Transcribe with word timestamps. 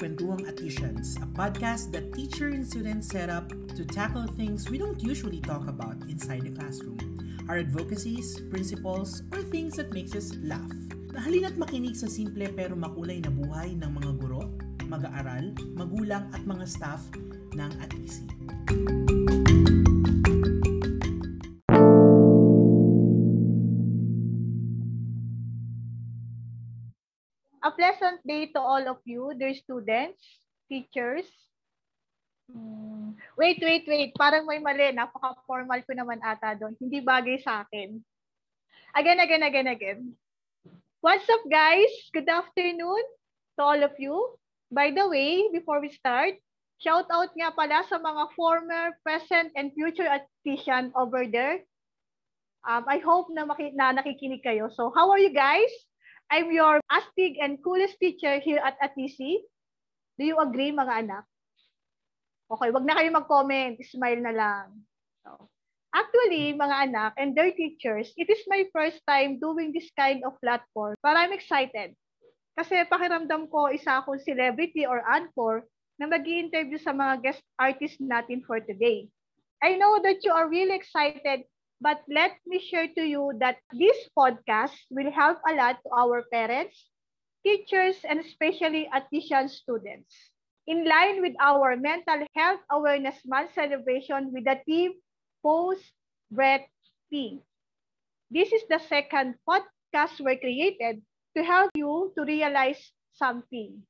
Kwentuhang 0.00 0.48
Atisians, 0.48 1.20
a 1.20 1.28
podcast 1.28 1.92
that 1.92 2.08
teacher 2.16 2.48
and 2.48 2.64
students 2.64 3.12
set 3.12 3.28
up 3.28 3.52
to 3.76 3.84
tackle 3.84 4.24
things 4.32 4.64
we 4.72 4.80
don't 4.80 4.96
usually 5.04 5.44
talk 5.44 5.68
about 5.68 5.92
inside 6.08 6.40
the 6.40 6.56
classroom. 6.56 6.96
Our 7.52 7.60
advocacies, 7.60 8.40
principles, 8.48 9.20
or 9.28 9.44
things 9.44 9.76
that 9.76 9.92
makes 9.92 10.16
us 10.16 10.32
laugh. 10.40 10.72
Halina't 11.12 11.60
makinig 11.60 12.00
sa 12.00 12.08
simple 12.08 12.48
pero 12.48 12.72
makulay 12.80 13.20
na 13.20 13.28
buhay 13.28 13.76
ng 13.76 13.92
mga 13.92 14.10
guro, 14.24 14.48
mag-aaral, 14.88 15.52
magulang 15.76 16.32
at 16.32 16.48
mga 16.48 16.64
staff 16.64 17.04
ng 17.52 17.68
Atisi. 17.84 18.24
A 18.72 18.99
day 28.30 28.46
to 28.54 28.62
all 28.62 28.86
of 28.86 29.02
you, 29.02 29.34
dear 29.34 29.58
students, 29.58 30.22
teachers. 30.70 31.26
Hmm. 32.46 33.18
Wait, 33.34 33.58
wait, 33.58 33.82
wait. 33.90 34.14
Parang 34.14 34.46
may 34.46 34.62
mali. 34.62 34.94
Napaka-formal 34.94 35.82
ko 35.82 35.92
naman 35.98 36.22
ata 36.22 36.54
doon. 36.54 36.78
Hindi 36.78 37.02
bagay 37.02 37.42
sa 37.42 37.66
akin. 37.66 37.98
Again, 38.94 39.18
again, 39.18 39.42
again, 39.42 39.68
again. 39.70 40.00
What's 41.02 41.26
up, 41.26 41.42
guys? 41.50 41.90
Good 42.14 42.30
afternoon 42.30 43.02
to 43.58 43.60
all 43.66 43.82
of 43.82 43.98
you. 43.98 44.14
By 44.70 44.94
the 44.94 45.10
way, 45.10 45.50
before 45.50 45.82
we 45.82 45.90
start, 45.90 46.38
shout 46.78 47.10
out 47.10 47.34
nga 47.34 47.50
pala 47.50 47.82
sa 47.90 47.98
mga 47.98 48.30
former, 48.38 48.94
present, 49.02 49.50
and 49.58 49.74
future 49.74 50.06
artisan 50.06 50.94
over 50.94 51.26
there. 51.26 51.66
Um, 52.62 52.84
I 52.86 53.02
hope 53.02 53.32
na, 53.34 53.48
maki- 53.48 53.74
na 53.74 53.96
nakikinig 53.96 54.44
kayo. 54.44 54.68
So, 54.70 54.92
how 54.94 55.10
are 55.10 55.18
you 55.18 55.32
guys? 55.34 55.70
I'm 56.30 56.54
your 56.54 56.78
astig 56.86 57.42
and 57.42 57.58
coolest 57.58 57.98
teacher 57.98 58.38
here 58.38 58.62
at 58.62 58.78
ATC. 58.78 59.42
Do 60.14 60.22
you 60.22 60.38
agree, 60.38 60.70
mga 60.70 61.02
anak? 61.02 61.24
Okay, 62.46 62.70
wag 62.70 62.86
na 62.86 62.94
kayo 62.94 63.10
mag-comment. 63.10 63.82
Smile 63.82 64.22
na 64.22 64.30
lang. 64.30 64.66
So, 65.26 65.50
actually, 65.90 66.54
mga 66.54 66.76
anak 66.86 67.12
and 67.18 67.34
their 67.34 67.50
teachers, 67.50 68.14
it 68.14 68.30
is 68.30 68.46
my 68.46 68.62
first 68.70 69.02
time 69.10 69.42
doing 69.42 69.74
this 69.74 69.90
kind 69.98 70.22
of 70.22 70.38
platform. 70.38 70.94
But 71.02 71.18
I'm 71.18 71.34
excited. 71.34 71.98
Kasi 72.54 72.86
pakiramdam 72.86 73.50
ko 73.50 73.74
isa 73.74 73.98
akong 73.98 74.22
celebrity 74.22 74.86
or 74.86 75.02
anchor 75.10 75.66
na 75.98 76.06
mag 76.06 76.22
interview 76.26 76.78
sa 76.78 76.94
mga 76.94 77.26
guest 77.26 77.42
artists 77.58 77.98
natin 77.98 78.46
for 78.46 78.62
today. 78.62 79.10
I 79.58 79.74
know 79.76 79.98
that 79.98 80.22
you 80.22 80.30
are 80.30 80.46
really 80.46 80.78
excited 80.78 81.42
But 81.80 82.04
let 82.08 82.36
me 82.46 82.60
share 82.60 82.88
to 82.92 83.02
you 83.02 83.32
that 83.40 83.56
this 83.72 83.96
podcast 84.16 84.76
will 84.90 85.10
help 85.10 85.40
a 85.48 85.54
lot 85.56 85.80
to 85.82 85.90
our 85.96 86.24
parents, 86.28 86.76
teachers, 87.42 87.96
and 88.04 88.20
especially 88.20 88.88
admission 88.92 89.48
students. 89.48 90.12
In 90.68 90.84
line 90.84 91.22
with 91.24 91.34
our 91.40 91.76
Mental 91.76 92.26
Health 92.36 92.60
Awareness 92.70 93.24
Month 93.24 93.54
celebration 93.56 94.30
with 94.32 94.44
the 94.44 94.60
theme 94.68 94.92
Post 95.42 95.88
Breath 96.30 96.68
Pink. 97.10 97.42
This 98.30 98.52
is 98.52 98.62
the 98.68 98.78
second 98.78 99.40
podcast 99.48 100.20
we 100.20 100.36
created 100.36 101.00
to 101.36 101.40
help 101.42 101.72
you 101.74 102.12
to 102.16 102.22
realize 102.28 102.92
something. 103.16 103.82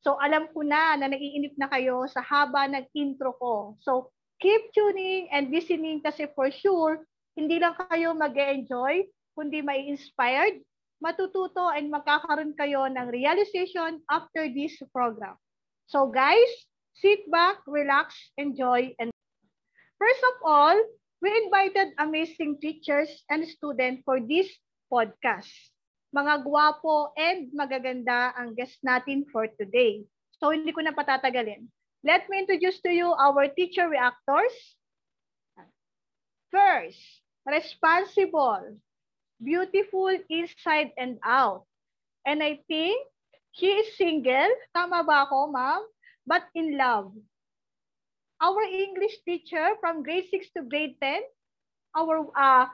So 0.00 0.16
alam 0.16 0.48
ko 0.56 0.64
na 0.64 0.96
na 0.96 1.12
naiinip 1.12 1.60
na 1.60 1.68
kayo 1.68 2.08
sa 2.08 2.24
haba 2.24 2.72
ng 2.72 2.88
intro 2.96 3.36
ko. 3.36 3.76
So 3.84 4.10
keep 4.40 4.72
tuning 4.72 5.28
and 5.28 5.52
listening 5.52 6.00
kasi 6.00 6.24
for 6.32 6.48
sure 6.48 7.04
hindi 7.38 7.62
lang 7.62 7.78
kayo 7.78 8.18
mag 8.18 8.34
enjoy 8.34 9.06
kundi 9.38 9.62
may 9.62 9.86
inspired, 9.86 10.58
matututo, 10.98 11.70
and 11.70 11.86
magkakaroon 11.86 12.58
kayo 12.58 12.90
ng 12.90 13.06
realization 13.14 14.02
after 14.10 14.50
this 14.50 14.74
program. 14.90 15.38
So 15.86 16.10
guys, 16.10 16.50
sit 16.98 17.22
back, 17.30 17.62
relax, 17.70 18.18
enjoy, 18.34 18.90
and 18.98 19.14
first 20.02 20.22
of 20.34 20.36
all, 20.42 20.74
we 21.22 21.30
invited 21.30 21.94
amazing 22.02 22.58
teachers 22.58 23.06
and 23.30 23.46
students 23.46 24.02
for 24.02 24.18
this 24.18 24.50
podcast. 24.90 25.54
Mga 26.10 26.42
gwapo 26.42 27.14
and 27.14 27.54
magaganda 27.54 28.34
ang 28.34 28.58
guest 28.58 28.82
natin 28.82 29.22
for 29.30 29.46
today. 29.54 30.02
So 30.42 30.50
hindi 30.50 30.74
ko 30.74 30.82
na 30.82 30.90
patatagalin. 30.90 31.70
Let 32.02 32.26
me 32.26 32.42
introduce 32.42 32.82
to 32.82 32.90
you 32.90 33.14
our 33.14 33.46
teacher 33.54 33.86
reactors. 33.86 34.54
First, 36.50 36.98
responsible, 37.50 38.76
beautiful 39.42 40.12
inside 40.28 40.92
and 40.96 41.18
out. 41.24 41.64
And 42.26 42.42
I 42.42 42.60
think 42.68 43.08
she 43.52 43.66
is 43.68 43.96
single. 43.96 44.50
Tama 44.74 45.04
ba 45.04 45.26
ako, 45.26 45.48
ma'am? 45.52 45.82
But 46.26 46.44
in 46.54 46.76
love. 46.76 47.12
Our 48.40 48.62
English 48.62 49.24
teacher 49.26 49.74
from 49.80 50.02
grade 50.04 50.28
6 50.30 50.50
to 50.54 50.62
grade 50.62 50.96
10, 51.02 51.22
our 51.96 52.28
uh, 52.38 52.66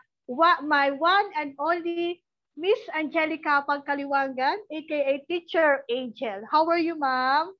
my 0.62 0.90
one 0.90 1.28
and 1.36 1.54
only 1.58 2.14
Miss 2.56 2.78
Angelica 2.86 3.64
Pagkaliwangan, 3.66 4.56
aka 4.70 5.14
Teacher 5.26 5.82
Angel. 5.88 6.44
How 6.50 6.68
are 6.68 6.78
you, 6.78 6.94
ma'am? 6.98 7.54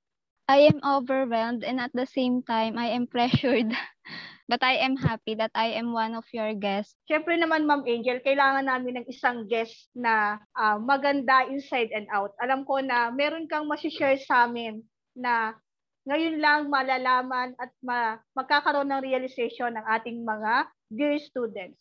I 0.49 0.59
am 0.69 0.81
overwhelmed 0.85 1.65
and 1.65 1.81
at 1.81 1.93
the 1.95 2.07
same 2.07 2.43
time, 2.43 2.77
I 2.79 2.87
am 2.93 3.07
pressured 3.07 3.73
But 4.45 4.61
I 4.61 4.77
am 4.85 5.01
happy 5.01 5.33
that 5.41 5.57
I 5.57 5.73
am 5.81 5.97
one 5.97 6.13
of 6.13 6.29
your 6.29 6.53
guests. 6.53 6.93
Siyempre 7.09 7.41
naman, 7.41 7.65
Ma'am 7.65 7.81
Angel, 7.89 8.21
kailangan 8.21 8.69
namin 8.69 9.01
ng 9.01 9.07
isang 9.09 9.49
guest 9.49 9.89
na 9.97 10.37
uh, 10.53 10.77
maganda 10.77 11.49
inside 11.49 11.89
and 11.97 12.05
out. 12.13 12.37
Alam 12.45 12.69
ko 12.69 12.85
na 12.85 13.09
meron 13.09 13.49
kang 13.49 13.65
masishare 13.65 14.21
sa 14.21 14.45
amin 14.45 14.85
na 15.17 15.57
ngayon 16.05 16.37
lang 16.37 16.69
malalaman 16.69 17.57
at 17.57 17.73
ma- 17.81 18.21
magkakaroon 18.37 18.93
ng 18.93 19.01
realization 19.01 19.73
ng 19.73 19.87
ating 19.89 20.21
mga 20.21 20.69
dear 20.93 21.17
students. 21.17 21.81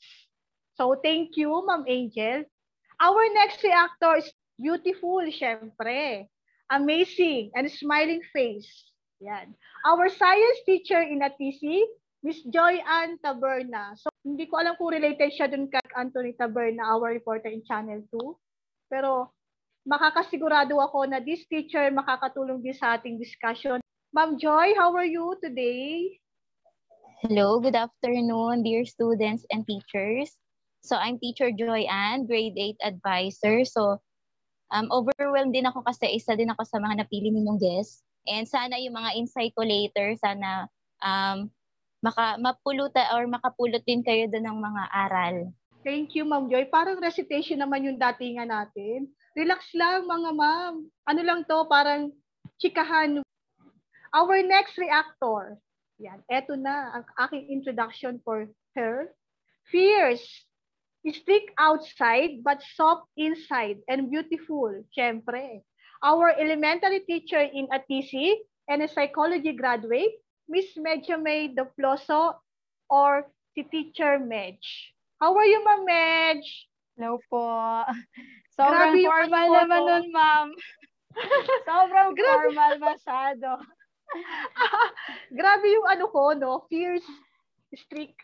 So, 0.79 0.95
thank 0.95 1.35
you, 1.35 1.51
Ma'am 1.67 1.83
Angel. 1.83 2.47
Our 3.03 3.23
next 3.35 3.59
reactor 3.59 4.23
is 4.23 4.31
beautiful, 4.55 5.19
syempre. 5.27 6.31
Amazing 6.71 7.51
and 7.59 7.67
smiling 7.67 8.23
face. 8.31 8.71
Yan. 9.19 9.51
Our 9.83 10.07
science 10.07 10.63
teacher 10.63 11.03
in 11.03 11.19
ATC, 11.19 11.83
Miss 12.23 12.39
Joy 12.47 12.79
Ann 12.87 13.19
Taberna. 13.19 13.99
So, 13.99 14.07
hindi 14.23 14.47
ko 14.47 14.63
alam 14.63 14.79
kung 14.79 14.95
related 14.95 15.27
siya 15.35 15.51
dun 15.51 15.67
kay 15.67 15.83
Anthony 15.91 16.31
Taberna, 16.39 16.95
our 16.95 17.11
reporter 17.11 17.51
in 17.51 17.59
Channel 17.67 17.99
2. 18.07 18.15
Pero, 18.87 19.35
makakasigurado 19.83 20.79
ako 20.79 21.03
na 21.03 21.19
this 21.19 21.43
teacher 21.51 21.83
makakatulong 21.91 22.63
din 22.63 22.71
sa 22.71 22.95
ating 22.95 23.19
discussion. 23.19 23.83
Ma'am 24.15 24.39
Joy, 24.39 24.71
how 24.79 24.95
are 24.95 25.03
you 25.03 25.35
today? 25.43 26.15
Hello, 27.27 27.59
good 27.59 27.75
afternoon, 27.75 28.63
dear 28.63 28.87
students 28.87 29.43
and 29.51 29.67
teachers. 29.67 30.31
So, 30.79 30.95
I'm 30.95 31.19
Teacher 31.19 31.51
Joy 31.51 31.91
Ann, 31.91 32.23
grade 32.23 32.55
8 32.55 32.87
advisor. 32.87 33.67
So, 33.67 33.99
um, 34.71 34.87
overwhelmed 34.95 35.51
din 35.51 35.67
ako 35.67 35.83
kasi 35.83 36.15
isa 36.15 36.39
din 36.39 36.55
ako 36.55 36.63
sa 36.63 36.79
mga 36.79 37.03
napili 37.03 37.35
ninyong 37.35 37.59
guests. 37.59 37.99
And 38.31 38.47
sana 38.47 38.79
yung 38.79 38.95
mga 38.95 39.19
insight 39.19 39.51
ko 39.59 39.67
later, 39.67 40.15
sana 40.15 40.71
um, 41.03 41.51
maka, 42.03 42.35
mapuluta 42.35 43.15
or 43.15 43.23
makapulot 43.31 43.79
din 43.87 44.03
kayo 44.03 44.27
doon 44.27 44.43
ng 44.43 44.59
mga 44.59 44.83
aral. 44.91 45.37
Thank 45.83 46.15
you, 46.15 46.23
Ma'am 46.23 46.47
Joy. 46.47 46.67
Parang 46.71 46.99
recitation 46.99 47.59
naman 47.59 47.83
yung 47.83 47.99
datingan 47.99 48.51
natin. 48.51 49.11
Relax 49.35 49.71
lang, 49.75 50.07
mga 50.07 50.31
ma'am. 50.31 50.73
Ano 51.07 51.21
lang 51.23 51.43
to, 51.43 51.63
parang 51.67 52.11
chikahan. 52.59 53.19
Our 54.15 54.43
next 54.47 54.79
reactor. 54.79 55.59
Yan, 55.99 56.23
eto 56.31 56.55
na 56.55 56.99
ang 56.99 57.05
aking 57.27 57.51
introduction 57.51 58.23
for 58.23 58.47
her. 58.79 59.11
Fierce. 59.67 60.23
Stick 61.03 61.51
outside 61.59 62.39
but 62.47 62.63
soft 62.79 63.11
inside 63.19 63.83
and 63.91 64.07
beautiful. 64.07 64.71
Siyempre. 64.95 65.67
Our 65.99 66.31
elementary 66.35 67.03
teacher 67.03 67.43
in 67.43 67.67
ATC 67.71 68.39
and 68.71 68.83
a 68.83 68.87
psychology 68.87 69.51
graduate 69.51 70.22
Miss 70.49 70.75
Medyo 70.75 71.21
May 71.21 71.51
Doploso 71.53 72.35
or 72.89 73.27
si 73.55 73.63
Teacher 73.63 74.19
Medj. 74.19 74.93
How 75.21 75.31
are 75.37 75.47
you, 75.47 75.63
Ma'am 75.63 75.85
Medj? 75.87 76.45
Hello 76.97 77.17
po. 77.31 77.47
Sobrang 78.57 78.93
Grabe 78.93 79.07
formal 79.07 79.47
ano 79.49 79.57
naman 79.65 79.81
nun, 79.81 80.07
ma'am. 80.13 80.47
Sobrang 81.65 82.11
formal 82.13 82.73
masyado. 82.77 83.49
Grabe 85.37 85.67
yung 85.73 85.87
ano 85.89 86.05
ko, 86.09 86.37
no? 86.37 86.65
Fierce, 86.69 87.07
strict. 87.73 88.21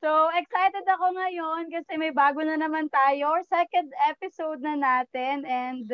so, 0.00 0.32
excited 0.32 0.86
ako 0.88 1.12
ngayon 1.12 1.68
kasi 1.68 2.00
may 2.00 2.08
bago 2.08 2.40
na 2.40 2.56
naman 2.56 2.88
tayo. 2.88 3.36
Second 3.44 3.92
episode 4.08 4.64
na 4.64 4.80
natin 4.80 5.44
and 5.44 5.88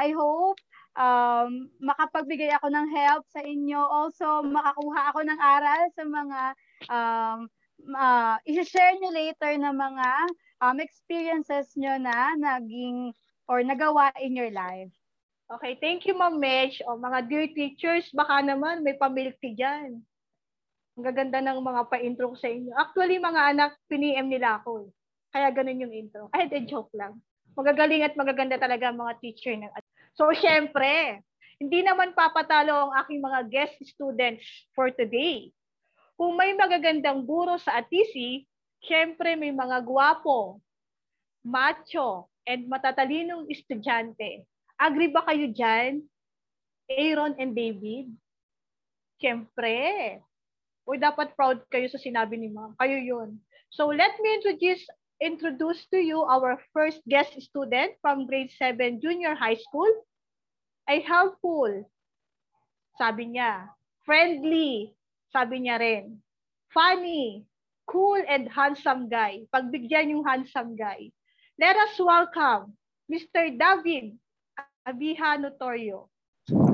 I 0.00 0.16
hope 0.16 0.60
um, 0.96 1.68
makapagbigay 1.78 2.50
ako 2.56 2.72
ng 2.72 2.86
help 2.90 3.24
sa 3.28 3.44
inyo. 3.44 3.78
Also, 3.78 4.24
makakuha 4.42 5.00
ako 5.12 5.20
ng 5.22 5.40
aral 5.40 5.82
sa 5.92 6.04
mga 6.04 6.40
um, 6.90 7.38
uh, 7.94 8.36
isi-share 8.48 8.96
nyo 8.98 9.10
later 9.12 9.52
na 9.60 9.70
mga 9.70 10.08
um, 10.64 10.76
experiences 10.80 11.76
nyo 11.76 12.00
na 12.00 12.34
naging 12.34 13.12
or 13.46 13.62
nagawa 13.62 14.10
in 14.18 14.34
your 14.34 14.50
life. 14.50 14.90
Okay, 15.46 15.78
thank 15.78 16.02
you, 16.02 16.18
Ma'am 16.18 16.42
Mesh. 16.42 16.82
O, 16.82 16.98
mga 16.98 17.30
dear 17.30 17.46
teachers, 17.54 18.10
baka 18.10 18.42
naman 18.42 18.82
may 18.82 18.98
pamilk 18.98 19.38
tea 19.38 19.54
dyan. 19.54 20.02
Ang 20.98 21.04
gaganda 21.06 21.38
ng 21.38 21.62
mga 21.62 21.86
pa-intro 21.86 22.34
sa 22.34 22.50
inyo. 22.50 22.74
Actually, 22.74 23.22
mga 23.22 23.54
anak, 23.54 23.78
piniem 23.86 24.26
nila 24.26 24.58
ako. 24.58 24.88
eh. 24.88 24.90
Kaya 25.30 25.54
ganun 25.54 25.86
yung 25.86 25.94
intro. 25.94 26.26
Ay, 26.34 26.50
de 26.50 26.66
joke 26.66 26.90
lang. 26.98 27.22
Magagaling 27.54 28.02
at 28.02 28.18
magaganda 28.18 28.58
talaga 28.58 28.90
mga 28.90 29.22
teacher. 29.22 29.54
Ng... 29.54 29.70
So, 30.16 30.32
syempre, 30.32 31.20
hindi 31.60 31.84
naman 31.84 32.16
papatalo 32.16 32.88
ang 32.88 32.92
aking 33.04 33.20
mga 33.20 33.40
guest 33.52 33.76
students 33.84 34.44
for 34.72 34.88
today. 34.88 35.52
Kung 36.16 36.32
may 36.32 36.56
magagandang 36.56 37.20
guro 37.28 37.60
sa 37.60 37.76
Atisi, 37.76 38.48
syempre 38.80 39.36
may 39.36 39.52
mga 39.52 39.84
gwapo, 39.84 40.60
macho, 41.44 42.32
and 42.48 42.64
matatalinong 42.64 43.44
estudyante. 43.52 44.48
Agree 44.80 45.12
ba 45.12 45.20
kayo 45.28 45.52
dyan? 45.52 46.00
Aaron 46.88 47.36
and 47.36 47.52
David? 47.52 48.08
Siyempre. 49.20 49.76
O 50.88 50.96
dapat 50.96 51.36
proud 51.36 51.60
kayo 51.68 51.88
sa 51.92 52.00
sinabi 52.00 52.40
ni 52.40 52.48
ma'am. 52.48 52.72
Kayo 52.80 52.96
yun. 52.96 53.36
So 53.68 53.92
let 53.92 54.16
me 54.22 54.40
introduce 54.40 54.80
introduce 55.20 55.86
to 55.92 55.98
you 55.98 56.20
our 56.22 56.60
first 56.72 57.00
guest 57.08 57.32
student 57.40 57.96
from 58.00 58.26
grade 58.26 58.52
7 58.52 59.00
junior 59.00 59.34
high 59.34 59.56
school. 59.56 59.88
Ay 60.86 61.02
helpful. 61.02 61.88
Sabi 63.00 63.36
niya. 63.36 63.70
Friendly. 64.04 64.94
Sabi 65.32 65.66
niya 65.66 65.80
rin. 65.80 66.20
Funny. 66.70 67.44
Cool 67.86 68.22
and 68.26 68.50
handsome 68.50 69.06
guy. 69.06 69.46
Pagbigyan 69.54 70.10
yung 70.10 70.26
handsome 70.26 70.74
guy. 70.74 71.10
Let 71.56 71.78
us 71.78 71.96
welcome 71.96 72.76
Mr. 73.08 73.54
David 73.54 74.18
Abiha 74.86 75.38
Notorio. 75.40 76.10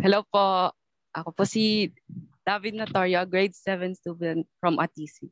Hello 0.03 0.25
po. 0.29 0.73
Ako 1.13 1.31
po 1.33 1.45
si 1.45 1.93
David 2.43 2.75
Notorio, 2.77 3.23
grade 3.29 3.55
7 3.55 3.95
student 3.95 4.45
from 4.59 4.81
Atisi. 4.81 5.31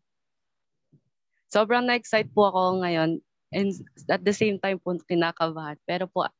Sobrang 1.50 1.82
na-excite 1.85 2.31
po 2.31 2.49
ako 2.49 2.87
ngayon 2.87 3.19
and 3.50 3.70
at 4.06 4.23
the 4.23 4.31
same 4.31 4.56
time 4.62 4.79
po 4.79 4.94
kinakabahan. 5.05 5.75
Pero 5.82 6.06
po 6.06 6.31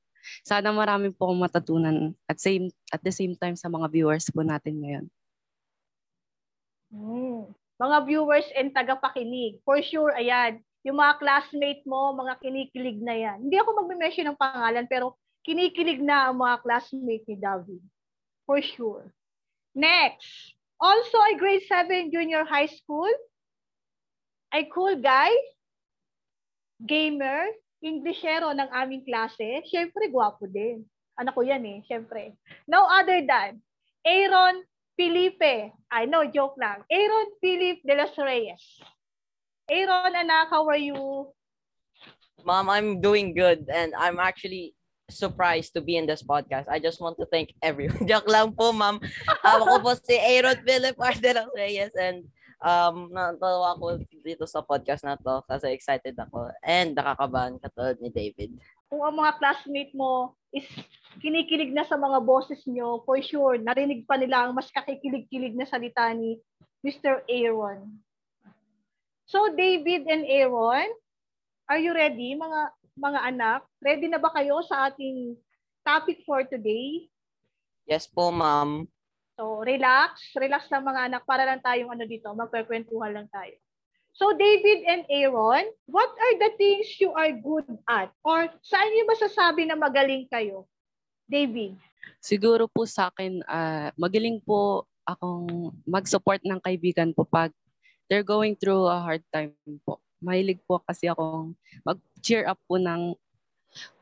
sana 0.47 0.71
marami 0.71 1.11
po 1.11 1.29
akong 1.29 1.43
matutunan 1.43 1.97
at 2.31 2.39
same 2.39 2.71
at 2.95 3.03
the 3.03 3.11
same 3.11 3.35
time 3.35 3.59
sa 3.59 3.67
mga 3.67 3.91
viewers 3.91 4.31
po 4.31 4.47
natin 4.47 4.79
ngayon. 4.79 5.07
Hmm. 6.95 7.51
Mga 7.81 7.99
viewers 8.07 8.49
and 8.55 8.77
tagapakinig. 8.77 9.59
For 9.65 9.81
sure, 9.81 10.13
ayan, 10.13 10.61
yung 10.85 11.01
mga 11.01 11.17
classmate 11.17 11.81
mo, 11.89 12.13
mga 12.13 12.37
kinikilig 12.45 13.01
na 13.01 13.17
yan. 13.17 13.49
Hindi 13.49 13.57
ako 13.57 13.85
magme-mention 13.85 14.29
ng 14.29 14.41
pangalan 14.41 14.85
pero 14.85 15.17
kinikilig 15.45 16.05
na 16.05 16.29
ang 16.29 16.37
mga 16.37 16.61
classmate 16.61 17.25
ni 17.25 17.37
David. 17.41 17.81
For 18.45 18.61
sure. 18.61 19.09
Next. 19.73 20.53
Also, 20.81 21.17
a 21.21 21.37
grade 21.37 21.65
7 21.65 22.13
junior 22.13 22.45
high 22.45 22.69
school. 22.69 23.09
A 24.51 24.67
cool 24.71 24.99
guy. 24.99 25.31
Gamer. 26.83 27.51
Englishero 27.81 28.53
ng 28.53 28.69
aming 28.71 29.07
klase. 29.07 29.65
Siyempre, 29.71 30.11
gwapo 30.11 30.45
din. 30.45 30.85
Anak 31.17 31.37
ko 31.37 31.45
yan 31.45 31.65
eh, 31.65 31.81
siyempre. 31.85 32.37
No 32.65 32.89
other 32.89 33.25
than 33.25 33.61
Aaron 34.05 34.65
Felipe. 34.97 35.73
I 35.93 36.05
know, 36.09 36.25
joke 36.29 36.57
lang. 36.57 36.85
Aaron 36.89 37.29
Philip 37.41 37.81
de 37.85 37.95
los 37.97 38.13
Reyes. 38.17 38.63
Aaron, 39.69 40.13
anak, 40.17 40.51
how 40.51 40.67
are 40.69 40.81
you? 40.81 41.31
Mom, 42.45 42.69
I'm 42.69 43.01
doing 43.01 43.37
good 43.37 43.69
and 43.69 43.93
I'm 43.95 44.19
actually 44.19 44.75
surprised 45.11 45.75
to 45.75 45.81
be 45.81 45.97
in 45.97 46.07
this 46.07 46.23
podcast. 46.23 46.69
I 46.69 46.79
just 46.79 47.01
want 47.01 47.19
to 47.19 47.27
thank 47.29 47.53
everyone. 47.63 48.07
Joke 48.11 48.29
lang 48.29 48.57
po, 48.57 48.73
ma'am. 48.73 49.01
Ako 49.45 49.83
po 49.85 49.93
si 50.01 50.17
Aaron 50.17 50.57
Philip 50.65 50.97
Ardelos 50.97 51.53
Reyes 51.53 51.93
and 51.99 52.25
um, 52.61 53.09
natawa 53.11 53.75
ako 53.75 54.05
dito 54.21 54.45
sa 54.45 54.61
podcast 54.61 55.03
na 55.05 55.17
to 55.17 55.43
kasi 55.49 55.73
excited 55.73 56.15
ako 56.17 56.53
and 56.61 56.95
nakakabahan 56.95 57.57
katulad 57.59 57.97
ni 57.99 58.13
David. 58.13 58.55
Kung 58.87 59.03
ang 59.03 59.17
mga 59.17 59.37
classmate 59.41 59.93
mo 59.97 60.37
is 60.53 60.67
kinikilig 61.19 61.73
na 61.75 61.87
sa 61.87 61.97
mga 61.99 62.23
boses 62.23 62.63
nyo, 62.67 63.03
for 63.07 63.19
sure, 63.23 63.59
narinig 63.59 64.05
pa 64.07 64.19
nila 64.19 64.47
ang 64.47 64.53
mas 64.55 64.71
kakikilig-kilig 64.71 65.55
na 65.55 65.67
salita 65.67 66.11
ni 66.15 66.39
Mr. 66.83 67.23
Aaron. 67.27 67.87
So, 69.31 69.47
David 69.55 70.11
and 70.11 70.27
Aaron, 70.27 70.91
are 71.71 71.79
you 71.79 71.95
ready, 71.95 72.35
mga 72.35 72.61
mga 72.99 73.21
anak? 73.31 73.61
Ready 73.79 74.11
na 74.11 74.19
ba 74.19 74.35
kayo 74.35 74.59
sa 74.67 74.91
ating 74.91 75.39
topic 75.87 76.27
for 76.27 76.43
today? 76.43 77.07
Yes 77.87 78.11
po, 78.11 78.35
ma'am. 78.35 78.91
So, 79.41 79.65
relax. 79.65 80.37
Relax 80.37 80.69
lang 80.69 80.85
mga 80.85 81.09
anak 81.09 81.23
para 81.25 81.49
lang 81.49 81.65
tayong 81.65 81.89
ano 81.89 82.05
dito, 82.05 82.29
magkwekwentuhan 82.37 83.17
lang 83.17 83.29
tayo. 83.33 83.57
So, 84.13 84.37
David 84.37 84.85
and 84.85 85.09
Aaron, 85.09 85.65
what 85.89 86.13
are 86.13 86.37
the 86.37 86.53
things 86.61 86.93
you 87.01 87.17
are 87.17 87.33
good 87.33 87.65
at? 87.89 88.13
Or 88.21 88.53
saan 88.61 88.93
niyo 88.93 89.09
masasabi 89.09 89.65
na 89.65 89.81
magaling 89.81 90.29
kayo? 90.29 90.69
David. 91.25 91.73
Siguro 92.21 92.69
po 92.69 92.85
sa 92.85 93.09
akin, 93.09 93.41
ah, 93.49 93.89
magaling 93.97 94.45
po 94.45 94.85
akong 95.09 95.73
mag-support 95.89 96.45
ng 96.45 96.61
kaibigan 96.61 97.17
po 97.17 97.25
pag 97.25 97.49
they're 98.13 98.27
going 98.27 98.53
through 98.61 98.93
a 98.93 99.01
hard 99.01 99.25
time 99.33 99.57
po. 99.89 100.05
Mahilig 100.21 100.61
po 100.69 100.85
kasi 100.85 101.09
akong 101.09 101.57
mag-cheer 101.81 102.45
up 102.45 102.61
po 102.69 102.77
ng 102.77 103.17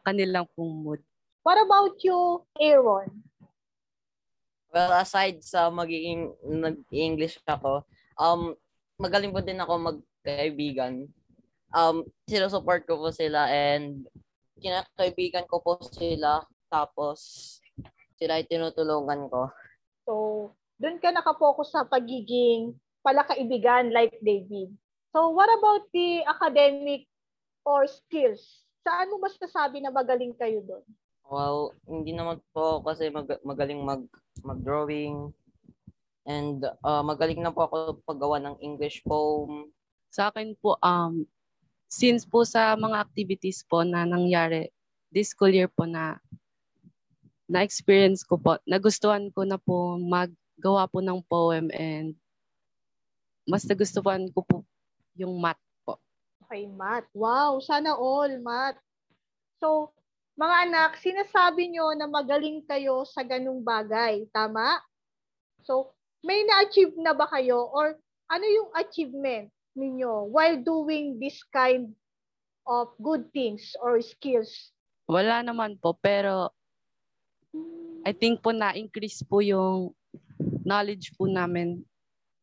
kanilang 0.02 0.50
pong 0.58 0.82
mood. 0.82 1.00
What 1.46 1.62
about 1.62 1.94
you, 2.02 2.42
Aaron? 2.58 3.27
Well, 4.68 4.92
aside 5.00 5.40
sa 5.40 5.72
magiging 5.72 6.28
nag-English 6.44 7.40
ako, 7.48 7.88
um, 8.20 8.52
magaling 9.00 9.32
po 9.32 9.40
din 9.40 9.60
ako 9.60 9.80
magkaibigan. 9.80 11.08
Um, 11.72 12.04
sinusupport 12.28 12.84
ko 12.84 13.00
po 13.00 13.08
sila 13.08 13.48
and 13.48 14.04
kinakaibigan 14.60 15.48
ko 15.48 15.60
po 15.60 15.80
sila 15.80 16.44
tapos 16.68 17.60
sila 18.20 18.36
ay 18.36 18.44
tinutulungan 18.44 19.30
ko. 19.30 19.48
So, 20.04 20.12
doon 20.76 21.00
ka 21.00 21.14
nakapokus 21.14 21.72
sa 21.72 21.86
pagiging 21.88 22.76
palakaibigan 23.00 23.94
like 23.94 24.16
David. 24.20 24.74
So, 25.14 25.32
what 25.32 25.48
about 25.48 25.88
the 25.94 26.26
academic 26.28 27.08
or 27.64 27.88
skills? 27.88 28.68
Saan 28.84 29.08
mo 29.08 29.20
mas 29.22 29.36
nasabi 29.40 29.80
na 29.80 29.92
magaling 29.92 30.36
kayo 30.36 30.60
doon? 30.60 30.84
Well, 31.28 31.76
hindi 31.84 32.16
naman 32.16 32.40
po 32.56 32.80
kasi 32.80 33.12
mag- 33.12 33.44
magaling 33.44 33.84
mag 33.84 34.02
mag-drawing 34.42 35.32
and 36.28 36.64
uh, 36.84 37.00
magaling 37.00 37.40
na 37.40 37.52
po 37.54 37.64
ako 37.64 38.04
paggawa 38.04 38.36
ng 38.44 38.56
English 38.60 39.00
poem. 39.02 39.72
Sa 40.12 40.28
akin 40.28 40.52
po, 40.60 40.76
um, 40.84 41.24
since 41.88 42.28
po 42.28 42.44
sa 42.44 42.76
mga 42.76 43.00
activities 43.00 43.64
po 43.64 43.80
na 43.80 44.04
nangyari 44.04 44.68
this 45.08 45.32
school 45.32 45.48
year 45.48 45.72
po 45.72 45.88
na 45.88 46.20
na-experience 47.48 48.20
ko 48.28 48.36
po, 48.36 48.60
nagustuhan 48.68 49.32
ko 49.32 49.48
na 49.48 49.56
po 49.56 49.96
maggawa 49.96 50.84
po 50.84 51.00
ng 51.00 51.24
poem 51.24 51.72
and 51.72 52.12
mas 53.48 53.64
nagustuhan 53.64 54.28
ko 54.36 54.44
po 54.44 54.56
yung 55.16 55.32
math 55.40 55.60
po. 55.88 55.96
Okay, 56.44 56.68
math. 56.68 57.08
Wow, 57.16 57.56
sana 57.64 57.96
all 57.96 58.28
math. 58.44 58.76
So, 59.56 59.96
mga 60.38 60.56
anak, 60.70 60.90
sinasabi 61.02 61.74
nyo 61.74 61.90
na 61.98 62.06
magaling 62.06 62.62
kayo 62.62 63.02
sa 63.02 63.26
ganung 63.26 63.66
bagay. 63.66 64.22
Tama? 64.30 64.78
So, 65.66 65.90
may 66.22 66.46
na-achieve 66.46 66.94
na 67.02 67.10
ba 67.10 67.26
kayo? 67.26 67.66
Or 67.74 67.98
ano 68.30 68.46
yung 68.46 68.70
achievement 68.78 69.50
ninyo 69.74 70.30
while 70.30 70.54
doing 70.62 71.18
this 71.18 71.42
kind 71.50 71.90
of 72.70 72.94
good 73.02 73.26
things 73.34 73.74
or 73.82 73.98
skills? 73.98 74.70
Wala 75.10 75.42
naman 75.42 75.74
po, 75.82 75.98
pero 75.98 76.54
I 78.06 78.14
think 78.14 78.38
po 78.38 78.54
na-increase 78.54 79.26
po 79.26 79.42
yung 79.42 79.90
knowledge 80.62 81.18
po 81.18 81.26
namin 81.26 81.82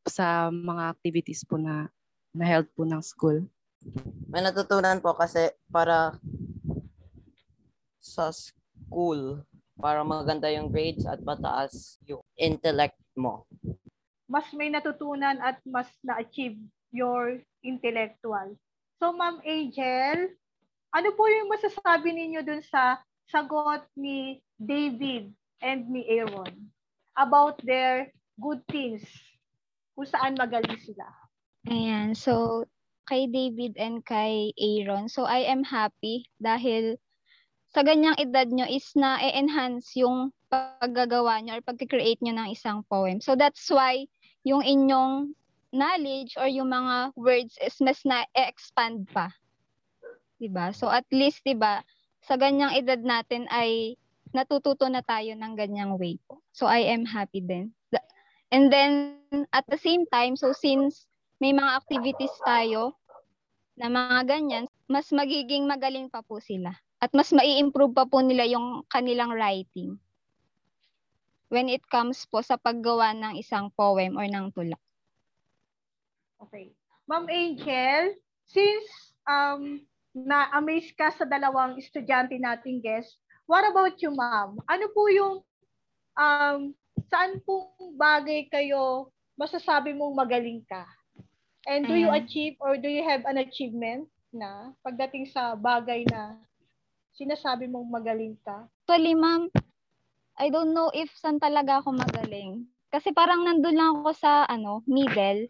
sa 0.04 0.52
mga 0.52 1.00
activities 1.00 1.48
po 1.48 1.56
na 1.56 1.88
na-held 2.36 2.68
po 2.76 2.84
ng 2.84 3.00
school. 3.00 3.48
May 4.28 4.44
natutunan 4.44 5.00
po 5.00 5.16
kasi 5.16 5.56
para 5.72 6.20
sa 8.06 8.30
school 8.30 9.42
para 9.82 10.06
maganda 10.06 10.46
yung 10.54 10.70
grades 10.70 11.10
at 11.10 11.20
mataas 11.26 11.98
yung 12.06 12.22
intellect 12.38 12.96
mo. 13.18 13.50
Mas 14.30 14.46
may 14.54 14.70
natutunan 14.70 15.42
at 15.42 15.58
mas 15.66 15.90
na-achieve 16.06 16.62
your 16.94 17.42
intellectual. 17.66 18.54
So, 19.02 19.12
Ma'am 19.12 19.42
Angel, 19.44 20.32
ano 20.96 21.10
po 21.18 21.28
yung 21.28 21.52
masasabi 21.52 22.16
ninyo 22.16 22.42
dun 22.46 22.64
sa 22.64 23.02
sagot 23.28 23.84
ni 23.98 24.40
David 24.56 25.34
and 25.60 25.90
ni 25.90 26.08
Aaron 26.08 26.72
about 27.18 27.60
their 27.66 28.14
good 28.40 28.64
things 28.72 29.04
kung 29.98 30.08
saan 30.08 30.40
magaling 30.40 30.80
sila? 30.80 31.04
Ayan, 31.68 32.16
so 32.16 32.64
kay 33.10 33.28
David 33.28 33.76
and 33.76 34.02
kay 34.06 34.54
Aaron. 34.56 35.10
So 35.12 35.26
I 35.28 35.46
am 35.50 35.66
happy 35.66 36.30
dahil 36.40 36.98
sa 37.76 37.84
ganyang 37.84 38.16
edad 38.16 38.48
nyo 38.48 38.64
is 38.72 38.88
na-enhance 38.96 40.00
yung 40.00 40.32
paggagawa 40.48 41.44
nyo 41.44 41.60
or 41.60 41.62
pag-create 41.68 42.24
nyo 42.24 42.32
ng 42.32 42.56
isang 42.56 42.88
poem. 42.88 43.20
So 43.20 43.36
that's 43.36 43.68
why 43.68 44.08
yung 44.48 44.64
inyong 44.64 45.36
knowledge 45.76 46.40
or 46.40 46.48
yung 46.48 46.72
mga 46.72 47.12
words 47.20 47.60
is 47.60 47.76
mas 47.84 48.00
na-expand 48.08 49.12
pa. 49.12 49.28
'Di 50.40 50.48
ba? 50.48 50.72
So 50.72 50.88
at 50.88 51.04
least 51.12 51.44
'di 51.44 51.60
ba, 51.60 51.84
sa 52.24 52.40
ganyang 52.40 52.80
edad 52.80 53.04
natin 53.04 53.44
ay 53.52 54.00
natututo 54.32 54.88
na 54.88 55.04
tayo 55.04 55.36
ng 55.36 55.54
ganyang 55.60 56.00
way 56.00 56.16
po. 56.32 56.40
So 56.56 56.72
I 56.72 56.88
am 56.96 57.04
happy 57.04 57.44
din. 57.44 57.76
And 58.56 58.72
then 58.72 59.20
at 59.52 59.68
the 59.68 59.76
same 59.76 60.08
time, 60.08 60.40
so 60.40 60.56
since 60.56 61.12
may 61.44 61.52
mga 61.52 61.84
activities 61.84 62.32
tayo 62.48 62.96
na 63.76 63.92
mga 63.92 64.32
ganyan, 64.32 64.72
mas 64.88 65.12
magiging 65.12 65.68
magaling 65.68 66.08
pa 66.08 66.24
po 66.24 66.40
sila. 66.40 66.72
At 67.00 67.12
mas 67.12 67.30
mai-improve 67.36 67.94
pa 67.94 68.08
po 68.08 68.24
nila 68.24 68.48
yung 68.48 68.84
kanilang 68.88 69.36
writing 69.36 70.00
when 71.50 71.70
it 71.70 71.84
comes 71.88 72.26
po 72.26 72.42
sa 72.42 72.58
paggawa 72.58 73.14
ng 73.14 73.38
isang 73.38 73.70
poem 73.78 74.18
or 74.18 74.26
ng 74.26 74.50
tula. 74.52 74.78
Okay. 76.42 76.74
Ma'am 77.06 77.30
Angel, 77.30 78.18
since 78.50 79.14
um, 79.30 79.82
na-amaze 80.16 80.90
ka 80.98 81.14
sa 81.14 81.24
dalawang 81.24 81.78
estudyante 81.78 82.36
nating 82.42 82.82
guest, 82.82 83.20
what 83.46 83.62
about 83.68 83.94
you, 84.02 84.10
ma'am? 84.10 84.58
Ano 84.66 84.86
po 84.90 85.06
yung, 85.08 85.36
um, 86.18 86.74
saan 87.12 87.38
pong 87.46 87.94
bagay 88.00 88.50
kayo 88.50 89.14
masasabi 89.38 89.94
mong 89.94 90.18
magaling 90.18 90.66
ka? 90.66 90.88
And 91.66 91.90
do 91.90 91.98
you 91.98 92.14
achieve 92.14 92.62
or 92.62 92.78
do 92.78 92.86
you 92.86 93.02
have 93.02 93.26
an 93.26 93.42
achievement 93.42 94.06
na 94.30 94.70
pagdating 94.86 95.26
sa 95.34 95.58
bagay 95.58 96.06
na 96.06 96.38
sinasabi 97.16 97.72
mong 97.72 97.88
magaling 97.88 98.36
ka? 98.44 98.68
Actually, 98.86 99.16
ma'am, 99.16 99.48
I 100.36 100.52
don't 100.52 100.76
know 100.76 100.92
if 100.92 101.08
saan 101.16 101.40
talaga 101.40 101.80
ako 101.80 101.96
magaling. 101.96 102.68
Kasi 102.92 103.16
parang 103.16 103.48
nandun 103.48 103.76
lang 103.76 104.04
ako 104.04 104.12
sa 104.16 104.44
ano, 104.46 104.84
middle. 104.84 105.48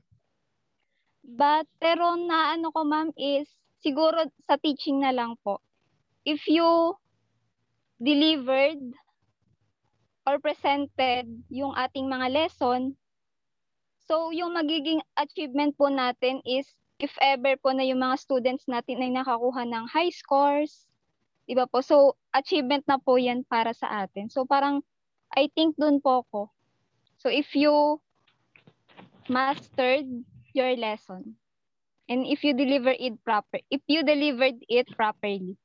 But, 1.25 1.65
pero 1.81 2.13
na 2.21 2.53
ano 2.53 2.69
ko, 2.69 2.85
ma'am, 2.85 3.09
is 3.17 3.49
siguro 3.81 4.29
sa 4.45 4.61
teaching 4.61 5.01
na 5.01 5.09
lang 5.09 5.37
po. 5.41 5.61
If 6.25 6.45
you 6.45 6.97
delivered 8.01 8.81
or 10.25 10.41
presented 10.41 11.29
yung 11.49 11.73
ating 11.77 12.09
mga 12.09 12.33
lesson, 12.33 12.97
so 14.05 14.29
yung 14.29 14.53
magiging 14.53 15.01
achievement 15.17 15.73
po 15.77 15.89
natin 15.89 16.41
is 16.45 16.69
if 17.01 17.13
ever 17.21 17.57
po 17.61 17.73
na 17.73 17.85
yung 17.85 18.01
mga 18.01 18.17
students 18.21 18.65
natin 18.65 19.01
ay 19.01 19.11
nakakuha 19.13 19.65
ng 19.65 19.85
high 19.89 20.13
scores, 20.13 20.89
Diba 21.45 21.69
po? 21.69 21.79
So, 21.85 22.17
achievement 22.33 22.85
na 22.89 22.97
po 22.97 23.21
yan 23.21 23.45
para 23.45 23.71
sa 23.71 24.05
atin. 24.05 24.33
So, 24.33 24.43
parang, 24.49 24.81
I 25.33 25.49
think 25.53 25.77
dun 25.77 26.01
po 26.01 26.25
ako. 26.25 26.49
So, 27.21 27.29
if 27.29 27.53
you 27.53 28.01
mastered 29.29 30.09
your 30.53 30.73
lesson, 30.77 31.37
and 32.09 32.25
if 32.25 32.45
you 32.45 32.53
deliver 32.53 32.93
it 32.93 33.17
proper, 33.25 33.61
if 33.69 33.81
you 33.89 34.05
delivered 34.05 34.61
it 34.69 34.89
properly. 34.93 35.57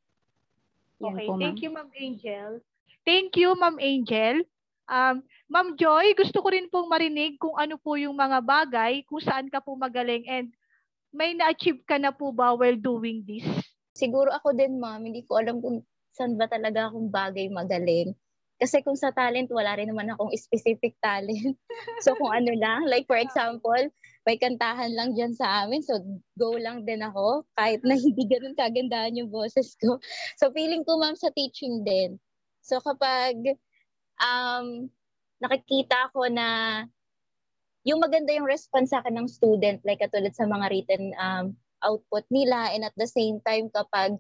Okay, 1.01 1.27
po, 1.29 1.41
thank 1.41 1.65
you, 1.65 1.73
Ma'am 1.73 1.89
Angel. 1.97 2.61
Thank 3.09 3.37
you, 3.41 3.57
Ma'am 3.57 3.81
Angel. 3.81 4.45
Um, 4.85 5.25
Ma'am 5.49 5.79
Joy, 5.81 6.13
gusto 6.13 6.45
ko 6.45 6.53
rin 6.53 6.69
pong 6.69 6.93
marinig 6.93 7.41
kung 7.41 7.57
ano 7.57 7.81
po 7.81 7.97
yung 7.97 8.17
mga 8.17 8.45
bagay, 8.45 9.01
kung 9.09 9.23
saan 9.23 9.49
ka 9.49 9.65
po 9.65 9.73
magaling, 9.75 10.29
and 10.29 10.53
may 11.11 11.33
na-achieve 11.33 11.81
ka 11.89 11.97
na 11.97 12.13
po 12.13 12.31
ba 12.31 12.53
while 12.53 12.77
doing 12.77 13.25
this? 13.25 13.47
Siguro 13.95 14.31
ako 14.31 14.55
din, 14.55 14.79
ma'am, 14.79 15.03
hindi 15.03 15.27
ko 15.27 15.41
alam 15.41 15.59
kung 15.59 15.83
saan 16.15 16.35
ba 16.39 16.47
talaga 16.51 16.91
akong 16.91 17.11
bagay 17.11 17.51
magaling. 17.51 18.15
Kasi 18.61 18.85
kung 18.85 18.99
sa 18.99 19.09
talent, 19.09 19.49
wala 19.49 19.73
rin 19.73 19.89
naman 19.89 20.13
akong 20.13 20.37
specific 20.37 20.93
talent. 21.01 21.57
so 22.05 22.13
kung 22.21 22.29
ano 22.29 22.53
lang, 22.53 22.85
like 22.85 23.09
for 23.09 23.17
example, 23.17 23.89
may 24.29 24.37
kantahan 24.37 24.93
lang 24.93 25.17
dyan 25.17 25.33
sa 25.33 25.65
amin, 25.65 25.81
so 25.81 25.97
go 26.37 26.53
lang 26.61 26.85
din 26.85 27.01
ako, 27.01 27.49
kahit 27.57 27.81
na 27.81 27.97
hindi 27.97 28.29
ganun 28.29 28.53
kagandahan 28.53 29.17
yung 29.17 29.33
boses 29.33 29.73
ko. 29.81 29.97
So 30.39 30.53
feeling 30.53 30.85
ko, 30.85 31.01
ma'am, 31.01 31.17
sa 31.17 31.33
teaching 31.33 31.89
din. 31.89 32.21
So 32.61 32.85
kapag 32.85 33.41
um, 34.21 34.93
nakikita 35.41 36.13
ko 36.13 36.29
na 36.29 36.85
yung 37.89 38.05
maganda 38.05 38.37
yung 38.37 38.45
response 38.45 38.93
sa 38.93 39.01
akin 39.01 39.25
ng 39.25 39.29
student, 39.33 39.81
like 39.89 40.05
katulad 40.05 40.37
sa 40.37 40.45
mga 40.45 40.67
written 40.69 41.17
um, 41.17 41.57
output 41.85 42.25
nila 42.29 42.73
and 42.73 42.85
at 42.87 42.95
the 42.97 43.09
same 43.09 43.41
time 43.45 43.69
kapag 43.73 44.17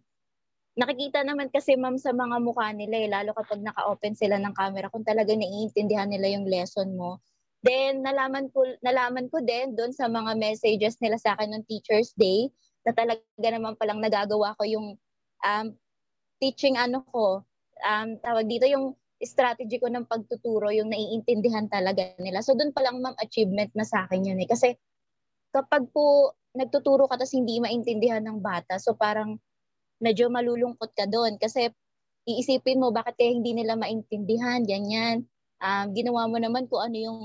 nakikita 0.78 1.20
naman 1.26 1.50
kasi 1.50 1.74
ma'am 1.74 1.98
sa 1.98 2.14
mga 2.14 2.40
mukha 2.40 2.70
nila 2.72 2.96
eh, 3.04 3.08
lalo 3.10 3.34
kapag 3.34 3.60
naka-open 3.60 4.14
sila 4.14 4.38
ng 4.38 4.54
camera 4.54 4.88
kung 4.88 5.04
talaga 5.04 5.34
naiintindihan 5.34 6.08
nila 6.08 6.30
yung 6.30 6.46
lesson 6.46 6.94
mo. 6.94 7.20
Then 7.60 8.00
nalaman 8.00 8.48
ko 8.48 8.64
nalaman 8.80 9.28
ko 9.28 9.44
din 9.44 9.76
doon 9.76 9.92
sa 9.92 10.08
mga 10.08 10.32
messages 10.40 10.96
nila 11.04 11.20
sa 11.20 11.36
akin 11.36 11.52
ng 11.52 11.64
Teachers 11.68 12.16
Day 12.16 12.48
na 12.88 12.96
talaga 12.96 13.20
naman 13.52 13.76
palang 13.76 14.00
nagagawa 14.00 14.56
ko 14.56 14.64
yung 14.64 14.96
um, 15.44 15.66
teaching 16.40 16.80
ano 16.80 17.04
ko 17.12 17.44
um, 17.84 18.16
tawag 18.24 18.48
dito 18.48 18.64
yung 18.64 18.96
strategy 19.20 19.76
ko 19.76 19.92
ng 19.92 20.08
pagtuturo 20.08 20.72
yung 20.72 20.88
naiintindihan 20.88 21.68
talaga 21.68 22.16
nila. 22.16 22.40
So 22.40 22.56
doon 22.56 22.72
pa 22.72 22.80
lang 22.80 23.04
ma'am 23.04 23.12
achievement 23.20 23.68
na 23.76 23.84
sa 23.84 24.08
akin 24.08 24.32
yun 24.32 24.40
eh. 24.40 24.48
Kasi 24.48 24.72
kapag 25.50 25.90
po 25.90 26.34
nagtuturo 26.54 27.06
ka 27.06 27.14
tapos 27.14 27.34
hindi 27.34 27.62
maintindihan 27.62 28.22
ng 28.22 28.42
bata, 28.42 28.78
so 28.78 28.94
parang 28.94 29.38
medyo 30.02 30.26
malulungkot 30.32 30.90
ka 30.96 31.06
doon 31.06 31.36
kasi 31.36 31.70
iisipin 32.26 32.80
mo 32.80 32.90
bakit 32.90 33.18
kaya 33.20 33.30
hindi 33.34 33.54
nila 33.54 33.76
maintindihan, 33.76 34.62
ganyan. 34.64 35.26
Um, 35.60 35.92
ginawa 35.92 36.24
mo 36.26 36.40
naman 36.40 36.66
kung 36.66 36.80
ano 36.80 36.96
yung 36.96 37.20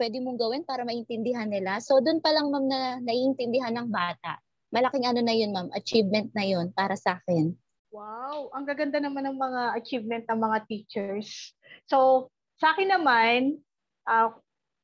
pwede 0.00 0.20
mong 0.20 0.38
gawin 0.40 0.62
para 0.64 0.84
maintindihan 0.84 1.48
nila. 1.48 1.80
So 1.80 2.00
doon 2.00 2.20
pa 2.20 2.32
lang 2.32 2.52
ma'am 2.52 2.66
na 2.68 2.80
naiintindihan 3.00 3.72
ng 3.76 3.88
bata. 3.88 4.40
Malaking 4.72 5.08
ano 5.08 5.20
na 5.24 5.34
yun 5.36 5.52
ma'am, 5.52 5.68
achievement 5.72 6.32
na 6.36 6.44
yun 6.44 6.72
para 6.72 6.96
sa 6.96 7.20
akin. 7.20 7.52
Wow, 7.92 8.52
ang 8.52 8.68
gaganda 8.68 9.00
naman 9.00 9.24
ng 9.24 9.38
mga 9.40 9.62
achievement 9.80 10.24
ng 10.28 10.40
mga 10.40 10.58
teachers. 10.68 11.56
So, 11.88 12.28
sa 12.60 12.76
akin 12.76 12.92
naman, 12.92 13.56
uh, 14.04 14.36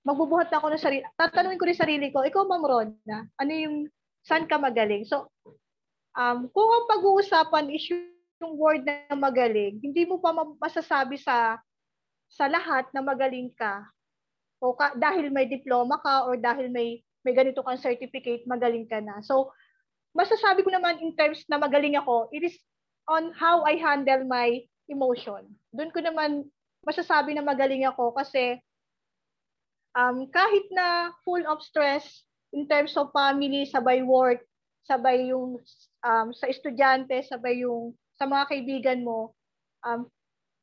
magbubuhat 0.02 0.50
na 0.50 0.58
ako 0.58 0.74
ng 0.74 0.82
sarili. 0.82 1.02
Tatanungin 1.14 1.58
ko 1.58 1.66
rin 1.66 1.78
sarili 1.78 2.06
ko, 2.10 2.26
ikaw 2.26 2.42
Ma'am 2.46 2.64
Rona, 2.66 3.18
ano 3.38 3.52
yung, 3.52 3.76
saan 4.22 4.46
ka 4.46 4.58
magaling? 4.58 5.06
So, 5.06 5.30
um, 6.14 6.46
kung 6.50 6.68
ang 6.70 6.86
pag-uusapan 6.90 7.70
is 7.70 7.86
yung 8.42 8.58
word 8.58 8.82
na 8.82 9.14
magaling, 9.14 9.78
hindi 9.78 10.02
mo 10.02 10.18
pa 10.18 10.34
masasabi 10.34 11.18
sa 11.18 11.58
sa 12.32 12.48
lahat 12.48 12.88
na 12.90 13.04
magaling 13.04 13.52
ka. 13.54 13.86
O 14.62 14.72
ka, 14.72 14.96
dahil 14.96 15.28
may 15.28 15.46
diploma 15.46 16.00
ka 16.00 16.26
or 16.26 16.38
dahil 16.40 16.72
may 16.72 17.04
may 17.22 17.34
ganito 17.36 17.62
kang 17.62 17.78
certificate, 17.78 18.42
magaling 18.50 18.88
ka 18.90 18.98
na. 18.98 19.22
So, 19.22 19.54
masasabi 20.10 20.66
ko 20.66 20.74
naman 20.74 20.98
in 20.98 21.14
terms 21.14 21.46
na 21.46 21.60
magaling 21.60 21.94
ako, 21.94 22.26
it 22.34 22.42
is 22.42 22.58
on 23.06 23.30
how 23.34 23.62
I 23.62 23.78
handle 23.78 24.26
my 24.26 24.58
emotion. 24.90 25.46
Doon 25.70 25.94
ko 25.94 26.02
naman 26.02 26.50
masasabi 26.82 27.34
na 27.34 27.46
magaling 27.46 27.86
ako 27.86 28.10
kasi 28.14 28.58
um, 29.96 30.28
kahit 30.28 30.66
na 30.72 31.12
full 31.24 31.42
of 31.48 31.60
stress 31.64 32.04
in 32.52 32.68
terms 32.68 32.96
of 32.96 33.12
family, 33.12 33.64
sabay 33.68 34.04
work, 34.04 34.44
sabay 34.84 35.32
yung 35.32 35.60
um, 36.04 36.28
sa 36.34 36.48
estudyante, 36.48 37.14
sabay 37.28 37.64
yung 37.64 37.96
sa 38.16 38.28
mga 38.28 38.44
kaibigan 38.48 39.00
mo, 39.04 39.32
um, 39.84 40.06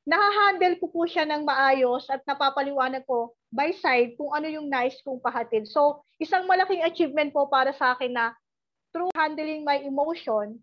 nahahandle 0.06 0.78
ko 0.82 0.90
po 0.90 1.06
siya 1.06 1.26
ng 1.26 1.46
maayos 1.46 2.06
at 2.10 2.22
napapaliwanag 2.26 3.06
ko 3.06 3.34
by 3.50 3.74
side 3.74 4.14
kung 4.18 4.34
ano 4.34 4.46
yung 4.50 4.70
nice 4.70 4.98
kong 5.02 5.22
pahatid. 5.22 5.66
So, 5.66 6.06
isang 6.22 6.46
malaking 6.46 6.86
achievement 6.86 7.34
po 7.34 7.50
para 7.50 7.74
sa 7.74 7.98
akin 7.98 8.14
na 8.14 8.34
through 8.94 9.14
handling 9.14 9.66
my 9.66 9.82
emotion, 9.82 10.58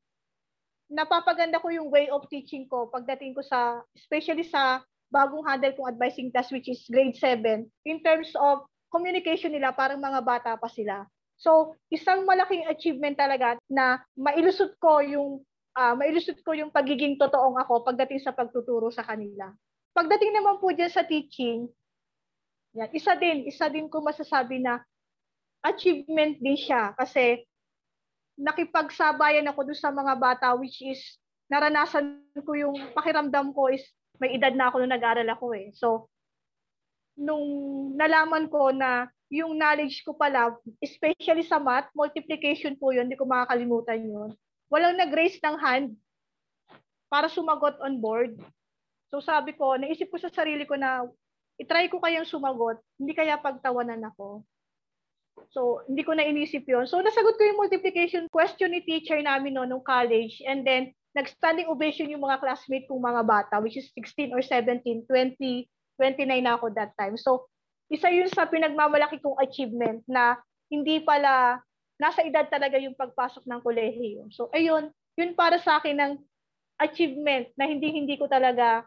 napapaganda 0.87 1.59
ko 1.59 1.71
yung 1.71 1.91
way 1.91 2.07
of 2.11 2.27
teaching 2.31 2.67
ko 2.71 2.87
pagdating 2.91 3.35
ko 3.35 3.43
sa, 3.43 3.83
especially 3.99 4.47
sa 4.47 4.83
bagong 5.13 5.47
handle 5.47 5.75
kong 5.75 5.93
advising 5.95 6.29
class 6.35 6.51
which 6.51 6.67
is 6.67 6.83
grade 6.91 7.15
7 7.15 7.67
in 7.87 7.99
terms 8.03 8.31
of 8.37 8.67
communication 8.91 9.55
nila 9.55 9.75
parang 9.75 10.03
mga 10.03 10.21
bata 10.23 10.51
pa 10.59 10.67
sila. 10.71 11.07
So, 11.37 11.77
isang 11.93 12.25
malaking 12.25 12.65
achievement 12.65 13.21
talaga 13.21 13.61
na 13.69 14.01
mailusot 14.17 14.81
ko 14.81 15.05
yung 15.05 15.45
uh, 15.77 15.95
mailusot 15.95 16.41
ko 16.41 16.57
yung 16.57 16.73
pagiging 16.73 17.21
totoong 17.21 17.61
ako 17.61 17.85
pagdating 17.85 18.25
sa 18.25 18.33
pagtuturo 18.33 18.89
sa 18.89 19.05
kanila. 19.05 19.53
Pagdating 19.93 20.33
naman 20.33 20.57
po 20.61 20.73
dyan 20.73 20.89
sa 20.89 21.05
teaching, 21.05 21.69
yan, 22.77 22.93
isa 22.93 23.17
din, 23.17 23.45
isa 23.49 23.69
din 23.69 23.89
ko 23.89 24.01
masasabi 24.01 24.61
na 24.61 24.81
achievement 25.65 26.37
din 26.41 26.57
siya 26.57 26.93
kasi 26.97 27.45
nakipagsabayan 28.37 29.49
ako 29.49 29.73
doon 29.73 29.81
sa 29.81 29.93
mga 29.93 30.15
bata 30.21 30.53
which 30.61 30.85
is 30.85 31.01
naranasan 31.49 32.21
ko 32.37 32.53
yung 32.53 32.77
pakiramdam 32.93 33.57
ko 33.57 33.73
is 33.73 33.83
may 34.21 34.37
edad 34.37 34.53
na 34.55 34.69
ako 34.71 34.83
nung 34.83 34.95
nag-aral 34.95 35.29
ako 35.29 35.47
eh. 35.57 35.73
So, 35.77 36.09
nung 37.17 37.45
nalaman 37.97 38.53
ko 38.53 38.71
na 38.71 39.09
yung 39.33 39.59
knowledge 39.59 40.07
ko 40.07 40.15
pala, 40.15 40.55
especially 40.79 41.43
sa 41.43 41.59
math, 41.59 41.91
multiplication 41.97 42.79
po 42.79 42.95
yun, 42.95 43.11
hindi 43.11 43.19
ko 43.19 43.27
makakalimutan 43.27 44.07
yun. 44.07 44.31
Walang 44.71 45.01
nag-raise 45.01 45.41
ng 45.43 45.57
hand 45.59 45.99
para 47.11 47.27
sumagot 47.27 47.79
on 47.83 47.99
board. 47.99 48.39
So 49.11 49.19
sabi 49.19 49.55
ko, 49.55 49.75
naisip 49.79 50.11
ko 50.11 50.19
sa 50.19 50.31
sarili 50.31 50.67
ko 50.67 50.79
na 50.79 51.07
itry 51.59 51.91
ko 51.91 51.99
kayang 51.99 52.29
sumagot, 52.29 52.79
hindi 53.01 53.17
kaya 53.17 53.41
pagtawanan 53.41 54.03
ako. 54.15 54.47
So, 55.53 55.85
hindi 55.85 56.01
ko 56.01 56.17
na 56.17 56.25
inisip 56.25 56.65
yon 56.65 56.89
So, 56.89 57.05
nasagot 57.05 57.37
ko 57.37 57.45
yung 57.45 57.61
multiplication 57.61 58.25
question 58.33 58.73
ni 58.73 58.81
teacher 58.81 59.21
namin 59.21 59.53
no, 59.53 59.69
nung 59.69 59.85
college. 59.85 60.41
And 60.49 60.65
then, 60.65 60.96
nag-standing 61.17 61.73
ovation 61.73 62.13
yung 62.13 62.29
mga 62.29 62.45
classmate 62.45 62.85
kong 62.85 63.01
mga 63.01 63.23
bata, 63.25 63.55
which 63.65 63.81
is 63.81 63.89
16 63.97 64.37
or 64.37 64.45
17, 64.45 64.85
20, 65.09 65.09
29 65.09 66.45
na 66.45 66.61
ako 66.61 66.69
that 66.77 66.93
time. 67.01 67.17
So, 67.17 67.49
isa 67.89 68.13
yun 68.13 68.29
sa 68.29 68.45
pinagmamalaki 68.45 69.25
kong 69.25 69.41
achievement 69.41 70.05
na 70.05 70.37
hindi 70.69 71.01
pala 71.01 71.65
nasa 71.97 72.21
edad 72.21 72.45
talaga 72.53 72.77
yung 72.77 72.93
pagpasok 72.93 73.49
ng 73.49 73.61
kolehiyo. 73.65 74.29
So, 74.29 74.53
ayun, 74.53 74.93
yun 75.17 75.33
para 75.33 75.57
sa 75.57 75.81
akin 75.81 75.97
ng 75.97 76.13
achievement 76.77 77.49
na 77.57 77.65
hindi 77.65 77.89
hindi 77.97 78.21
ko 78.21 78.29
talaga 78.29 78.85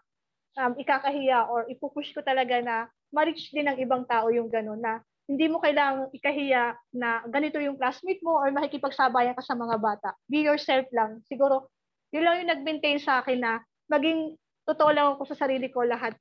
um, 0.62 0.78
ikakahiya 0.78 1.50
or 1.50 1.66
ipupush 1.66 2.14
ko 2.14 2.22
talaga 2.22 2.62
na 2.62 2.86
ma-reach 3.10 3.50
din 3.50 3.66
ng 3.66 3.82
ibang 3.82 4.06
tao 4.06 4.30
yung 4.30 4.54
gano'n 4.54 4.78
na 4.78 5.02
hindi 5.26 5.50
mo 5.50 5.58
kailangang 5.58 6.14
ikahiya 6.14 6.78
na 6.94 7.26
ganito 7.26 7.58
yung 7.58 7.78
classmate 7.78 8.22
mo 8.22 8.38
or 8.38 8.54
makikipagsabayan 8.54 9.34
ka 9.34 9.42
sa 9.42 9.58
mga 9.58 9.78
bata. 9.82 10.10
Be 10.30 10.46
yourself 10.46 10.86
lang. 10.94 11.22
Siguro, 11.26 11.70
yun 12.10 12.24
lang 12.26 12.42
yung 12.42 12.52
nag-maintain 12.54 13.00
sa 13.02 13.22
akin 13.22 13.40
na 13.42 13.62
maging 13.90 14.38
totoo 14.66 14.90
lang 14.94 15.08
ako 15.18 15.26
sa 15.30 15.46
sarili 15.46 15.70
ko 15.70 15.86
lahat. 15.86 16.14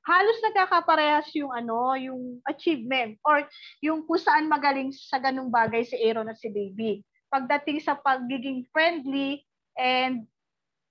Halos 0.00 0.38
nagkakaparehas 0.40 1.28
yung 1.36 1.52
ano, 1.52 1.92
yung 1.96 2.40
achievement 2.48 3.20
or 3.24 3.44
yung 3.84 4.04
kung 4.08 4.20
saan 4.20 4.48
magaling 4.48 4.92
sa 4.92 5.20
ganung 5.20 5.52
bagay 5.52 5.84
si 5.84 5.96
Aaron 6.00 6.28
at 6.28 6.40
si 6.40 6.48
Baby. 6.48 7.04
Pagdating 7.28 7.84
sa 7.84 7.96
pagiging 8.00 8.64
friendly 8.72 9.44
and 9.76 10.24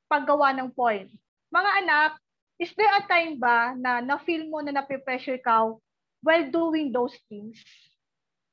paggawa 0.10 0.54
ng 0.54 0.70
point. 0.74 1.10
Mga 1.50 1.70
anak, 1.86 2.12
is 2.62 2.70
there 2.78 2.90
a 2.90 3.06
time 3.10 3.42
ba 3.42 3.74
na 3.78 4.02
na-feel 4.02 4.46
mo 4.50 4.62
na 4.62 4.74
nape-pressure 4.74 5.42
ka 5.42 5.74
while 6.22 6.46
doing 6.54 6.94
those 6.94 7.18
things 7.30 7.58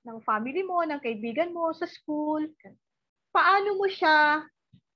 ng 0.06 0.22
family 0.22 0.62
mo, 0.62 0.86
ng 0.86 1.02
kaibigan 1.02 1.50
mo, 1.50 1.74
sa 1.74 1.84
school, 1.84 2.46
paano 3.34 3.74
mo 3.74 3.90
siya 3.90 4.46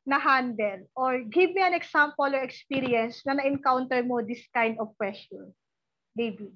na-handle? 0.06 0.88
Or 0.96 1.20
give 1.24 1.52
me 1.52 1.62
an 1.62 1.76
example 1.76 2.28
or 2.28 2.42
experience 2.42 3.22
na 3.24 3.38
na-encounter 3.38 4.00
mo 4.04 4.24
this 4.24 4.44
kind 4.52 4.76
of 4.80 4.92
pressure, 4.96 5.52
baby. 6.16 6.52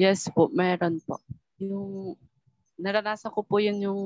Yes 0.00 0.26
po, 0.30 0.48
meron 0.50 1.02
po. 1.04 1.20
Yung 1.60 2.16
naranasan 2.80 3.30
ko 3.30 3.44
po 3.44 3.60
yun 3.60 3.78
yung 3.78 4.02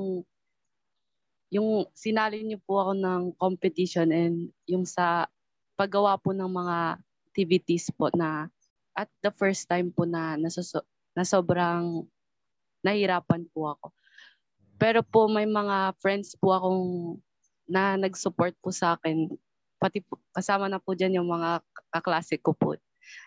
yung 1.47 1.87
sinali 1.95 2.43
niyo 2.43 2.59
po 2.67 2.83
ako 2.83 2.93
ng 2.99 3.23
competition 3.39 4.11
and 4.11 4.51
yung 4.67 4.83
sa 4.83 5.31
paggawa 5.79 6.19
po 6.19 6.35
ng 6.35 6.49
mga 6.49 6.99
activities 7.31 7.87
po 7.95 8.11
na 8.11 8.51
at 8.97 9.07
the 9.21 9.31
first 9.31 9.69
time 9.69 9.93
po 9.93 10.03
na 10.03 10.35
nasuso, 10.35 10.83
na 11.15 11.23
sobrang 11.23 12.03
nahirapan 12.81 13.45
po 13.53 13.77
ako. 13.77 13.93
Pero 14.81 15.05
po 15.05 15.29
may 15.29 15.45
mga 15.45 15.93
friends 16.01 16.33
po 16.37 16.53
akong 16.53 16.85
na 17.67 17.99
nag-support 17.99 18.55
po 18.63 18.71
sa 18.71 18.95
akin. 18.95 19.29
Pati 19.77 20.01
po, 20.01 20.17
kasama 20.33 20.65
na 20.71 20.81
po 20.81 20.97
dyan 20.97 21.21
yung 21.21 21.29
mga 21.29 21.61
kaklase 21.93 22.39
ko 22.41 22.55
po. 22.55 22.73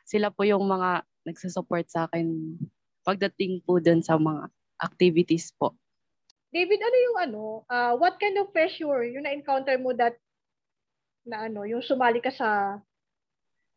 Sila 0.09 0.33
po 0.33 0.43
yung 0.43 0.65
mga 0.67 1.05
nagsusupport 1.29 1.87
sa 1.87 2.09
akin 2.09 2.57
pagdating 3.05 3.61
po 3.65 3.81
dun 3.81 4.01
sa 4.01 4.17
mga 4.17 4.49
activities 4.81 5.53
po. 5.57 5.77
David, 6.51 6.83
ano 6.83 6.97
yung 6.99 7.19
ano, 7.31 7.43
uh, 7.71 7.95
what 7.95 8.19
kind 8.19 8.35
of 8.41 8.51
pressure 8.51 9.07
yung 9.07 9.23
na-encounter 9.23 9.79
mo 9.79 9.95
that 9.95 10.19
na 11.23 11.47
ano, 11.47 11.63
yung 11.63 11.85
sumali 11.85 12.19
ka 12.19 12.35
sa 12.35 12.81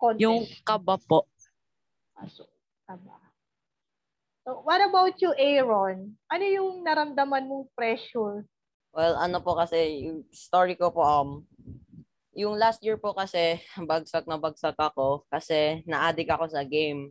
contest? 0.01 0.25
Yung 0.25 0.47
kaba 0.65 0.97
po. 0.97 1.29
Ah, 2.17 2.25
so, 2.25 2.49
kaba. 2.89 3.19
So, 4.43 4.59
what 4.65 4.81
about 4.83 5.15
you, 5.23 5.31
Aaron? 5.37 6.19
Ano 6.27 6.43
yung 6.43 6.83
naramdaman 6.83 7.47
mong 7.47 7.71
pressure? 7.77 8.43
Well, 8.93 9.17
ano 9.17 9.41
po 9.41 9.57
kasi, 9.57 10.05
story 10.29 10.77
ko 10.77 10.93
po, 10.93 11.01
um, 11.01 11.41
yung 12.37 12.61
last 12.61 12.77
year 12.85 13.01
po 13.01 13.17
kasi, 13.17 13.57
bagsak 13.89 14.29
na 14.29 14.37
bagsak 14.37 14.77
ako 14.77 15.25
kasi 15.33 15.81
na-addict 15.89 16.29
ako 16.29 16.45
sa 16.45 16.61
game. 16.61 17.09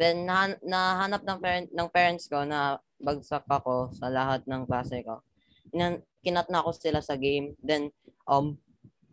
Then, 0.00 0.24
na 0.24 0.56
nahanap 0.64 1.20
ng, 1.20 1.38
parent, 1.44 1.68
ng 1.68 1.88
parents 1.92 2.24
ko 2.24 2.48
na 2.48 2.80
bagsak 2.96 3.44
ako 3.44 3.92
sa 3.92 4.08
lahat 4.08 4.48
ng 4.48 4.64
klase 4.64 5.04
ko. 5.04 5.20
kinat 6.24 6.48
na 6.48 6.64
ako 6.64 6.72
sila 6.72 7.04
sa 7.04 7.20
game. 7.20 7.52
Then, 7.60 7.92
um, 8.24 8.56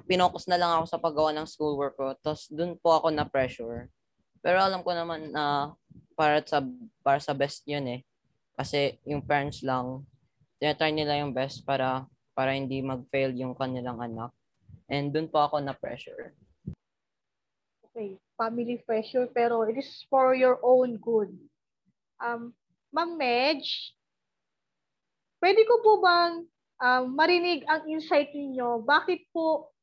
pinokus 0.08 0.48
na 0.48 0.56
lang 0.56 0.72
ako 0.80 0.86
sa 0.88 1.02
paggawa 1.02 1.36
ng 1.36 1.48
schoolwork 1.50 2.00
ko. 2.00 2.16
Tapos, 2.24 2.48
dun 2.48 2.80
po 2.80 2.96
ako 2.96 3.12
na-pressure. 3.12 3.92
Pero 4.40 4.58
alam 4.64 4.80
ko 4.82 4.96
naman 4.96 5.30
na 5.30 5.76
para 6.18 6.42
sa 6.42 6.66
para 7.06 7.22
sa 7.22 7.34
best 7.38 7.62
'yun 7.70 7.86
eh. 7.86 8.02
Kasi 8.58 8.98
yung 9.06 9.22
parents 9.22 9.62
lang 9.62 10.02
tinatry 10.62 10.94
nila 10.94 11.18
yung 11.18 11.34
best 11.34 11.66
para 11.66 12.06
para 12.38 12.54
hindi 12.54 12.86
mag-fail 12.86 13.34
yung 13.34 13.58
kanilang 13.58 13.98
anak. 13.98 14.30
And 14.86 15.10
dun 15.10 15.26
po 15.26 15.42
ako 15.42 15.58
na 15.58 15.74
pressure. 15.74 16.38
Okay, 17.90 18.22
family 18.38 18.78
pressure 18.86 19.26
pero 19.34 19.66
it 19.66 19.82
is 19.82 20.06
for 20.06 20.38
your 20.38 20.62
own 20.62 21.02
good. 21.02 21.34
Um, 22.22 22.54
Ma'am 22.94 23.18
Medj, 23.18 23.66
pwede 25.42 25.66
ko 25.66 25.82
po 25.82 25.98
bang 26.00 26.46
um, 26.78 27.04
marinig 27.18 27.66
ang 27.66 27.90
insight 27.90 28.30
ninyo? 28.32 28.86
Bakit 28.86 29.34
po 29.34 29.74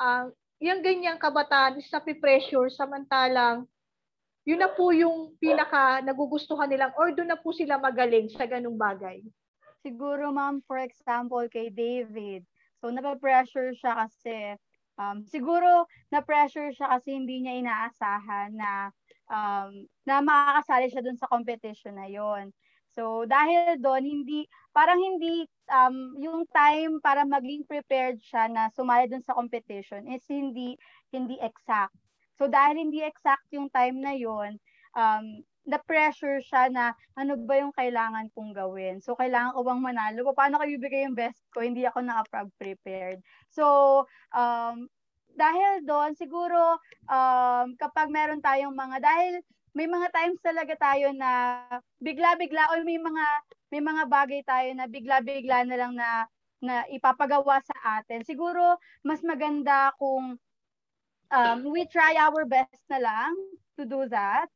um, 0.00 0.32
yung 0.62 0.80
ganyang 0.80 1.20
kabataan 1.20 1.76
is 1.76 1.90
pressure 2.22 2.72
samantalang 2.72 3.68
yun 4.42 4.58
na 4.58 4.70
po 4.70 4.90
yung 4.90 5.38
pinaka 5.38 6.02
nagugustuhan 6.02 6.66
nilang 6.66 6.90
or 6.98 7.14
doon 7.14 7.30
na 7.30 7.38
po 7.38 7.54
sila 7.54 7.78
magaling 7.78 8.26
sa 8.26 8.42
ganung 8.42 8.74
bagay. 8.74 9.22
Siguro 9.82 10.30
ma'am, 10.30 10.62
for 10.62 10.78
example, 10.78 11.42
kay 11.50 11.68
David, 11.68 12.46
so 12.78 12.88
napapressure 12.88 13.74
siya 13.74 14.06
kasi, 14.06 14.54
um, 14.94 15.26
siguro 15.26 15.90
na-pressure 16.14 16.70
siya 16.70 16.98
kasi 16.98 17.18
hindi 17.18 17.42
niya 17.42 17.58
inaasahan 17.58 18.54
na 18.54 18.94
um, 19.26 19.86
na 20.06 20.22
makakasali 20.22 20.86
siya 20.90 21.02
doon 21.02 21.18
sa 21.18 21.30
competition 21.30 21.98
na 21.98 22.06
yon. 22.06 22.54
So 22.92 23.24
dahil 23.24 23.80
doon 23.80 24.04
hindi 24.04 24.44
parang 24.76 25.00
hindi 25.00 25.48
um, 25.72 26.12
yung 26.20 26.44
time 26.52 27.00
para 27.00 27.24
maging 27.24 27.64
prepared 27.64 28.20
siya 28.20 28.52
na 28.52 28.68
sumali 28.68 29.08
doon 29.08 29.24
sa 29.24 29.32
competition 29.32 30.04
is 30.12 30.22
hindi 30.28 30.76
hindi 31.08 31.40
exact. 31.40 31.96
So 32.36 32.52
dahil 32.52 32.76
hindi 32.84 33.00
exact 33.00 33.48
yung 33.52 33.72
time 33.72 34.04
na 34.04 34.12
yon, 34.12 34.60
um, 34.92 35.40
na-pressure 35.62 36.42
siya 36.42 36.68
na 36.70 36.84
ano 37.14 37.38
ba 37.38 37.62
yung 37.62 37.74
kailangan 37.74 38.30
kong 38.34 38.50
gawin. 38.54 38.98
So, 38.98 39.14
kailangan 39.14 39.54
ko 39.54 39.62
bang 39.62 39.82
manalo? 39.82 40.34
Paano 40.34 40.58
ko 40.58 40.64
ibigay 40.66 41.06
yung 41.06 41.14
best 41.14 41.42
ko? 41.54 41.62
Hindi 41.62 41.86
ako 41.86 42.02
nakapag-prepared. 42.02 43.22
So, 43.50 43.64
um, 44.34 44.90
dahil 45.32 45.86
doon, 45.86 46.18
siguro, 46.18 46.76
um, 47.08 47.66
kapag 47.78 48.10
meron 48.10 48.42
tayong 48.42 48.74
mga, 48.74 49.00
dahil 49.00 49.40
may 49.72 49.88
mga 49.88 50.12
times 50.12 50.40
talaga 50.44 50.74
tayo 50.76 51.16
na 51.16 51.64
bigla-bigla 51.96 52.76
o 52.76 52.84
may 52.84 53.00
mga 53.00 53.24
may 53.72 53.80
mga 53.80 54.04
bagay 54.04 54.40
tayo 54.44 54.68
na 54.76 54.84
bigla-bigla 54.84 55.64
na 55.64 55.76
lang 55.80 55.96
na 55.96 56.28
na 56.60 56.84
ipapagawa 56.92 57.58
sa 57.64 58.00
atin. 58.00 58.20
Siguro 58.22 58.76
mas 59.00 59.24
maganda 59.24 59.90
kung 59.96 60.36
um, 61.32 61.58
we 61.72 61.88
try 61.88 62.14
our 62.20 62.44
best 62.44 62.84
na 62.92 63.00
lang 63.00 63.32
to 63.80 63.88
do 63.88 64.04
that. 64.12 64.46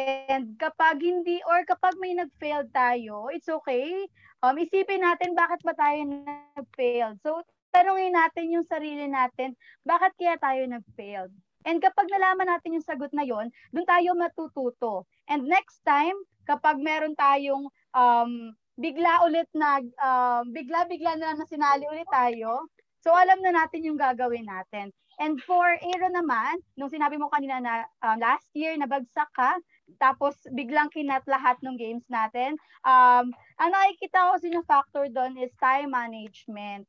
And 0.00 0.56
kapag 0.56 1.04
hindi 1.04 1.44
or 1.44 1.68
kapag 1.68 2.00
may 2.00 2.16
nag-fail 2.16 2.64
tayo, 2.72 3.28
it's 3.28 3.48
okay. 3.48 4.08
Um, 4.40 4.56
isipin 4.56 5.04
natin 5.04 5.36
bakit 5.36 5.60
ba 5.60 5.76
tayo 5.76 6.00
nag-fail. 6.08 7.12
So, 7.20 7.44
tanungin 7.76 8.16
natin 8.16 8.56
yung 8.56 8.64
sarili 8.64 9.04
natin, 9.04 9.52
bakit 9.84 10.16
kaya 10.16 10.40
tayo 10.40 10.64
nag-fail? 10.64 11.28
And 11.68 11.78
kapag 11.78 12.08
nalaman 12.08 12.48
natin 12.48 12.80
yung 12.80 12.86
sagot 12.88 13.12
na 13.12 13.22
yon, 13.22 13.52
doon 13.70 13.86
tayo 13.86 14.16
matututo. 14.16 15.04
And 15.28 15.46
next 15.46 15.84
time, 15.84 16.16
kapag 16.48 16.80
meron 16.80 17.14
tayong 17.14 17.68
um, 17.94 18.56
bigla 18.80 19.28
ulit 19.28 19.46
na, 19.52 19.78
um, 20.00 20.50
bigla-bigla 20.50 21.20
na 21.20 21.36
na 21.36 21.46
sinali 21.46 21.84
ulit 21.86 22.08
tayo, 22.08 22.66
so 23.04 23.12
alam 23.14 23.38
na 23.44 23.54
natin 23.54 23.86
yung 23.86 24.00
gagawin 24.00 24.48
natin. 24.48 24.90
And 25.20 25.38
for 25.44 25.76
Aaron 25.78 26.16
naman, 26.16 26.64
nung 26.74 26.90
sinabi 26.90 27.20
mo 27.20 27.28
kanina 27.28 27.60
na 27.62 27.86
um, 28.02 28.18
last 28.18 28.48
year 28.56 28.74
nabagsak 28.74 29.28
ka, 29.36 29.54
tapos 29.98 30.36
biglang 30.52 30.92
kinat 30.92 31.24
lahat 31.26 31.56
ng 31.60 31.76
games 31.76 32.04
natin, 32.08 32.56
um, 32.84 33.32
ang 33.58 33.70
nakikita 33.72 34.32
ko 34.32 34.32
sino 34.38 34.58
factor 34.64 35.08
doon 35.08 35.36
is 35.40 35.52
time 35.58 35.92
management. 35.92 36.84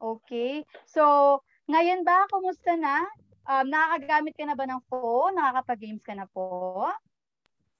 Okay? 0.00 0.64
So, 0.88 1.38
ngayon 1.68 2.02
ba, 2.02 2.26
kumusta 2.32 2.74
na? 2.74 3.04
Um, 3.42 3.68
nakakagamit 3.70 4.34
ka 4.38 4.44
na 4.46 4.56
ba 4.56 4.64
ng 4.66 4.82
phone? 4.86 5.34
Nakakapag-games 5.34 6.02
ka 6.06 6.14
na 6.14 6.26
po? 6.30 6.90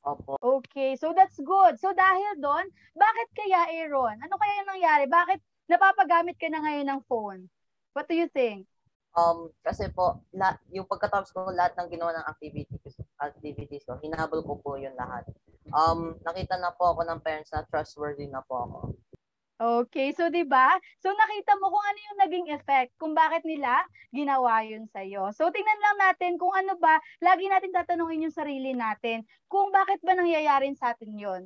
Opo. 0.02 0.34
Okay, 0.42 0.98
so 0.98 1.14
that's 1.14 1.38
good. 1.38 1.78
So 1.78 1.94
dahil 1.94 2.42
doon, 2.42 2.66
bakit 2.98 3.28
kaya 3.38 3.70
Aaron? 3.70 4.18
Ano 4.18 4.34
kaya 4.34 4.52
yung 4.58 4.70
nangyari? 4.74 5.04
Bakit 5.06 5.38
napapagamit 5.70 6.34
ka 6.34 6.50
na 6.50 6.58
ngayon 6.58 6.90
ng 6.90 7.00
phone? 7.06 7.46
What 7.94 8.10
do 8.10 8.18
you 8.18 8.26
think? 8.26 8.66
Um, 9.14 9.52
kasi 9.62 9.92
po, 9.92 10.24
la, 10.34 10.58
yung 10.72 10.88
pagkatapos 10.88 11.30
ko 11.30 11.52
lahat 11.54 11.76
ng 11.78 11.92
ginawa 11.92 12.16
ng 12.18 12.26
activities, 12.26 12.96
activities 13.22 13.86
ko, 13.86 13.96
hinabol 14.02 14.42
ko 14.42 14.58
po 14.58 14.74
yun 14.74 14.92
lahat. 14.98 15.24
Um, 15.70 16.18
nakita 16.26 16.58
na 16.58 16.74
po 16.74 16.90
ako 16.90 17.06
ng 17.06 17.22
parents 17.22 17.54
na 17.54 17.62
trustworthy 17.70 18.26
na 18.26 18.42
po 18.42 18.66
ako. 18.66 18.78
Okay, 19.62 20.10
so 20.10 20.26
'di 20.26 20.42
ba? 20.42 20.74
So 20.98 21.14
nakita 21.14 21.54
mo 21.62 21.70
kung 21.70 21.86
ano 21.86 21.98
yung 22.02 22.18
naging 22.18 22.46
effect, 22.50 22.90
kung 22.98 23.14
bakit 23.14 23.46
nila 23.46 23.86
ginawa 24.10 24.66
'yun 24.66 24.90
sa 24.90 25.06
iyo. 25.06 25.30
So 25.30 25.54
tingnan 25.54 25.78
lang 25.78 25.96
natin 26.02 26.34
kung 26.34 26.50
ano 26.50 26.74
ba, 26.82 26.98
lagi 27.22 27.46
natin 27.46 27.70
tatanungin 27.70 28.26
yung 28.26 28.34
sarili 28.34 28.74
natin, 28.74 29.22
kung 29.46 29.70
bakit 29.70 30.02
ba 30.02 30.18
nangyayari 30.18 30.66
sa 30.74 30.98
atin 30.98 31.14
'yon. 31.14 31.42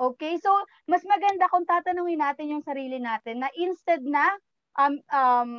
Okay? 0.00 0.40
So 0.40 0.48
mas 0.88 1.04
maganda 1.04 1.44
kung 1.52 1.68
tatanungin 1.68 2.24
natin 2.24 2.56
yung 2.56 2.64
sarili 2.64 2.96
natin 2.96 3.44
na 3.44 3.52
instead 3.60 4.00
na 4.00 4.32
um 4.80 4.96
um 5.12 5.50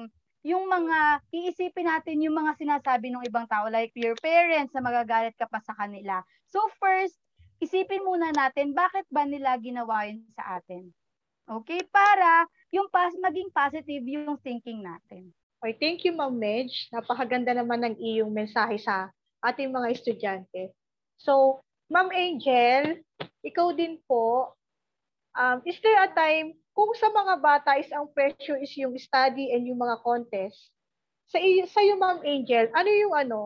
yung 0.43 0.67
mga 0.67 1.23
iisipin 1.31 1.87
natin 1.87 2.19
yung 2.19 2.35
mga 2.35 2.59
sinasabi 2.59 3.09
ng 3.09 3.23
ibang 3.31 3.47
tao 3.47 3.71
like 3.71 3.95
your 3.95 4.13
parents 4.19 4.75
na 4.75 4.83
magagalit 4.83 5.33
ka 5.39 5.47
pa 5.47 5.63
sa 5.63 5.71
kanila. 5.71 6.19
So 6.51 6.59
first, 6.77 7.15
isipin 7.63 8.03
muna 8.03 8.35
natin 8.35 8.75
bakit 8.75 9.07
ba 9.07 9.23
nila 9.23 9.55
ginawa 9.55 10.03
'yun 10.03 10.27
sa 10.35 10.59
atin. 10.59 10.91
Okay? 11.47 11.87
Para 11.87 12.43
yung 12.75 12.91
pas 12.91 13.15
maging 13.15 13.51
positive 13.55 14.03
yung 14.03 14.35
thinking 14.43 14.83
natin. 14.83 15.31
Okay, 15.63 15.79
thank 15.79 16.03
you 16.03 16.11
Ma'am 16.11 16.35
Medj. 16.35 16.91
Napakaganda 16.91 17.55
naman 17.55 17.79
ng 17.87 17.95
iyong 17.95 18.31
mensahe 18.35 18.75
sa 18.75 19.07
ating 19.39 19.71
mga 19.71 19.95
estudyante. 19.95 20.75
So, 21.15 21.63
Ma'am 21.87 22.11
Angel, 22.11 22.99
ikaw 23.43 23.71
din 23.71 23.95
po, 24.03 24.51
um, 25.39 25.63
is 25.63 25.79
there 25.79 26.03
a 26.03 26.11
time 26.11 26.51
kung 26.73 26.89
sa 26.97 27.09
mga 27.13 27.33
bata 27.39 27.77
is 27.77 27.89
ang 27.93 28.09
pressure 28.09 28.57
is 28.57 28.73
yung 28.75 28.97
study 28.97 29.53
and 29.53 29.69
yung 29.69 29.77
mga 29.77 30.01
contest, 30.01 30.73
sa 31.29 31.37
sa 31.69 31.79
iyo 31.81 31.95
Ma'am 31.97 32.21
Angel, 32.25 32.69
ano 32.73 32.89
yung 32.89 33.13
ano, 33.13 33.39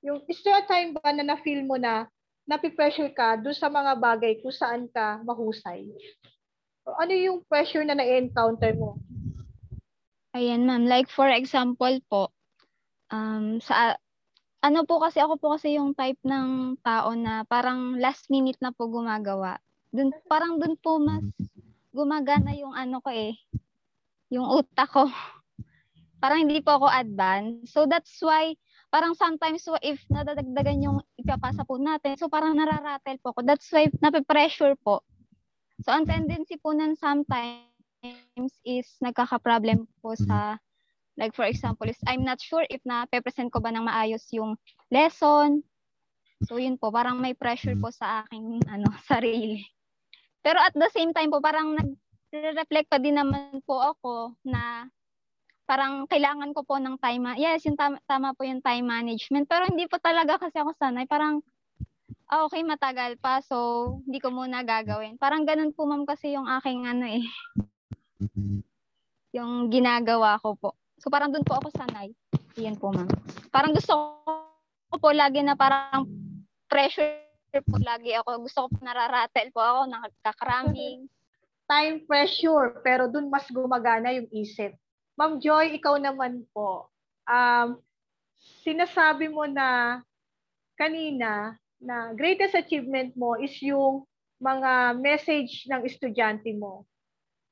yung 0.00 0.24
is 0.26 0.40
there 0.42 0.56
a 0.56 0.64
time 0.66 0.96
ba 0.96 1.12
na 1.12 1.24
na-feel 1.24 1.62
mo 1.64 1.76
na 1.76 2.08
napipressure 2.48 3.12
ka 3.14 3.38
doon 3.38 3.54
sa 3.54 3.70
mga 3.70 3.96
bagay 4.00 4.42
kung 4.42 4.52
saan 4.52 4.90
ka 4.90 5.22
mahusay? 5.22 5.86
ano 6.82 7.14
yung 7.14 7.38
pressure 7.46 7.86
na 7.86 7.94
na-encounter 7.94 8.74
mo? 8.74 8.98
Ayan, 10.34 10.66
ma'am. 10.66 10.88
Like 10.88 11.06
for 11.06 11.30
example 11.30 11.94
po, 12.10 12.32
um, 13.12 13.62
sa 13.62 13.94
ano 14.62 14.82
po 14.82 14.98
kasi 14.98 15.22
ako 15.22 15.38
po 15.38 15.46
kasi 15.54 15.78
yung 15.78 15.94
type 15.94 16.18
ng 16.26 16.80
tao 16.82 17.14
na 17.14 17.46
parang 17.46 18.00
last 18.00 18.26
minute 18.32 18.58
na 18.58 18.74
po 18.74 18.90
gumagawa. 18.90 19.60
Dun, 19.92 20.10
parang 20.26 20.56
dun 20.56 20.74
po 20.80 20.96
mas 20.98 21.22
gumagana 21.92 22.56
yung 22.56 22.72
ano 22.72 22.98
ko 23.04 23.12
eh, 23.12 23.36
yung 24.32 24.48
utak 24.48 24.88
ko. 24.90 25.06
Parang 26.22 26.48
hindi 26.48 26.64
po 26.64 26.80
ako 26.80 26.86
advanced. 26.88 27.70
So 27.70 27.84
that's 27.84 28.16
why 28.22 28.54
parang 28.92 29.16
sometimes 29.16 29.64
so 29.64 29.74
if 29.80 29.98
nadadagdagan 30.12 30.84
yung 30.84 30.98
ipapasa 31.16 31.64
po 31.64 31.80
natin, 31.80 32.14
so 32.20 32.28
parang 32.28 32.54
nararatel 32.54 33.16
po 33.24 33.32
ako. 33.32 33.40
That's 33.42 33.66
why 33.72 33.88
nape-pressure 33.88 34.76
po. 34.84 35.00
So, 35.82 35.90
ang 35.90 36.06
tendency 36.06 36.60
po 36.62 36.70
nun 36.70 36.94
sometimes 36.94 38.52
is 38.62 38.86
nagkaka-problem 39.02 39.88
po 39.98 40.14
sa, 40.14 40.60
like 41.18 41.34
for 41.34 41.42
example, 41.42 41.90
is 41.90 41.98
I'm 42.06 42.22
not 42.22 42.38
sure 42.38 42.62
if 42.70 42.78
na 42.86 43.08
present 43.10 43.50
ko 43.50 43.58
ba 43.58 43.74
ng 43.74 43.90
maayos 43.90 44.22
yung 44.30 44.54
lesson. 44.94 45.66
So, 46.46 46.62
yun 46.62 46.78
po, 46.78 46.94
parang 46.94 47.18
may 47.18 47.34
pressure 47.34 47.74
po 47.74 47.90
sa 47.90 48.22
aking 48.26 48.62
ano, 48.74 48.94
sarili. 49.08 49.66
Pero 50.42 50.58
at 50.58 50.74
the 50.74 50.90
same 50.90 51.14
time 51.14 51.30
po, 51.30 51.38
parang 51.38 51.78
nag-reflect 51.78 52.90
pa 52.90 52.98
din 52.98 53.16
naman 53.16 53.62
po 53.62 53.78
ako 53.78 54.34
na 54.42 54.90
parang 55.64 56.04
kailangan 56.10 56.50
ko 56.52 56.66
po 56.66 56.76
ng 56.82 56.98
time. 56.98 57.38
Yes, 57.38 57.64
yung 57.64 57.78
tama, 57.78 58.02
tama 58.04 58.34
po 58.34 58.42
yung 58.42 58.60
time 58.60 58.84
management. 58.84 59.46
Pero 59.46 59.70
hindi 59.70 59.86
po 59.86 60.02
talaga 60.02 60.36
kasi 60.36 60.58
ako 60.58 60.74
sanay. 60.76 61.06
Parang 61.06 61.40
ah, 62.32 62.48
okay, 62.48 62.64
matagal 62.64 63.20
pa. 63.20 63.44
So, 63.44 64.00
hindi 64.08 64.18
ko 64.18 64.32
muna 64.32 64.64
gagawin. 64.64 65.20
Parang 65.20 65.44
ganun 65.44 65.76
po, 65.76 65.84
ma'am, 65.84 66.08
kasi 66.08 66.32
yung 66.32 66.48
aking 66.48 66.88
ano 66.88 67.04
eh. 67.04 67.24
yung 69.36 69.68
ginagawa 69.68 70.40
ko 70.40 70.56
po. 70.56 70.70
So, 70.96 71.12
parang 71.12 71.30
dun 71.30 71.44
po 71.44 71.60
ako 71.60 71.68
sanay. 71.76 72.08
Yan 72.56 72.80
po, 72.80 72.88
ma'am. 72.88 73.08
Parang 73.52 73.76
gusto 73.76 74.24
ko 74.88 74.96
po 74.96 75.08
lagi 75.12 75.44
na 75.44 75.56
parang 75.56 76.08
pressure 76.72 77.21
po 77.60 77.76
lagi 77.76 78.16
ako. 78.16 78.48
Gusto 78.48 78.58
ko 78.64 78.68
po 78.72 78.78
nararatel 78.80 79.52
po 79.52 79.60
ako, 79.60 79.80
nakakaraming. 79.92 81.04
Time 81.68 82.00
pressure, 82.08 82.80
pero 82.80 83.12
dun 83.12 83.28
mas 83.28 83.44
gumagana 83.52 84.16
yung 84.16 84.28
isip. 84.32 84.72
Ma'am 85.20 85.36
Joy, 85.36 85.76
ikaw 85.76 86.00
naman 86.00 86.48
po. 86.56 86.88
Um, 87.28 87.76
sinasabi 88.64 89.28
mo 89.28 89.44
na 89.44 90.00
kanina 90.80 91.60
na 91.76 92.16
greatest 92.16 92.56
achievement 92.56 93.12
mo 93.12 93.36
is 93.36 93.52
yung 93.60 94.08
mga 94.40 94.98
message 94.98 95.68
ng 95.68 95.84
estudyante 95.84 96.50
mo. 96.56 96.88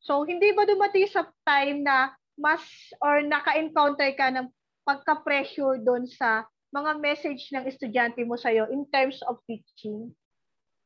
So, 0.00 0.24
hindi 0.24 0.50
ba 0.56 0.64
dumating 0.64 1.06
sa 1.12 1.28
time 1.44 1.84
na 1.84 2.16
mas 2.40 2.64
or 3.04 3.20
naka-encounter 3.20 4.10
ka 4.16 4.32
ng 4.32 4.48
pagka-pressure 4.82 5.84
doon 5.84 6.08
sa 6.08 6.48
mga 6.70 7.02
message 7.02 7.50
ng 7.50 7.66
estudyante 7.66 8.22
mo 8.22 8.38
sa'yo 8.38 8.70
in 8.70 8.87
terms 8.94 9.18
of 9.26 9.38
teaching? 9.46 10.11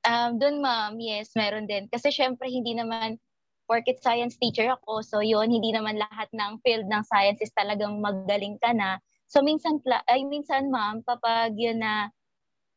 Um, 0.05 0.37
doon 0.37 0.61
ma'am, 0.61 1.01
yes, 1.01 1.33
meron 1.37 1.65
din. 1.65 1.89
Kasi 1.89 2.13
syempre 2.13 2.49
hindi 2.49 2.77
naman 2.77 3.17
porket 3.65 4.01
science 4.05 4.37
teacher 4.37 4.69
ako, 4.69 5.01
so 5.01 5.25
yun, 5.25 5.49
hindi 5.49 5.73
naman 5.73 5.97
lahat 5.97 6.29
ng 6.37 6.61
field 6.61 6.85
ng 6.85 7.05
science 7.09 7.41
is 7.41 7.53
talagang 7.57 8.01
magaling 8.05 8.61
ka 8.61 8.77
na. 8.77 9.01
So 9.25 9.41
minsan, 9.41 9.81
ay 10.13 10.29
minsan 10.29 10.69
ma'am, 10.69 11.01
kapag 11.09 11.57
yun 11.57 11.81
na 11.81 12.13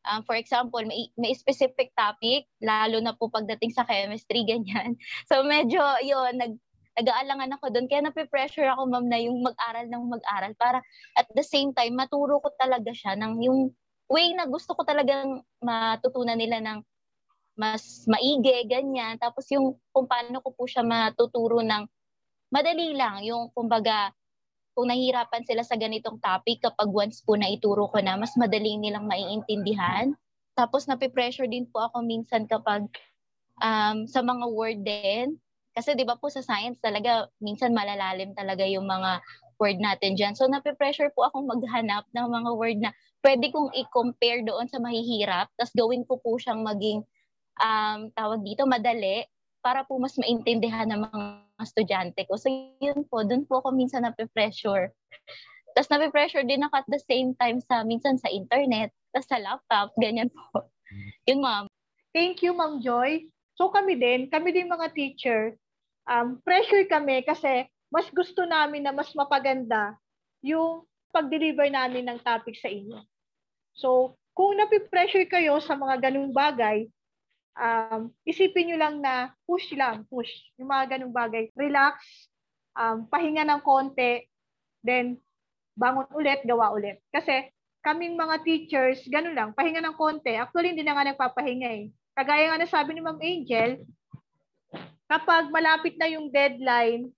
Um, 0.08 0.24
for 0.24 0.40
example, 0.40 0.80
may, 0.88 1.12
may 1.20 1.36
specific 1.36 1.92
topic, 1.92 2.48
lalo 2.64 2.96
na 3.02 3.12
po 3.12 3.28
pagdating 3.28 3.76
sa 3.76 3.84
chemistry, 3.84 4.46
ganyan. 4.48 4.96
So 5.28 5.44
medyo 5.44 5.82
yun, 6.00 6.40
nag, 6.40 6.56
nag-aalangan 6.98 7.54
ako 7.56 7.70
doon. 7.70 7.86
Kaya 7.86 8.02
nape-pressure 8.10 8.66
ako, 8.74 8.90
ma'am, 8.90 9.06
na 9.06 9.18
yung 9.22 9.38
mag-aral 9.46 9.86
ng 9.86 10.04
mag-aral 10.10 10.52
para 10.58 10.82
at 11.14 11.30
the 11.32 11.46
same 11.46 11.70
time, 11.70 11.94
maturo 11.94 12.42
ko 12.42 12.50
talaga 12.58 12.90
siya 12.90 13.14
ng 13.14 13.38
yung 13.46 13.70
way 14.10 14.34
na 14.34 14.50
gusto 14.50 14.74
ko 14.74 14.82
talagang 14.82 15.46
matutunan 15.62 16.34
nila 16.34 16.58
ng 16.58 16.78
mas 17.58 18.06
maigi, 18.10 18.66
ganyan. 18.66 19.18
Tapos 19.18 19.46
yung 19.54 19.78
kung 19.94 20.06
paano 20.10 20.42
ko 20.42 20.54
po 20.54 20.66
siya 20.66 20.82
matuturo 20.82 21.62
ng 21.62 21.86
madali 22.50 22.94
lang, 22.94 23.22
yung 23.22 23.50
kumbaga 23.54 24.10
kung 24.78 24.94
nahihirapan 24.94 25.42
sila 25.42 25.66
sa 25.66 25.74
ganitong 25.74 26.22
topic, 26.22 26.62
kapag 26.62 26.86
once 26.86 27.18
po 27.26 27.34
na 27.34 27.50
ituro 27.50 27.90
ko 27.90 27.98
na, 27.98 28.14
mas 28.14 28.30
madali 28.38 28.78
nilang 28.78 29.10
maiintindihan. 29.10 30.14
Tapos 30.54 30.86
nape-pressure 30.86 31.50
din 31.50 31.66
po 31.66 31.82
ako 31.82 32.06
minsan 32.06 32.46
kapag 32.46 32.86
um, 33.58 34.06
sa 34.06 34.22
mga 34.22 34.46
word 34.54 34.80
din. 34.86 35.34
Kasi 35.78 35.94
di 35.94 36.02
ba 36.02 36.18
po 36.18 36.26
sa 36.26 36.42
science 36.42 36.82
talaga, 36.82 37.30
minsan 37.38 37.70
malalalim 37.70 38.34
talaga 38.34 38.66
yung 38.66 38.90
mga 38.90 39.22
word 39.62 39.78
natin 39.78 40.18
dyan. 40.18 40.34
So 40.34 40.50
nape-pressure 40.50 41.14
po 41.14 41.30
akong 41.30 41.46
maghanap 41.46 42.02
ng 42.10 42.26
mga 42.26 42.50
word 42.58 42.78
na 42.82 42.90
pwede 43.22 43.54
kong 43.54 43.70
i-compare 43.78 44.42
doon 44.42 44.66
sa 44.66 44.82
mahihirap. 44.82 45.46
Tapos 45.54 45.70
gawin 45.78 46.02
ko 46.02 46.18
po 46.18 46.34
siyang 46.34 46.66
maging 46.66 47.06
um, 47.62 48.10
tawag 48.18 48.42
dito, 48.42 48.66
madali 48.66 49.22
para 49.62 49.86
po 49.86 50.02
mas 50.02 50.18
maintindihan 50.18 50.90
ng 50.90 51.06
mga 51.06 51.20
estudyante 51.62 52.26
ko. 52.26 52.34
So 52.34 52.50
yun 52.82 53.06
po, 53.06 53.22
dun 53.22 53.46
po 53.46 53.62
ako 53.62 53.70
minsan 53.70 54.02
nape-pressure. 54.02 54.90
Tapos 55.78 55.90
nape-pressure 55.94 56.42
din 56.42 56.66
ako 56.66 56.74
at 56.82 56.88
the 56.90 56.98
same 57.06 57.38
time 57.38 57.62
sa 57.62 57.86
minsan 57.86 58.18
sa 58.18 58.26
internet, 58.34 58.90
tapos 59.14 59.30
sa 59.30 59.38
laptop, 59.38 59.94
ganyan 59.94 60.26
po. 60.30 60.66
Yun 61.30 61.38
ma'am. 61.38 61.64
Thank 62.10 62.42
you 62.42 62.50
Ma'am 62.50 62.82
Joy. 62.82 63.30
So 63.58 63.68
kami 63.74 63.98
din, 63.98 64.30
kami 64.30 64.54
din 64.54 64.70
mga 64.70 64.94
teacher, 64.94 65.58
um, 66.08 66.40
pressure 66.40 66.88
kami 66.88 67.20
kasi 67.22 67.68
mas 67.92 68.08
gusto 68.08 68.48
namin 68.48 68.84
na 68.84 68.92
mas 68.96 69.12
mapaganda 69.12 69.96
yung 70.40 70.84
pag-deliver 71.12 71.68
namin 71.68 72.08
ng 72.08 72.18
topic 72.20 72.56
sa 72.56 72.68
inyo. 72.68 73.00
So, 73.76 74.16
kung 74.32 74.56
napipressure 74.56 75.28
kayo 75.28 75.60
sa 75.60 75.76
mga 75.76 76.10
ganung 76.10 76.32
bagay, 76.32 76.88
um, 77.58 78.12
isipin 78.22 78.72
nyo 78.72 78.78
lang 78.78 79.00
na 79.02 79.34
push 79.48 79.72
lang, 79.74 80.04
push. 80.06 80.30
Yung 80.60 80.70
mga 80.70 80.98
ganung 80.98 81.14
bagay. 81.14 81.50
Relax, 81.56 82.02
um, 82.76 83.08
pahinga 83.08 83.42
ng 83.42 83.60
konti, 83.64 84.28
then 84.84 85.18
bangon 85.74 86.06
ulit, 86.14 86.42
gawa 86.46 86.70
ulit. 86.70 87.02
Kasi 87.10 87.50
kaming 87.82 88.18
mga 88.18 88.36
teachers, 88.44 89.00
ganun 89.10 89.34
lang, 89.34 89.50
pahinga 89.56 89.82
ng 89.82 89.96
konti. 89.98 90.36
Actually, 90.38 90.74
hindi 90.74 90.84
na 90.86 90.94
nga 90.98 91.08
nagpapahinga 91.08 91.70
eh. 91.72 91.84
Kagaya 92.14 92.50
nga 92.50 92.58
na 92.62 92.68
sabi 92.68 92.94
ni 92.94 93.00
Ma'am 93.02 93.18
Angel, 93.22 93.82
kapag 95.08 95.50
malapit 95.50 95.96
na 95.96 96.08
yung 96.12 96.28
deadline, 96.28 97.08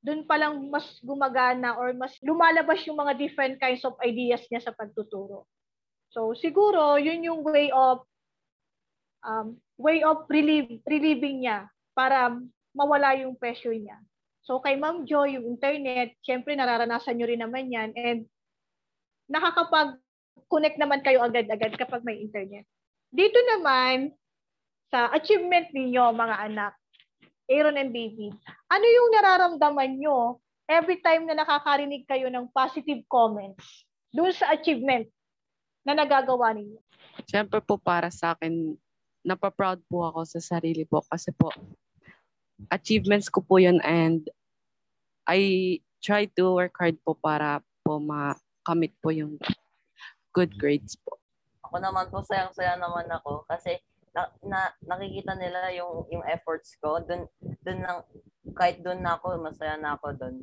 doon 0.00 0.24
pa 0.24 0.40
lang 0.40 0.56
mas 0.72 0.96
gumagana 1.04 1.76
or 1.76 1.92
mas 1.92 2.16
lumalabas 2.24 2.80
yung 2.88 2.96
mga 2.96 3.20
different 3.20 3.60
kinds 3.60 3.84
of 3.84 3.98
ideas 4.00 4.40
niya 4.48 4.64
sa 4.64 4.72
pagtuturo. 4.72 5.44
So, 6.10 6.32
siguro, 6.32 6.96
yun 6.96 7.20
yung 7.26 7.44
way 7.44 7.68
of 7.68 8.02
um, 9.24 9.60
way 9.76 10.00
of 10.04 10.24
relieve, 10.28 10.80
relieving 10.88 11.44
niya 11.44 11.68
para 11.92 12.32
mawala 12.72 13.16
yung 13.18 13.36
pressure 13.36 13.76
niya. 13.76 13.98
So 14.44 14.58
kay 14.60 14.80
Ma'am 14.80 15.04
Jo, 15.04 15.28
yung 15.28 15.44
internet, 15.56 16.16
syempre 16.24 16.56
nararanasan 16.56 17.16
nyo 17.16 17.26
rin 17.28 17.42
naman 17.44 17.68
yan. 17.68 17.90
And 17.96 18.20
nakakapag-connect 19.28 20.76
naman 20.80 21.04
kayo 21.04 21.22
agad-agad 21.22 21.76
kapag 21.76 22.02
may 22.02 22.18
internet. 22.18 22.64
Dito 23.12 23.36
naman, 23.56 24.14
sa 24.90 25.12
achievement 25.14 25.70
ninyo, 25.70 26.02
mga 26.14 26.36
anak, 26.50 26.72
Aaron 27.50 27.74
and 27.82 27.90
David, 27.90 28.38
ano 28.70 28.86
yung 28.86 29.08
nararamdaman 29.10 29.98
nyo 29.98 30.38
every 30.70 31.02
time 31.02 31.26
na 31.26 31.34
nakakarinig 31.34 32.06
kayo 32.06 32.30
ng 32.30 32.46
positive 32.54 33.02
comments 33.10 33.82
dun 34.14 34.30
sa 34.30 34.54
achievement 34.54 35.10
na 35.82 35.98
nagagawa 35.98 36.54
ninyo? 36.54 36.78
Siyempre 37.26 37.58
po 37.58 37.74
para 37.74 38.06
sa 38.14 38.38
akin, 38.38 38.78
napaproud 39.26 39.82
po 39.90 40.06
ako 40.06 40.22
sa 40.30 40.38
sarili 40.38 40.86
po 40.86 41.02
kasi 41.10 41.34
po 41.34 41.50
achievements 42.70 43.26
ko 43.26 43.42
po 43.42 43.58
yun 43.58 43.82
and 43.82 44.30
I 45.26 45.80
try 46.00 46.30
to 46.38 46.54
work 46.54 46.78
hard 46.78 46.96
po 47.02 47.18
para 47.18 47.60
po 47.82 47.98
makamit 47.98 48.94
po 49.02 49.10
yung 49.10 49.42
good 50.30 50.54
grades 50.54 50.94
po. 51.02 51.18
Ako 51.66 51.82
naman 51.82 52.08
po, 52.08 52.22
sayang-saya 52.22 52.78
naman 52.78 53.10
ako 53.10 53.44
kasi 53.50 53.78
na, 54.10 54.26
na, 54.42 54.60
nakikita 54.82 55.38
nila 55.38 55.70
yung 55.74 56.06
yung 56.10 56.24
efforts 56.26 56.74
ko. 56.82 56.98
Doon 57.02 57.26
doon 57.62 57.78
nang 57.82 58.00
kahit 58.56 58.82
doon 58.82 59.00
na 59.02 59.16
ako, 59.18 59.38
masaya 59.38 59.76
na 59.78 59.94
ako 59.94 60.06
doon. 60.18 60.36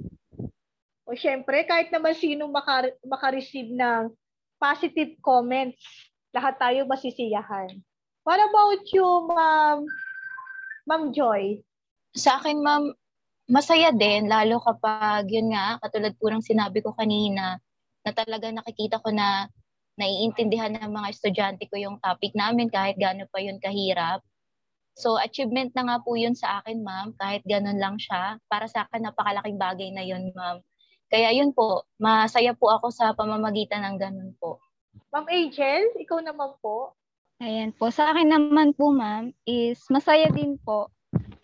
O 1.08 1.16
syempre, 1.16 1.64
kahit 1.64 1.88
naman 1.92 2.16
sino 2.16 2.52
maka, 2.52 2.92
maka-receive 3.04 3.72
ng 3.72 4.12
positive 4.60 5.16
comments, 5.24 5.80
lahat 6.36 6.60
tayo 6.60 6.84
masisiyahan. 6.84 7.72
What 8.28 8.44
about 8.44 8.84
you, 8.92 9.08
Ma'am 9.32 9.88
Ma'am 10.88 11.16
Joy? 11.16 11.64
Sa 12.16 12.40
akin, 12.40 12.60
ma'am, 12.60 12.92
masaya 13.48 13.92
din, 13.96 14.28
lalo 14.28 14.60
kapag, 14.64 15.28
yun 15.32 15.52
nga, 15.52 15.80
katulad 15.84 16.16
po 16.16 16.32
ng 16.32 16.44
sinabi 16.44 16.80
ko 16.84 16.96
kanina, 16.96 17.60
na 18.04 18.12
talaga 18.16 18.48
nakikita 18.52 19.04
ko 19.04 19.12
na 19.12 19.52
naiintindihan 19.98 20.78
ng 20.78 20.94
mga 20.94 21.08
estudyante 21.10 21.66
ko 21.68 21.76
yung 21.82 21.98
topic 22.00 22.32
namin 22.38 22.70
kahit 22.70 22.96
gaano 23.02 23.26
pa 23.34 23.42
yun 23.42 23.58
kahirap. 23.58 24.22
So, 24.98 25.22
achievement 25.22 25.78
na 25.78 25.86
nga 25.86 25.98
po 26.02 26.18
yun 26.18 26.34
sa 26.34 26.62
akin, 26.62 26.82
ma'am, 26.82 27.14
kahit 27.22 27.46
ganun 27.46 27.78
lang 27.78 28.02
siya. 28.02 28.42
Para 28.50 28.66
sa 28.66 28.86
akin, 28.90 29.06
napakalaking 29.06 29.62
bagay 29.62 29.90
na 29.94 30.02
yun, 30.02 30.34
ma'am. 30.34 30.58
Kaya 31.08 31.30
yun 31.38 31.54
po, 31.54 31.86
masaya 32.02 32.58
po 32.58 32.74
ako 32.74 32.90
sa 32.90 33.14
pamamagitan 33.14 33.86
ng 33.86 33.98
ganun 34.02 34.32
po. 34.42 34.58
Ma'am 35.14 35.30
Angel, 35.30 35.94
ikaw 36.02 36.18
naman 36.20 36.58
po. 36.60 36.98
Ayan 37.38 37.70
po. 37.78 37.94
Sa 37.94 38.10
akin 38.10 38.34
naman 38.34 38.74
po, 38.74 38.90
ma'am, 38.90 39.30
is 39.46 39.86
masaya 39.94 40.34
din 40.34 40.58
po. 40.66 40.90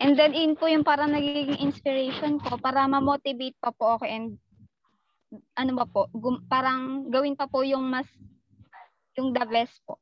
And 0.01 0.17
then, 0.17 0.33
in 0.33 0.57
po 0.57 0.65
yung 0.65 0.83
parang 0.83 1.13
nagiging 1.13 1.61
inspiration 1.61 2.41
ko 2.41 2.57
para 2.57 2.89
ma-motivate 2.89 3.55
pa 3.61 3.69
po 3.69 4.01
ako 4.01 4.03
and 4.09 4.41
ano 5.53 5.71
ba 5.77 5.85
po, 5.85 6.09
gum- 6.13 6.43
parang 6.49 7.09
gawin 7.09 7.37
pa 7.37 7.45
po 7.45 7.61
yung 7.61 7.85
mas, 7.87 8.09
yung 9.17 9.33
the 9.33 9.45
best 9.45 9.77
po. 9.85 9.99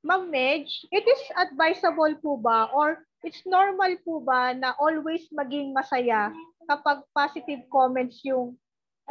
Ma'am 0.00 0.32
Medj, 0.32 0.88
it 0.88 1.04
is 1.04 1.22
advisable 1.36 2.14
po 2.24 2.40
ba 2.40 2.72
or 2.72 3.04
it's 3.20 3.44
normal 3.44 3.92
po 4.00 4.24
ba 4.24 4.56
na 4.56 4.72
always 4.80 5.28
maging 5.28 5.76
masaya 5.76 6.32
kapag 6.64 7.04
positive 7.12 7.60
comments 7.68 8.24
yung, 8.24 8.56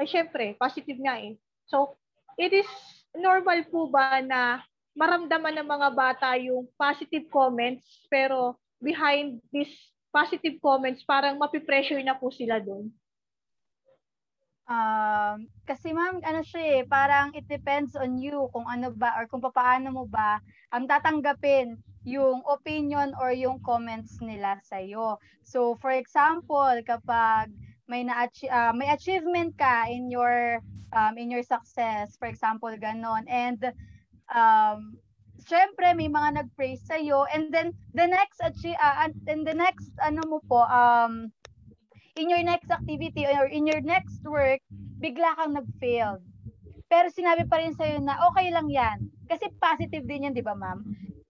ay 0.01 0.09
syempre, 0.09 0.57
positive 0.57 0.97
nga 0.97 1.21
eh. 1.21 1.38
So, 1.69 1.93
it 2.41 2.49
is 2.49 2.69
normal 3.13 3.62
po 3.69 3.85
ba 3.89 4.17
na 4.25 4.65
maramdaman 4.97 5.62
ng 5.62 5.69
mga 5.69 5.89
bata 5.93 6.29
yung 6.41 6.65
positive 6.73 7.29
comments 7.29 7.85
pero 8.09 8.57
behind 8.81 9.38
this 9.53 9.69
positive 10.09 10.57
comments, 10.57 11.05
parang 11.05 11.38
mapipressure 11.38 12.01
na 12.01 12.17
po 12.17 12.33
sila 12.33 12.57
doon? 12.57 12.89
Um, 14.69 15.49
kasi 15.65 15.89
ma'am, 15.97 16.21
ano 16.21 16.45
siya 16.45 16.62
eh, 16.62 16.82
parang 16.86 17.34
it 17.34 17.49
depends 17.49 17.97
on 17.97 18.21
you 18.21 18.45
kung 18.53 18.69
ano 18.69 18.93
ba 18.93 19.17
or 19.17 19.25
kung 19.25 19.41
paano 19.41 19.89
mo 19.89 20.05
ba 20.05 20.38
ang 20.69 20.86
um, 20.86 20.89
tatanggapin 20.89 21.73
yung 22.05 22.45
opinion 22.45 23.17
or 23.17 23.34
yung 23.34 23.58
comments 23.65 24.21
nila 24.21 24.62
sa 24.62 24.77
iyo. 24.77 25.17
So 25.41 25.73
for 25.82 25.89
example, 25.89 26.86
kapag 26.86 27.49
may 27.89 28.05
na 28.05 28.29
uh, 28.29 28.73
may 28.77 28.93
achievement 28.93 29.58
ka 29.58 29.89
in 29.89 30.13
your 30.13 30.62
um, 30.93 31.17
in 31.17 31.34
your 31.34 31.41
success, 31.41 32.13
for 32.21 32.29
example, 32.29 32.69
ganon 32.77 33.25
and 33.25 33.73
um 34.29 35.01
syempre 35.41 35.97
may 35.97 36.05
mga 36.05 36.45
nag-praise 36.45 36.86
sa 36.86 37.01
iyo 37.01 37.25
and 37.34 37.49
then 37.49 37.73
the 37.97 38.05
next 38.05 38.38
achi- 38.45 38.77
uh, 38.77 39.10
and 39.25 39.41
the 39.49 39.55
next 39.55 39.89
ano 39.97 40.21
mo 40.29 40.38
po 40.45 40.62
um 40.69 41.34
in 42.19 42.27
your 42.27 42.43
next 42.43 42.67
activity 42.67 43.23
or 43.23 43.47
in 43.47 43.63
your 43.63 43.79
next 43.79 44.19
work 44.27 44.60
bigla 44.99 45.32
kang 45.39 45.55
nag-fail. 45.55 46.19
Pero 46.91 47.08
sinabi 47.08 47.47
pa 47.47 47.63
rin 47.63 47.71
sa 47.71 47.88
iyo 47.88 48.03
na 48.03 48.19
okay 48.27 48.51
lang 48.51 48.67
yan. 48.67 49.08
Kasi 49.32 49.47
positive 49.63 50.03
din 50.03 50.27
yan 50.27 50.36
di 50.36 50.43
ba 50.43 50.51
ma'am? 50.51 50.84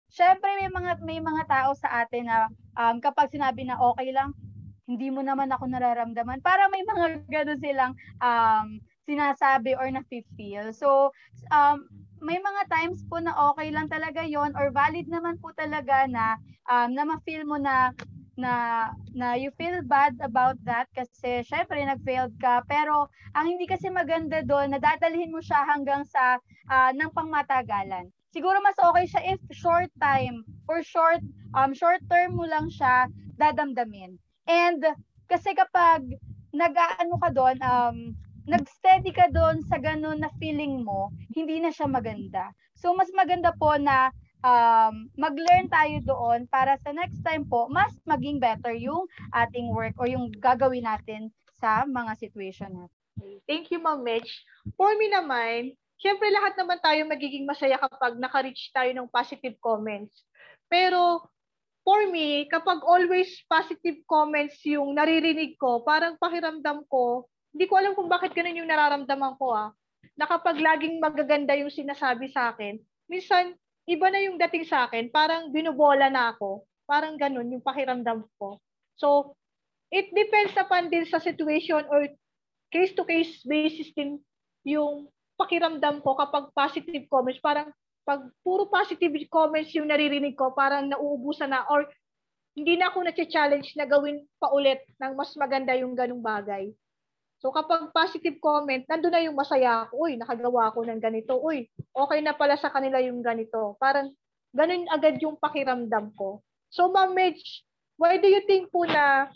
Syempre 0.09 0.49
may 0.57 0.73
mga 0.73 1.05
may 1.05 1.21
mga 1.21 1.45
tao 1.45 1.77
sa 1.77 2.01
atin 2.01 2.25
na 2.25 2.49
um, 2.73 2.97
kapag 2.97 3.29
sinabi 3.29 3.69
na 3.69 3.77
okay 3.77 4.09
lang 4.09 4.33
hindi 4.89 5.13
mo 5.13 5.21
naman 5.21 5.53
ako 5.53 5.69
nararamdaman. 5.69 6.41
Para 6.41 6.65
may 6.73 6.81
mga 6.81 7.05
gano'n 7.33 7.61
silang 7.61 7.93
um, 8.25 8.81
sinasabi 9.05 9.77
or 9.77 9.85
na-feel. 9.93 10.73
So, 10.73 11.13
um, 11.53 11.85
may 12.19 12.41
mga 12.41 12.61
times 12.73 13.05
po 13.05 13.21
na 13.21 13.31
okay 13.53 13.69
lang 13.69 13.87
talaga 13.87 14.25
yon 14.25 14.57
or 14.57 14.73
valid 14.73 15.05
naman 15.07 15.37
po 15.37 15.53
talaga 15.53 16.09
na 16.09 16.41
um, 16.67 16.91
na 16.91 17.05
ma-feel 17.05 17.45
mo 17.45 17.61
na 17.61 17.93
na 18.39 18.87
na 19.11 19.35
you 19.35 19.51
feel 19.59 19.83
bad 19.83 20.15
about 20.23 20.55
that 20.63 20.87
kasi 20.95 21.43
syempre 21.43 21.83
nag-failed 21.83 22.31
ka 22.39 22.63
pero 22.63 23.11
ang 23.35 23.51
hindi 23.51 23.67
kasi 23.67 23.91
maganda 23.91 24.39
doon 24.39 24.71
nadadalhin 24.71 25.35
mo 25.35 25.43
siya 25.43 25.67
hanggang 25.67 26.07
sa 26.07 26.39
uh, 26.71 26.91
ng 26.95 27.11
pangmatagalan. 27.11 28.07
Siguro 28.31 28.63
mas 28.63 28.79
okay 28.79 29.05
siya 29.05 29.21
if 29.35 29.41
short 29.51 29.91
time 29.99 30.47
or 30.71 30.79
short 30.79 31.19
um 31.51 31.75
short 31.75 31.99
term 32.07 32.39
mo 32.39 32.47
lang 32.47 32.71
siya 32.71 33.11
dadamdamin. 33.35 34.15
And 34.47 34.79
kasi 35.27 35.51
kapag 35.51 36.07
nag-aano 36.55 37.19
ka 37.19 37.29
doon 37.35 37.57
um 37.59 37.97
nag-steady 38.49 39.13
ka 39.13 39.29
doon 39.29 39.61
sa 39.69 39.77
ganun 39.77 40.25
na 40.25 40.33
feeling 40.41 40.81
mo, 40.81 41.13
hindi 41.37 41.61
na 41.61 41.69
siya 41.69 41.85
maganda. 41.85 42.49
So, 42.73 42.97
mas 42.97 43.11
maganda 43.13 43.53
po 43.53 43.77
na 43.77 44.09
um, 44.43 45.07
mag-learn 45.15 45.67
tayo 45.67 45.97
doon 46.03 46.39
para 46.47 46.79
sa 46.79 46.95
next 46.95 47.19
time 47.23 47.43
po, 47.43 47.67
mas 47.67 47.91
maging 48.07 48.39
better 48.39 48.75
yung 48.75 49.07
ating 49.35 49.71
work 49.71 49.95
or 49.99 50.07
yung 50.07 50.31
gagawin 50.39 50.87
natin 50.87 51.31
sa 51.59 51.83
mga 51.83 52.15
situation 52.15 52.71
natin. 52.71 52.97
Thank 53.43 53.71
you, 53.71 53.83
Ma'am 53.83 53.99
Mitch. 53.99 54.31
For 54.79 54.95
me 54.95 55.11
naman, 55.11 55.75
syempre 55.99 56.31
lahat 56.31 56.55
naman 56.55 56.79
tayo 56.79 57.03
magiging 57.03 57.43
masaya 57.43 57.75
kapag 57.75 58.15
naka-reach 58.15 58.71
tayo 58.71 58.87
ng 58.95 59.11
positive 59.11 59.59
comments. 59.59 60.23
Pero 60.71 61.27
for 61.83 62.07
me, 62.07 62.47
kapag 62.47 62.79
always 62.87 63.43
positive 63.51 63.99
comments 64.07 64.63
yung 64.63 64.95
naririnig 64.95 65.59
ko, 65.59 65.83
parang 65.83 66.15
pakiramdam 66.15 66.87
ko, 66.87 67.27
hindi 67.51 67.65
ko 67.67 67.75
alam 67.75 67.91
kung 67.97 68.07
bakit 68.07 68.31
ganun 68.31 68.63
yung 68.63 68.71
nararamdaman 68.71 69.35
ko 69.35 69.51
ah. 69.51 69.75
Na 70.15 70.27
laging 70.29 71.03
magaganda 71.03 71.55
yung 71.59 71.71
sinasabi 71.71 72.31
sa 72.31 72.55
akin, 72.55 72.79
minsan 73.11 73.55
iba 73.89 74.07
na 74.13 74.21
yung 74.21 74.37
dating 74.37 74.69
sa 74.69 74.85
akin, 74.85 75.09
parang 75.09 75.49
binubola 75.49 76.13
na 76.13 76.29
ako. 76.37 76.61
Parang 76.85 77.17
ganun 77.17 77.49
yung 77.49 77.65
pakiramdam 77.65 78.21
ko. 78.37 78.61
So, 78.93 79.33
it 79.89 80.13
depends 80.13 80.53
upon 80.53 80.93
din 80.93 81.09
sa 81.09 81.17
situation 81.17 81.81
or 81.89 82.05
case-to-case 82.69 83.41
basis 83.49 83.89
din 83.97 84.21
yung 84.61 85.09
pakiramdam 85.41 86.05
ko 86.05 86.13
kapag 86.13 86.53
positive 86.53 87.09
comments. 87.09 87.41
Parang 87.41 87.73
pag 88.05 88.29
puro 88.45 88.69
positive 88.69 89.13
comments 89.33 89.73
yung 89.73 89.89
naririnig 89.89 90.37
ko, 90.37 90.53
parang 90.53 90.85
nauubusan 90.85 91.49
na 91.49 91.65
or 91.69 91.89
hindi 92.53 92.77
na 92.77 92.93
ako 92.93 93.05
na-challenge 93.05 93.73
na 93.73 93.89
gawin 93.89 94.21
pa 94.37 94.53
ulit 94.53 94.85
ng 95.01 95.17
mas 95.17 95.33
maganda 95.33 95.73
yung 95.73 95.97
ganung 95.97 96.21
bagay. 96.21 96.69
So 97.39 97.55
kapag 97.55 97.95
positive 97.95 98.35
comment, 98.43 98.83
nandun 98.83 99.15
na 99.15 99.23
yung 99.23 99.39
masaya 99.39 99.87
ako. 99.87 100.07
Uy, 100.07 100.19
nakagawa 100.19 100.71
ako 100.71 100.83
ng 100.83 100.99
ganito. 100.99 101.39
Uy, 101.39 101.71
okay 101.95 102.19
na 102.19 102.35
pala 102.35 102.59
sa 102.59 102.67
kanila 102.67 102.99
yung 102.99 103.23
ganito. 103.23 103.79
Parang 103.79 104.11
ganun 104.51 104.83
agad 104.91 105.15
yung 105.23 105.39
pakiramdam 105.39 106.11
ko. 106.19 106.43
So 106.67 106.91
Ma'am 106.91 107.15
Mitch, 107.15 107.63
why 107.95 108.19
do 108.19 108.27
you 108.27 108.43
think 108.43 108.67
po 108.67 108.83
na 108.83 109.31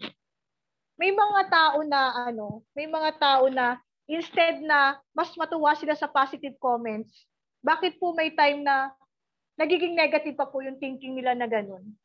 may 0.99 1.15
mga 1.15 1.41
tao 1.47 1.79
na 1.87 2.27
ano, 2.27 2.61
may 2.75 2.91
mga 2.91 3.11
tao 3.17 3.47
na 3.47 3.79
instead 4.03 4.59
na 4.59 4.99
mas 5.15 5.31
matuwa 5.39 5.71
sila 5.73 5.95
sa 5.95 6.11
positive 6.11 6.59
comments, 6.59 7.23
bakit 7.63 7.95
po 8.03 8.11
may 8.11 8.35
time 8.35 8.67
na 8.67 8.91
nagiging 9.55 9.95
negative 9.95 10.35
pa 10.35 10.43
po 10.43 10.59
yung 10.59 10.75
thinking 10.75 11.15
nila 11.15 11.39
na 11.39 11.47
ganun? 11.47 11.95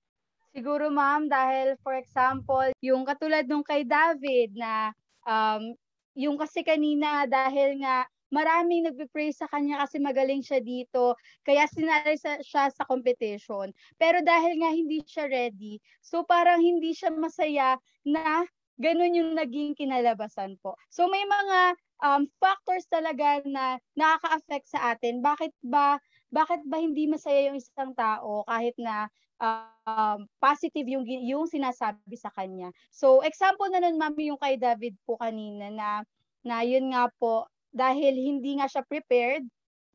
Siguro 0.55 0.89
ma'am 0.95 1.27
dahil 1.27 1.75
for 1.83 1.99
example, 1.99 2.71
yung 2.79 3.03
katulad 3.03 3.45
nung 3.51 3.67
kay 3.67 3.83
David 3.83 4.55
na 4.55 4.95
um, 5.27 5.75
yung 6.19 6.35
kasi 6.35 6.67
kanina 6.67 7.31
dahil 7.31 7.79
nga 7.79 8.11
maraming 8.29 8.85
nagpe-praise 8.91 9.41
sa 9.41 9.49
kanya 9.49 9.81
kasi 9.87 10.03
magaling 10.03 10.45
siya 10.45 10.61
dito, 10.61 11.17
kaya 11.47 11.65
sinali 11.71 12.19
sa, 12.19 12.37
siya 12.45 12.69
sa 12.69 12.85
competition. 12.85 13.73
Pero 13.97 14.21
dahil 14.21 14.61
nga 14.61 14.71
hindi 14.75 15.01
siya 15.07 15.31
ready, 15.31 15.81
so 16.05 16.27
parang 16.27 16.61
hindi 16.61 16.93
siya 16.93 17.15
masaya 17.15 17.81
na 18.05 18.45
ganun 18.79 19.17
yung 19.17 19.33
naging 19.35 19.75
kinalabasan 19.75 20.61
po. 20.61 20.77
So 20.93 21.11
may 21.11 21.25
mga 21.25 21.59
um, 22.05 22.23
factors 22.39 22.87
talaga 22.87 23.43
na 23.49 23.81
nakaka-affect 23.99 24.67
sa 24.71 24.95
atin. 24.95 25.19
Bakit 25.25 25.53
ba 25.67 25.99
bakit 26.29 26.61
ba 26.69 26.79
hindi 26.79 27.09
masaya 27.09 27.49
yung 27.51 27.59
isang 27.59 27.97
tao 27.97 28.45
kahit 28.47 28.77
na 28.77 29.09
um, 29.41 30.27
positive 30.43 30.87
yung 30.87 31.05
yung 31.07 31.47
sinasabi 31.47 32.17
sa 32.19 32.31
kanya. 32.35 32.71
So 32.91 33.23
example 33.23 33.71
na 33.71 33.83
nun 33.83 33.99
mami 33.99 34.31
yung 34.31 34.41
kay 34.41 34.59
David 34.59 34.99
po 35.07 35.19
kanina 35.19 35.71
na 35.73 35.91
na 36.47 36.63
yun 36.63 36.91
nga 36.93 37.11
po 37.19 37.47
dahil 37.75 38.15
hindi 38.15 38.59
nga 38.59 38.67
siya 38.71 38.83
prepared. 38.87 39.47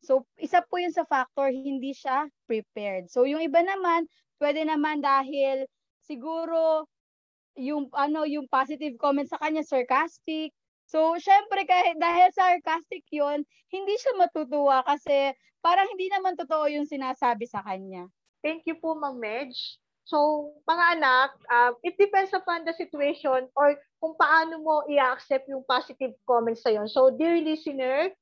So 0.04 0.24
isa 0.36 0.60
po 0.66 0.80
yun 0.80 0.92
sa 0.92 1.08
factor 1.08 1.52
hindi 1.52 1.92
siya 1.96 2.28
prepared. 2.48 3.08
So 3.12 3.24
yung 3.28 3.44
iba 3.44 3.60
naman 3.64 4.08
pwede 4.40 4.64
naman 4.66 5.00
dahil 5.00 5.64
siguro 6.04 6.84
yung 7.54 7.88
ano 7.94 8.26
yung 8.26 8.50
positive 8.50 8.98
comment 8.98 9.30
sa 9.30 9.38
kanya 9.40 9.62
sarcastic 9.62 10.52
So, 10.84 11.16
syempre, 11.16 11.64
kahit 11.64 11.96
dahil 11.96 12.28
sarcastic 12.36 13.04
yun, 13.08 13.44
hindi 13.72 13.94
siya 13.96 14.20
matutuwa 14.20 14.84
kasi 14.84 15.32
parang 15.64 15.88
hindi 15.88 16.12
naman 16.12 16.36
totoo 16.36 16.68
yung 16.68 16.84
sinasabi 16.84 17.48
sa 17.48 17.64
kanya. 17.64 18.04
Thank 18.44 18.68
you 18.68 18.76
po, 18.76 18.92
Ma'am 18.92 19.16
Medj. 19.16 19.80
So, 20.04 20.52
mga 20.68 21.00
anak, 21.00 21.30
uh, 21.48 21.72
it 21.80 21.96
depends 21.96 22.28
upon 22.36 22.68
the 22.68 22.76
situation 22.76 23.48
or 23.56 23.72
kung 23.96 24.12
paano 24.20 24.60
mo 24.60 24.84
i-accept 24.84 25.48
yung 25.48 25.64
positive 25.64 26.12
comments 26.28 26.60
sa 26.60 26.68
yon. 26.68 26.84
So, 26.84 27.08
dear 27.08 27.40
listener, 27.40 28.12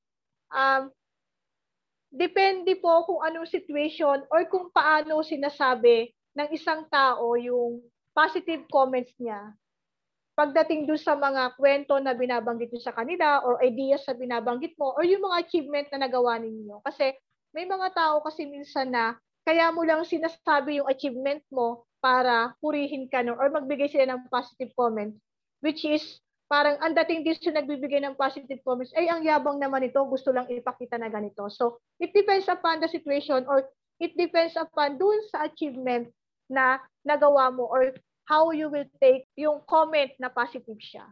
um, 0.54 0.94
depende 2.14 2.78
po 2.78 3.02
kung 3.02 3.26
anong 3.26 3.50
situation 3.50 4.22
or 4.30 4.46
kung 4.46 4.70
paano 4.70 5.26
sinasabi 5.26 6.14
ng 6.38 6.48
isang 6.54 6.86
tao 6.86 7.34
yung 7.34 7.82
positive 8.14 8.62
comments 8.70 9.10
niya 9.18 9.50
pagdating 10.32 10.88
doon 10.88 11.00
sa 11.00 11.12
mga 11.12 11.52
kwento 11.60 11.92
na 12.00 12.16
binabanggit 12.16 12.72
nyo 12.72 12.80
sa 12.80 12.96
kanila 12.96 13.44
or 13.44 13.60
ideas 13.60 14.00
na 14.08 14.16
binabanggit 14.16 14.72
mo 14.80 14.96
or 14.96 15.04
yung 15.04 15.20
mga 15.20 15.44
achievement 15.44 15.86
na 15.92 16.08
nagawa 16.08 16.40
ninyo. 16.40 16.80
Kasi 16.80 17.12
may 17.52 17.68
mga 17.68 17.92
tao 17.92 18.24
kasi 18.24 18.48
minsan 18.48 18.88
na 18.88 19.12
kaya 19.42 19.70
mo 19.74 19.82
lang 19.82 20.06
sinasabi 20.06 20.78
yung 20.78 20.88
achievement 20.90 21.42
mo 21.50 21.86
para 22.02 22.54
purihin 22.58 23.06
ka 23.06 23.22
no, 23.22 23.38
or 23.38 23.50
magbigay 23.50 23.90
sila 23.90 24.14
ng 24.14 24.26
positive 24.30 24.70
comment 24.74 25.14
which 25.62 25.86
is 25.86 26.18
parang 26.50 26.76
ang 26.82 26.92
dating 26.92 27.24
din 27.24 27.38
sa 27.38 27.54
nagbibigay 27.54 28.02
ng 28.02 28.18
positive 28.18 28.60
comments 28.66 28.92
ay 28.98 29.08
ang 29.08 29.24
yabang 29.24 29.56
naman 29.56 29.86
ito 29.86 30.02
gusto 30.04 30.34
lang 30.34 30.50
ipakita 30.50 30.98
na 30.98 31.08
ganito 31.08 31.46
so 31.48 31.80
it 32.02 32.10
depends 32.12 32.50
upon 32.50 32.82
the 32.82 32.90
situation 32.90 33.46
or 33.48 33.64
it 34.02 34.12
depends 34.18 34.58
upon 34.58 34.98
dun 34.98 35.18
sa 35.30 35.46
achievement 35.46 36.10
na 36.50 36.82
nagawa 37.06 37.54
mo 37.54 37.70
or 37.70 37.94
how 38.26 38.50
you 38.54 38.70
will 38.70 38.86
take 39.02 39.26
yung 39.34 39.62
comment 39.66 40.10
na 40.18 40.30
positive 40.30 40.78
siya. 40.78 41.06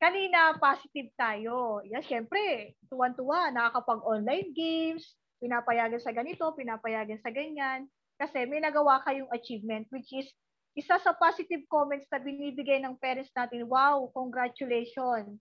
Kanina, 0.00 0.56
positive 0.56 1.12
tayo. 1.12 1.84
Yan, 1.84 2.00
syempre, 2.00 2.72
tuwan-tuwa, 2.88 3.52
nakakapag-online 3.52 4.48
games, 4.56 5.04
pinapayagan 5.40 5.98
sa 5.98 6.12
ganito, 6.12 6.44
pinapayagan 6.54 7.18
sa 7.24 7.32
ganyan. 7.32 7.88
Kasi 8.20 8.44
may 8.44 8.60
nagawa 8.60 9.00
kayong 9.08 9.32
achievement, 9.32 9.88
which 9.88 10.12
is 10.12 10.28
isa 10.76 11.00
sa 11.00 11.16
positive 11.16 11.64
comments 11.66 12.06
na 12.12 12.20
binibigay 12.22 12.78
ng 12.78 12.94
parents 13.00 13.32
natin, 13.34 13.66
wow, 13.66 14.06
congratulations. 14.14 15.40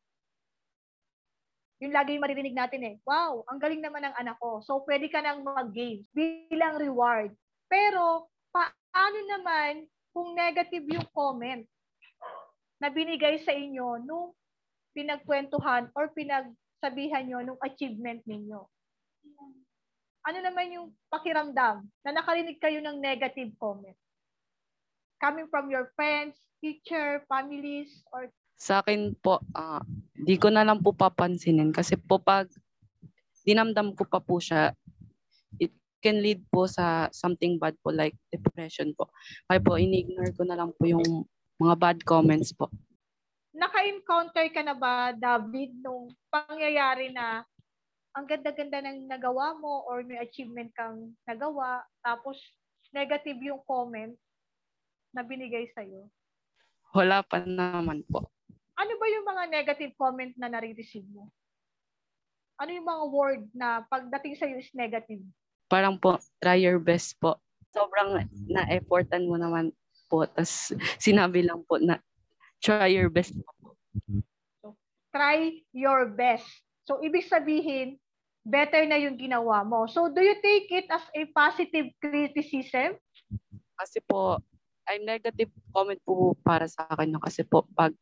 Yung 1.80 1.96
lagi 1.96 2.16
yung 2.16 2.24
maririnig 2.24 2.56
natin 2.56 2.82
eh, 2.84 2.96
wow, 3.08 3.44
ang 3.48 3.60
galing 3.60 3.80
naman 3.80 4.04
ng 4.04 4.16
anak 4.16 4.36
ko. 4.42 4.60
So, 4.64 4.84
pwede 4.84 5.08
ka 5.08 5.24
nang 5.24 5.46
mag-games 5.46 6.04
bilang 6.12 6.76
reward. 6.76 7.32
Pero, 7.72 8.28
paano 8.52 9.20
naman 9.28 9.88
kung 10.12 10.34
negative 10.36 10.84
yung 10.90 11.08
comment 11.14 11.64
na 12.84 12.90
binigay 12.92 13.40
sa 13.44 13.54
inyo 13.54 14.02
nung 14.04 14.36
pinagkwentuhan 14.98 15.88
or 15.94 16.12
pinagsabihan 16.12 17.28
nyo 17.28 17.40
nung 17.44 17.62
achievement 17.62 18.24
ninyo. 18.26 18.66
Ano 20.28 20.40
naman 20.44 20.76
yung 20.76 20.88
pakiramdam 21.08 21.88
na 22.04 22.12
nakarinig 22.12 22.60
kayo 22.60 22.84
ng 22.84 23.00
negative 23.00 23.56
comment? 23.56 23.96
Coming 25.20 25.48
from 25.52 25.72
your 25.72 25.92
friends, 25.96 26.36
teacher, 26.60 27.24
families, 27.28 28.04
or 28.12 28.28
sa 28.60 28.84
akin 28.84 29.16
po, 29.24 29.40
uh, 29.56 29.80
di 30.20 30.36
ko 30.36 30.52
na 30.52 30.68
lang 30.68 30.84
po 30.84 30.92
papansinin 30.92 31.72
kasi 31.72 31.96
po 31.96 32.20
pag 32.20 32.52
dinamdam 33.48 33.96
ko 33.96 34.04
pa 34.04 34.20
po 34.20 34.36
siya, 34.44 34.76
it 35.64 35.72
can 36.04 36.20
lead 36.20 36.44
po 36.52 36.68
sa 36.68 37.08
something 37.16 37.56
bad 37.56 37.72
po 37.80 37.96
like 37.96 38.20
depression 38.28 38.92
po. 39.00 39.08
Kaya 39.48 39.64
po, 39.64 39.80
in-ignore 39.80 40.36
ko 40.36 40.44
na 40.44 40.60
lang 40.60 40.76
po 40.76 40.84
yung 40.84 41.24
mga 41.56 41.76
bad 41.80 42.00
comments 42.04 42.52
po. 42.52 42.68
Naka-encounter 43.56 44.52
ka 44.52 44.62
na 44.62 44.76
ba, 44.76 45.16
David, 45.16 45.80
nung 45.80 46.12
pangyayari 46.28 47.16
na 47.16 47.48
ang 48.18 48.26
ganda-ganda 48.26 48.82
ng 48.82 49.06
nagawa 49.06 49.58
mo 49.58 49.86
or 49.86 50.02
may 50.02 50.18
achievement 50.18 50.74
kang 50.74 51.14
nagawa, 51.30 51.86
tapos 52.02 52.40
negative 52.94 53.38
yung 53.42 53.62
comment 53.70 54.14
na 55.14 55.22
binigay 55.22 55.70
sa'yo? 55.74 56.10
Wala 56.94 57.22
pa 57.22 57.46
naman 57.46 58.02
po. 58.10 58.30
Ano 58.80 58.94
ba 58.98 59.06
yung 59.12 59.26
mga 59.28 59.44
negative 59.52 59.94
comment 60.00 60.34
na 60.40 60.50
nare-receive 60.50 61.06
mo? 61.14 61.30
Ano 62.60 62.72
yung 62.74 62.88
mga 62.88 63.04
word 63.14 63.44
na 63.54 63.86
pagdating 63.88 64.36
sa'yo 64.36 64.56
is 64.58 64.72
negative? 64.74 65.22
parang 65.70 66.02
po, 66.02 66.18
try 66.42 66.58
your 66.58 66.82
best 66.82 67.16
po. 67.22 67.38
Sobrang 67.70 68.26
na-effortan 68.50 69.30
mo 69.30 69.38
naman 69.38 69.70
po. 70.10 70.26
Tapos 70.26 70.74
sinabi 70.98 71.46
lang 71.46 71.62
po 71.70 71.78
na 71.78 72.02
try 72.60 72.90
your 72.98 73.14
best 73.14 73.38
po. 73.38 73.78
So, 74.66 74.74
try 75.14 75.62
your 75.72 76.10
best. 76.10 76.50
So, 76.90 76.98
ibig 77.06 77.30
sabihin, 77.30 78.02
better 78.42 78.82
na 78.90 78.98
yung 78.98 79.14
ginawa 79.14 79.62
mo. 79.62 79.86
So, 79.86 80.10
do 80.10 80.26
you 80.26 80.42
take 80.42 80.74
it 80.74 80.90
as 80.90 81.06
a 81.14 81.30
positive 81.30 81.94
criticism? 82.02 82.98
Kasi 83.78 84.02
po, 84.02 84.42
ay 84.90 84.98
negative 85.06 85.54
comment 85.70 86.02
po 86.02 86.34
para 86.42 86.66
sa 86.66 86.90
akin. 86.90 87.14
No? 87.14 87.22
Kasi 87.22 87.46
po, 87.46 87.70
pag, 87.78 87.94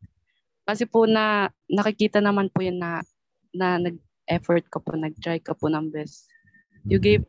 kasi 0.63 0.88
po 0.88 1.04
na 1.04 1.52
nakikita 1.67 2.23
naman 2.23 2.47
po 2.47 2.63
yun 2.63 2.80
na, 2.80 3.04
na 3.52 3.76
nag-effort 3.76 4.63
ka 4.71 4.80
po, 4.80 4.95
nag-try 4.95 5.43
ka 5.43 5.52
po 5.52 5.67
ng 5.67 5.91
best. 5.91 6.32
You 6.88 7.04
gave 7.04 7.28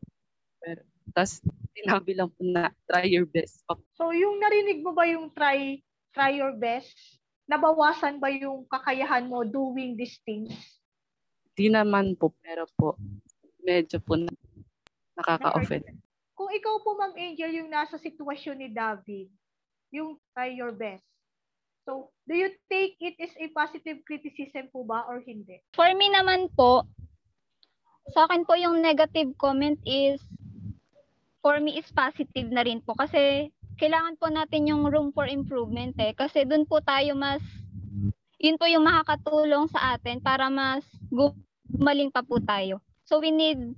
pero, 0.63 0.87
tapos, 1.11 1.43
sinabi 1.75 2.15
lang 2.15 2.31
po 2.31 2.43
na 2.47 2.71
try 2.87 3.11
your 3.11 3.27
best. 3.27 3.67
So, 3.99 4.15
yung 4.15 4.39
narinig 4.39 4.87
mo 4.87 4.95
ba 4.95 5.11
yung 5.11 5.35
try, 5.35 5.83
try 6.15 6.39
your 6.39 6.55
best? 6.55 6.95
Nabawasan 7.51 8.23
ba 8.23 8.31
yung 8.31 8.63
kakayahan 8.71 9.27
mo 9.27 9.43
doing 9.43 9.99
these 9.99 10.23
things? 10.23 10.55
Di 11.59 11.67
naman 11.67 12.15
po, 12.15 12.31
pero 12.39 12.71
po, 12.79 12.95
medyo 13.67 13.99
po 13.99 14.15
na, 14.15 14.31
nakaka-offend. 15.19 15.91
Kung 16.39 16.55
ikaw 16.55 16.79
po, 16.87 16.95
Ma'am 16.95 17.19
Angel, 17.19 17.51
yung 17.51 17.67
nasa 17.67 17.99
sitwasyon 17.99 18.63
ni 18.63 18.69
David, 18.71 19.27
yung 19.91 20.23
try 20.31 20.55
your 20.55 20.71
best, 20.71 21.03
So, 21.89 22.13
do 22.29 22.37
you 22.37 22.53
take 22.69 23.01
it 23.01 23.17
as 23.17 23.33
a 23.41 23.49
positive 23.57 24.05
criticism 24.05 24.69
po 24.69 24.85
ba 24.85 25.09
or 25.09 25.25
hindi? 25.25 25.65
For 25.73 25.89
me 25.97 26.13
naman 26.13 26.53
po, 26.53 26.85
sa 28.13 28.29
akin 28.29 28.45
po 28.45 28.61
yung 28.61 28.85
negative 28.85 29.33
comment 29.41 29.81
is 29.89 30.21
for 31.41 31.57
me 31.65 31.81
is 31.81 31.89
positive 31.89 32.53
na 32.53 32.61
rin 32.61 32.85
po 32.85 32.93
kasi 32.93 33.49
kailangan 33.81 34.21
po 34.21 34.29
natin 34.29 34.69
yung 34.69 34.85
room 34.85 35.17
for 35.17 35.25
improvement 35.25 35.97
eh 35.97 36.13
kasi 36.13 36.45
doon 36.45 36.69
po 36.69 36.85
tayo 36.85 37.17
mas 37.17 37.41
yun 38.37 38.61
po 38.61 38.69
yung 38.69 38.85
makakatulong 38.85 39.69
sa 39.73 39.97
atin 39.97 40.21
para 40.21 40.53
mas 40.53 40.85
gumaling 41.73 42.11
pa 42.13 42.25
po 42.25 42.41
tayo. 42.41 42.81
So 43.05 43.21
we 43.21 43.33
need 43.33 43.77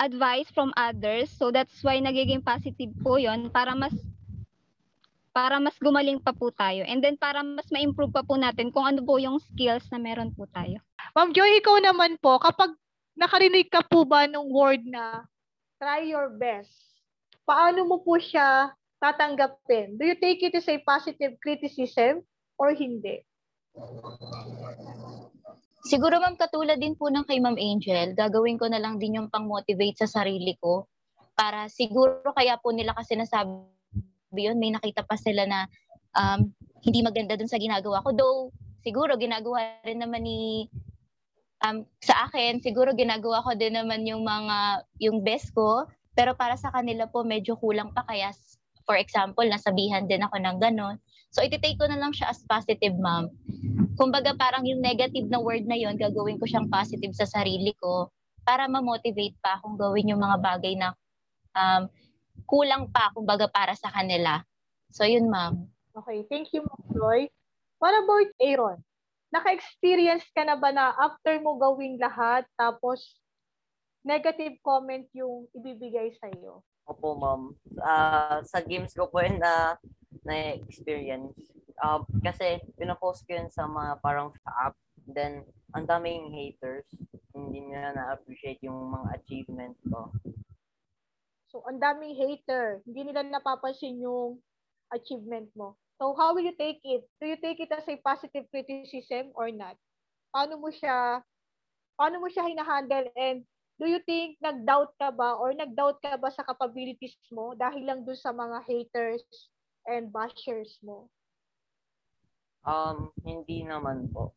advice 0.00 0.48
from 0.52 0.72
others. 0.76 1.32
So 1.32 1.52
that's 1.52 1.80
why 1.84 2.00
nagiging 2.00 2.44
positive 2.44 2.92
po 3.00 3.16
'yon 3.20 3.48
para 3.48 3.72
mas 3.76 3.94
para 5.34 5.58
mas 5.58 5.74
gumaling 5.82 6.22
pa 6.22 6.30
po 6.30 6.54
tayo. 6.54 6.86
And 6.86 7.02
then 7.02 7.18
para 7.18 7.42
mas 7.42 7.66
ma-improve 7.66 8.14
pa 8.14 8.22
po 8.22 8.38
natin 8.38 8.70
kung 8.70 8.86
ano 8.86 9.02
po 9.02 9.18
yung 9.18 9.42
skills 9.42 9.82
na 9.90 9.98
meron 9.98 10.30
po 10.30 10.46
tayo. 10.46 10.78
Ma'am 11.18 11.34
Joy, 11.34 11.58
ikaw 11.58 11.82
naman 11.82 12.14
po, 12.22 12.38
kapag 12.38 12.70
nakarinig 13.18 13.66
ka 13.66 13.82
po 13.82 14.06
ba 14.06 14.30
ng 14.30 14.46
word 14.46 14.86
na 14.86 15.26
try 15.82 16.06
your 16.06 16.30
best, 16.30 16.70
paano 17.42 17.82
mo 17.82 17.98
po 17.98 18.14
siya 18.16 18.70
tatanggapin? 19.02 19.98
Do 19.98 20.06
you 20.06 20.14
take 20.16 20.40
it 20.46 20.54
as 20.54 20.70
a 20.70 20.78
positive 20.86 21.34
criticism 21.42 22.22
or 22.54 22.70
hindi? 22.70 23.26
Siguro 25.84 26.16
ma'am, 26.16 26.40
katulad 26.40 26.80
din 26.80 26.96
po 26.96 27.12
ng 27.12 27.28
kay 27.28 27.44
Ma'am 27.44 27.60
Angel, 27.60 28.16
gagawin 28.16 28.56
ko 28.56 28.72
na 28.72 28.80
lang 28.80 28.96
din 28.96 29.20
yung 29.20 29.28
pang-motivate 29.28 30.00
sa 30.00 30.08
sarili 30.08 30.56
ko 30.56 30.88
para 31.36 31.68
siguro 31.68 32.24
kaya 32.32 32.56
po 32.56 32.72
nila 32.72 32.96
kasi 32.96 33.20
nasabi 33.20 33.68
yun, 34.34 34.58
may 34.58 34.72
nakita 34.72 35.04
pa 35.04 35.14
sila 35.14 35.44
na 35.44 35.68
um, 36.16 36.48
hindi 36.82 37.04
maganda 37.04 37.36
dun 37.36 37.52
sa 37.52 37.60
ginagawa 37.60 38.02
ko. 38.02 38.10
Though, 38.16 38.40
siguro 38.82 39.14
ginagawa 39.20 39.78
rin 39.84 40.00
naman 40.00 40.24
ni 40.24 40.66
um, 41.62 41.84
sa 42.00 42.26
akin, 42.26 42.64
siguro 42.64 42.96
ginagawa 42.96 43.44
ko 43.44 43.52
din 43.54 43.76
naman 43.76 44.08
yung 44.08 44.24
mga, 44.24 44.88
yung 45.04 45.20
best 45.20 45.52
ko, 45.52 45.86
pero 46.16 46.32
para 46.32 46.56
sa 46.56 46.72
kanila 46.72 47.06
po 47.12 47.22
medyo 47.22 47.60
kulang 47.60 47.92
pa 47.92 48.08
kaya 48.08 48.32
for 48.84 48.96
example, 49.00 49.44
nasabihan 49.44 50.04
din 50.04 50.24
ako 50.24 50.36
ng 50.40 50.56
ganon. 50.60 50.96
So, 51.34 51.42
iti-take 51.42 51.74
ko 51.82 51.90
na 51.90 51.98
lang 51.98 52.14
siya 52.14 52.30
as 52.30 52.46
positive, 52.46 52.94
ma'am. 52.94 53.26
Kumbaga, 53.98 54.38
parang 54.38 54.62
yung 54.62 54.78
negative 54.78 55.26
na 55.26 55.42
word 55.42 55.66
na 55.66 55.74
yon 55.74 55.98
gagawin 55.98 56.38
ko 56.38 56.46
siyang 56.46 56.70
positive 56.70 57.10
sa 57.10 57.26
sarili 57.26 57.74
ko 57.82 58.06
para 58.46 58.70
ma-motivate 58.70 59.34
pa 59.42 59.58
akong 59.58 59.74
gawin 59.74 60.14
yung 60.14 60.22
mga 60.22 60.38
bagay 60.38 60.78
na 60.78 60.94
um, 61.58 61.90
kulang 62.46 62.86
pa, 62.94 63.10
kumbaga, 63.10 63.50
para 63.50 63.74
sa 63.74 63.90
kanila. 63.90 64.46
So, 64.94 65.02
yun, 65.02 65.26
ma'am. 65.26 65.66
Okay, 65.90 66.22
thank 66.30 66.54
you, 66.54 66.62
Ma'am 66.62 66.82
Joy. 66.94 67.26
What 67.82 67.98
about 67.98 68.30
Aaron? 68.38 68.78
Naka-experience 69.34 70.30
ka 70.30 70.46
na 70.46 70.54
ba 70.54 70.70
na 70.70 70.94
after 70.94 71.34
mo 71.42 71.58
gawing 71.58 71.98
lahat, 71.98 72.46
tapos 72.54 73.18
negative 74.06 74.54
comment 74.62 75.10
yung 75.10 75.50
ibibigay 75.50 76.14
sa 76.14 76.30
iyo? 76.30 76.62
Opo, 76.86 77.18
ma'am. 77.18 77.58
Ah, 77.82 78.38
sa 78.46 78.62
games 78.62 78.94
ko 78.94 79.10
po 79.10 79.18
yun 79.18 79.42
na 79.42 79.74
na-experience. 80.22 81.34
Um, 81.82 82.06
kasi 82.22 82.62
pinapost 82.78 83.26
ko 83.26 83.34
yun 83.34 83.50
sa 83.50 83.66
mga 83.66 83.98
parang 83.98 84.30
sa 84.46 84.70
app. 84.70 84.76
Then, 85.04 85.42
ang 85.74 85.90
daming 85.90 86.30
haters. 86.30 86.86
Hindi 87.34 87.66
nila 87.66 87.98
na-appreciate 87.98 88.62
yung 88.62 88.94
mga 88.94 89.08
achievement 89.18 89.74
ko. 89.90 90.14
So, 91.50 91.66
ang 91.66 91.82
daming 91.82 92.14
hater. 92.14 92.82
Hindi 92.86 93.10
nila 93.10 93.26
napapansin 93.26 93.98
yung 93.98 94.38
achievement 94.94 95.50
mo. 95.58 95.74
So, 95.98 96.14
how 96.18 96.34
will 96.34 96.46
you 96.46 96.56
take 96.58 96.82
it? 96.82 97.06
Do 97.22 97.30
you 97.30 97.38
take 97.38 97.62
it 97.62 97.70
as 97.70 97.86
a 97.86 97.98
positive 98.02 98.50
criticism 98.50 99.30
or 99.34 99.50
not? 99.54 99.78
Paano 100.34 100.58
mo 100.58 100.70
siya, 100.70 101.22
paano 101.94 102.18
mo 102.18 102.26
siya 102.26 102.50
hinahandle 102.50 103.10
and 103.14 103.46
do 103.78 103.86
you 103.86 104.02
think 104.02 104.38
nag-doubt 104.42 104.94
ka 104.98 105.14
ba 105.14 105.38
or 105.38 105.54
nag-doubt 105.54 106.02
ka 106.02 106.18
ba 106.18 106.30
sa 106.34 106.42
capabilities 106.42 107.14
mo 107.30 107.54
dahil 107.54 107.86
lang 107.86 108.02
dun 108.02 108.18
sa 108.18 108.34
mga 108.34 108.62
haters 108.66 109.22
and 109.88 110.12
bashers 110.12 110.80
mo? 110.80 111.08
Um, 112.64 113.12
hindi 113.24 113.64
naman 113.64 114.08
po. 114.08 114.32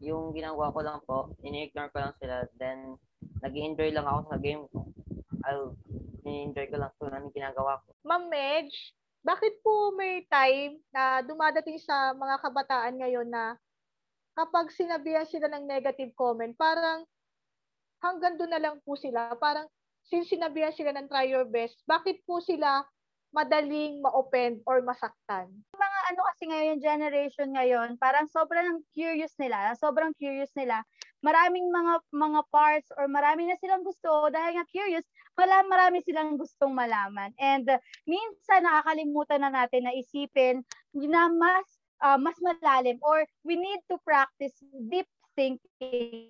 Yung 0.00 0.32
ginagawa 0.32 0.72
ko 0.72 0.80
lang 0.80 0.98
po, 1.04 1.18
ini-ignore 1.44 1.92
ko 1.92 1.98
lang 2.00 2.14
sila. 2.18 2.48
Then, 2.56 2.96
nag 3.44 3.54
enjoy 3.54 3.92
lang 3.92 4.08
ako 4.08 4.20
sa 4.32 4.36
game 4.40 4.64
ko. 4.72 4.88
I'll, 5.44 5.76
ini-enjoy 6.24 6.72
ko 6.72 6.76
lang 6.80 6.92
kung 6.96 7.12
ano 7.12 7.28
ginagawa 7.30 7.78
ko. 7.84 7.92
Ma'am 8.02 8.26
Medj, 8.26 8.72
bakit 9.22 9.62
po 9.62 9.94
may 9.94 10.26
time 10.26 10.82
na 10.90 11.22
dumadating 11.22 11.78
sa 11.78 12.10
mga 12.16 12.42
kabataan 12.42 12.94
ngayon 12.98 13.28
na 13.30 13.54
kapag 14.34 14.72
sinabihan 14.74 15.28
sila 15.28 15.46
ng 15.52 15.68
negative 15.68 16.10
comment, 16.16 16.56
parang 16.58 17.04
hanggang 18.02 18.34
doon 18.34 18.50
na 18.50 18.62
lang 18.62 18.76
po 18.82 18.98
sila. 18.98 19.30
Parang 19.38 19.70
since 20.08 20.32
sinabihan 20.32 20.74
sila 20.74 20.90
ng 20.90 21.06
try 21.06 21.30
your 21.30 21.46
best, 21.46 21.78
bakit 21.86 22.18
po 22.26 22.42
sila 22.42 22.82
madaling 23.32 24.04
ma-offend 24.04 24.60
or 24.68 24.84
masaktan? 24.84 25.48
Mga 25.72 25.98
ano 26.12 26.20
kasi 26.32 26.42
ngayon, 26.48 26.68
yung 26.76 26.82
generation 26.84 27.48
ngayon, 27.56 27.88
parang 27.96 28.28
sobrang 28.28 28.84
curious 28.92 29.32
nila, 29.40 29.72
sobrang 29.80 30.12
curious 30.16 30.52
nila. 30.54 30.84
Maraming 31.24 31.72
mga 31.72 32.04
mga 32.12 32.40
parts 32.52 32.88
or 32.94 33.08
marami 33.08 33.48
na 33.48 33.56
silang 33.58 33.82
gusto 33.82 34.28
dahil 34.28 34.60
nga 34.60 34.66
curious, 34.68 35.06
wala 35.34 35.64
marami 35.64 36.04
silang 36.04 36.36
gustong 36.36 36.76
malaman. 36.76 37.32
And 37.40 37.64
uh, 37.66 37.80
minsan 38.04 38.68
nakakalimutan 38.68 39.40
na 39.42 39.50
natin 39.50 39.88
na 39.88 39.96
isipin 39.96 40.60
na 40.92 41.32
mas 41.32 41.66
uh, 42.04 42.18
mas 42.20 42.36
malalim 42.42 42.98
or 43.00 43.24
we 43.46 43.56
need 43.56 43.80
to 43.88 43.96
practice 44.04 44.52
deep 44.90 45.08
thinking. 45.38 46.28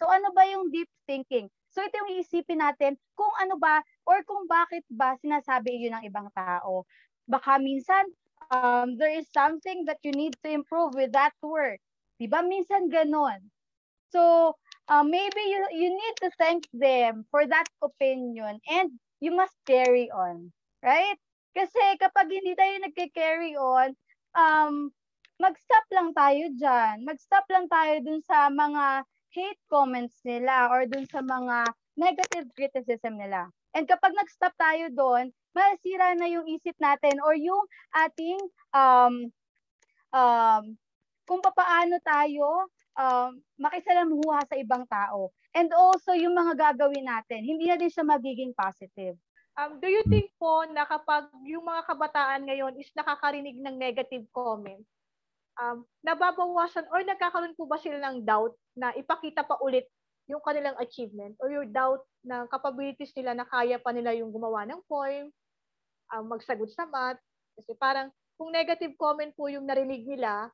So 0.00 0.10
ano 0.10 0.34
ba 0.34 0.48
yung 0.48 0.72
deep 0.74 0.90
thinking? 1.06 1.46
So 1.72 1.80
ito 1.80 1.96
yung 2.04 2.12
iisipin 2.20 2.60
natin 2.60 3.00
kung 3.16 3.32
ano 3.40 3.56
ba 3.56 3.80
or 4.04 4.20
kung 4.28 4.44
bakit 4.44 4.84
ba 4.92 5.16
sinasabi 5.18 5.80
yun 5.80 5.96
ng 5.96 6.04
ibang 6.12 6.28
tao. 6.36 6.84
Baka 7.24 7.56
minsan 7.56 8.04
um, 8.52 9.00
there 9.00 9.12
is 9.12 9.24
something 9.32 9.88
that 9.88 9.98
you 10.04 10.12
need 10.12 10.36
to 10.44 10.52
improve 10.52 10.92
with 10.92 11.16
that 11.16 11.32
word. 11.40 11.80
Diba? 12.20 12.44
Minsan 12.44 12.92
ganon. 12.92 13.48
So 14.12 14.54
uh, 14.92 15.02
maybe 15.02 15.40
you, 15.48 15.64
you 15.72 15.88
need 15.88 16.16
to 16.20 16.28
thank 16.36 16.68
them 16.76 17.24
for 17.32 17.48
that 17.48 17.66
opinion 17.80 18.60
and 18.68 18.92
you 19.24 19.32
must 19.32 19.56
carry 19.64 20.12
on. 20.12 20.52
Right? 20.84 21.16
Kasi 21.56 21.96
kapag 21.96 22.28
hindi 22.28 22.52
tayo 22.52 22.74
nagke-carry 22.84 23.56
on, 23.56 23.96
um, 24.36 24.92
mag-stop 25.40 25.84
lang 25.92 26.12
tayo 26.12 26.52
dyan. 26.52 27.04
Mag-stop 27.04 27.44
lang 27.48 27.66
tayo 27.68 27.94
dun 28.04 28.20
sa 28.24 28.52
mga 28.52 29.04
hate 29.32 29.60
comments 29.66 30.20
nila 30.22 30.68
or 30.68 30.84
dun 30.84 31.08
sa 31.08 31.24
mga 31.24 31.72
negative 31.96 32.46
criticism 32.54 33.16
nila. 33.16 33.48
And 33.72 33.88
kapag 33.88 34.12
nag-stop 34.12 34.52
tayo 34.60 34.92
doon, 34.92 35.32
masira 35.56 36.12
na 36.16 36.28
yung 36.28 36.44
isip 36.48 36.76
natin 36.76 37.16
or 37.24 37.32
yung 37.36 37.64
ating 37.92 38.40
um, 38.72 39.32
um, 40.12 40.64
kung 41.24 41.40
paano 41.40 41.96
tayo 42.04 42.68
um, 42.96 43.40
makisalamuha 43.56 44.44
sa 44.44 44.56
ibang 44.60 44.84
tao. 44.88 45.32
And 45.52 45.72
also 45.72 46.16
yung 46.16 46.36
mga 46.36 46.56
gagawin 46.56 47.08
natin, 47.08 47.44
hindi 47.44 47.68
na 47.68 47.76
din 47.76 47.92
siya 47.92 48.04
magiging 48.04 48.56
positive. 48.56 49.16
Um, 49.52 49.76
do 49.84 49.88
you 49.88 50.00
think 50.08 50.32
po 50.40 50.64
na 50.72 50.88
kapag 50.88 51.28
yung 51.44 51.68
mga 51.68 51.84
kabataan 51.84 52.48
ngayon 52.48 52.72
is 52.80 52.88
nakakarinig 52.96 53.60
ng 53.60 53.76
negative 53.76 54.24
comments, 54.32 54.88
um, 55.60 55.84
nababawasan 56.00 56.88
or 56.88 57.04
nagkakaroon 57.04 57.56
po 57.56 57.68
ba 57.68 57.76
sila 57.80 58.00
ng 58.00 58.24
doubt 58.24 58.54
na 58.76 58.94
ipakita 58.96 59.44
pa 59.44 59.58
ulit 59.60 59.88
yung 60.30 60.40
kanilang 60.40 60.78
achievement 60.78 61.34
or 61.42 61.50
your 61.50 61.66
doubt 61.66 62.00
na 62.22 62.46
capabilities 62.46 63.10
nila 63.18 63.34
na 63.34 63.46
kaya 63.46 63.76
pa 63.76 63.90
nila 63.90 64.14
yung 64.14 64.30
gumawa 64.30 64.62
ng 64.64 64.80
poem, 64.86 65.28
um, 66.14 66.24
magsagot 66.30 66.70
sa 66.70 66.86
math. 66.86 67.18
Kasi 67.58 67.74
parang 67.76 68.08
kung 68.38 68.54
negative 68.54 68.94
comment 68.96 69.34
po 69.34 69.50
yung 69.50 69.66
narinig 69.66 70.06
nila, 70.06 70.48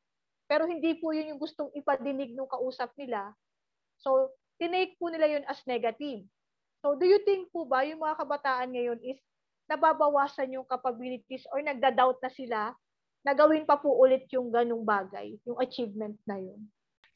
pero 0.48 0.64
hindi 0.64 0.96
po 0.96 1.12
yun 1.12 1.36
yung 1.36 1.40
gustong 1.40 1.68
ipadinig 1.76 2.32
ng 2.32 2.48
kausap 2.48 2.90
nila, 2.96 3.36
so 4.00 4.32
tinake 4.56 4.96
po 4.96 5.12
nila 5.12 5.28
yun 5.28 5.44
as 5.46 5.60
negative. 5.68 6.24
So 6.80 6.96
do 6.96 7.04
you 7.04 7.20
think 7.22 7.52
po 7.52 7.68
ba 7.68 7.84
yung 7.84 8.00
mga 8.00 8.18
kabataan 8.24 8.72
ngayon 8.72 8.98
is 9.04 9.20
nababawasan 9.68 10.56
yung 10.56 10.64
capabilities 10.64 11.44
or 11.52 11.60
nagda-doubt 11.60 12.18
na 12.24 12.32
sila 12.32 12.60
na 13.28 13.36
gawin 13.36 13.68
pa 13.68 13.76
po 13.76 13.92
ulit 13.92 14.24
yung 14.32 14.48
ganung 14.48 14.88
bagay, 14.88 15.36
yung 15.44 15.60
achievement 15.60 16.16
na 16.24 16.40
yun. 16.40 16.64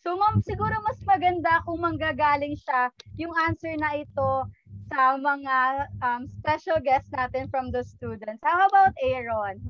So 0.04 0.12
ma'am, 0.12 0.44
siguro 0.44 0.76
mas 0.84 1.00
maganda 1.08 1.64
kung 1.64 1.80
manggagaling 1.80 2.52
siya 2.52 2.92
yung 3.16 3.32
answer 3.48 3.72
na 3.80 3.96
ito 3.96 4.44
sa 4.92 5.16
mga 5.16 5.88
um, 6.04 6.28
special 6.36 6.84
guests 6.84 7.08
natin 7.16 7.48
from 7.48 7.72
the 7.72 7.80
students. 7.80 8.44
How 8.44 8.68
about 8.68 8.92
Aaron? 9.00 9.64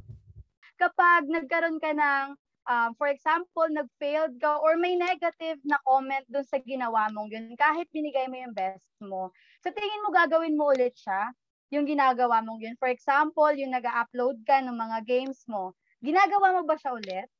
Kapag 0.82 1.30
nagkaroon 1.30 1.78
ka 1.78 1.95
ng, 1.95 2.34
um, 2.66 2.90
for 2.99 3.07
example, 3.07 3.70
nag-failed 3.70 4.34
ka 4.43 4.59
or 4.66 4.74
may 4.74 4.99
negative 4.99 5.62
na 5.62 5.78
comment 5.86 6.26
dun 6.26 6.43
sa 6.43 6.59
ginawa 6.59 7.07
mong 7.14 7.30
yun, 7.30 7.55
kahit 7.55 7.86
binigay 7.95 8.26
mo 8.26 8.34
yung 8.34 8.57
best 8.57 8.90
mo, 8.99 9.30
sa 9.62 9.70
tingin 9.70 10.03
mo 10.03 10.11
gagawin 10.11 10.59
mo 10.59 10.74
ulit 10.74 10.99
siya, 10.99 11.30
yung 11.70 11.86
ginagawa 11.86 12.43
mong 12.43 12.66
yun. 12.66 12.74
For 12.82 12.90
example, 12.90 13.55
yung 13.55 13.70
nag-upload 13.70 14.43
ka 14.43 14.59
ng 14.59 14.74
mga 14.74 15.07
games 15.07 15.47
mo, 15.47 15.70
Ginagawa 16.03 16.59
mo 16.59 16.61
ba 16.66 16.74
siya 16.74 16.98
ulit? 16.98 17.30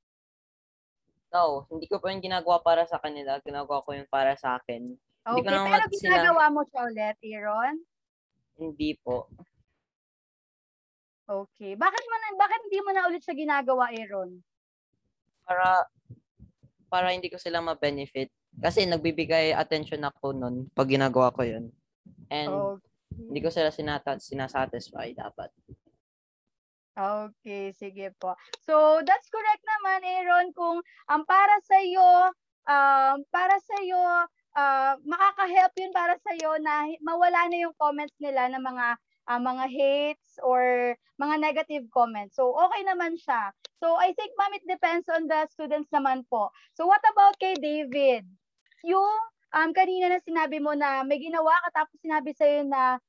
No, 1.35 1.67
hindi 1.67 1.91
ko 1.91 1.99
pa 1.99 2.15
yung 2.15 2.23
ginagawa 2.23 2.63
para 2.63 2.87
sa 2.87 3.03
kanila. 3.03 3.43
Ginagawa 3.43 3.83
ko 3.83 3.91
yung 3.97 4.07
para 4.07 4.39
sa 4.39 4.63
akin. 4.63 4.95
Okay, 5.23 5.43
hindi 5.43 5.43
ko 5.43 5.49
pero 5.51 5.87
ginagawa 5.91 6.45
sila... 6.47 6.55
mo 6.55 6.61
siya 6.71 6.81
ulit, 6.87 7.17
Aaron? 7.19 7.75
Hindi 8.61 8.91
po. 9.03 9.27
Okay. 11.27 11.73
Bakit 11.75 12.03
mo 12.05 12.17
na, 12.21 12.29
bakit 12.37 12.61
hindi 12.69 12.79
mo 12.85 12.91
na 12.93 13.07
ulit 13.09 13.23
siya 13.25 13.35
ginagawa, 13.35 13.91
Aaron? 13.91 14.45
Para 15.43 15.89
para 16.93 17.09
hindi 17.17 17.33
ko 17.33 17.41
sila 17.41 17.65
ma-benefit. 17.65 18.29
Kasi 18.61 18.85
nagbibigay 18.85 19.57
attention 19.57 20.05
ako 20.05 20.37
nun 20.37 20.69
pag 20.77 20.93
ginagawa 20.93 21.33
ko 21.33 21.41
yun. 21.41 21.73
And 22.29 22.53
okay. 22.53 22.79
hindi 23.17 23.41
ko 23.41 23.49
sila 23.49 23.73
sinata- 23.73 24.21
sinasatisfy 24.21 25.17
dapat. 25.17 25.49
Okay, 26.93 27.73
sige 27.73 28.13
po. 28.21 28.37
So, 28.69 29.01
that's 29.01 29.33
correct 29.33 29.65
naman, 29.65 30.05
Aaron, 30.05 30.53
kung 30.53 30.85
um, 31.09 31.23
para 31.25 31.57
sa 31.65 31.81
iyo, 31.81 32.29
um, 32.69 33.17
para 33.33 33.57
sa 33.65 33.77
iyo, 33.81 34.03
uh, 34.53 34.95
makaka-help 35.01 35.73
yun 35.81 35.93
para 35.97 36.21
sa 36.21 36.37
iyo 36.37 36.61
na 36.61 36.93
mawala 37.01 37.49
na 37.49 37.65
yung 37.65 37.77
comments 37.81 38.13
nila 38.21 38.53
ng 38.53 38.61
mga 38.61 39.01
uh, 39.25 39.41
mga 39.41 39.65
hates 39.73 40.37
or 40.45 40.93
mga 41.17 41.41
negative 41.41 41.85
comments. 41.89 42.37
So, 42.37 42.53
okay 42.53 42.85
naman 42.85 43.17
siya. 43.17 43.57
So, 43.81 43.97
I 43.97 44.13
think, 44.13 44.37
ma'am, 44.37 44.53
it 44.53 44.67
depends 44.69 45.09
on 45.09 45.25
the 45.33 45.49
students 45.49 45.89
naman 45.97 46.29
po. 46.29 46.53
So, 46.77 46.85
what 46.85 47.01
about 47.09 47.41
kay 47.41 47.57
David? 47.57 48.29
Yung 48.85 49.17
um, 49.57 49.71
kanina 49.73 50.13
na 50.13 50.21
sinabi 50.21 50.61
mo 50.61 50.77
na 50.77 51.07
may 51.09 51.21
ginawa 51.25 51.57
ka 51.69 51.85
tapos 51.85 51.97
sinabi 52.05 52.37
sa'yo 52.37 52.69
na 52.69 53.01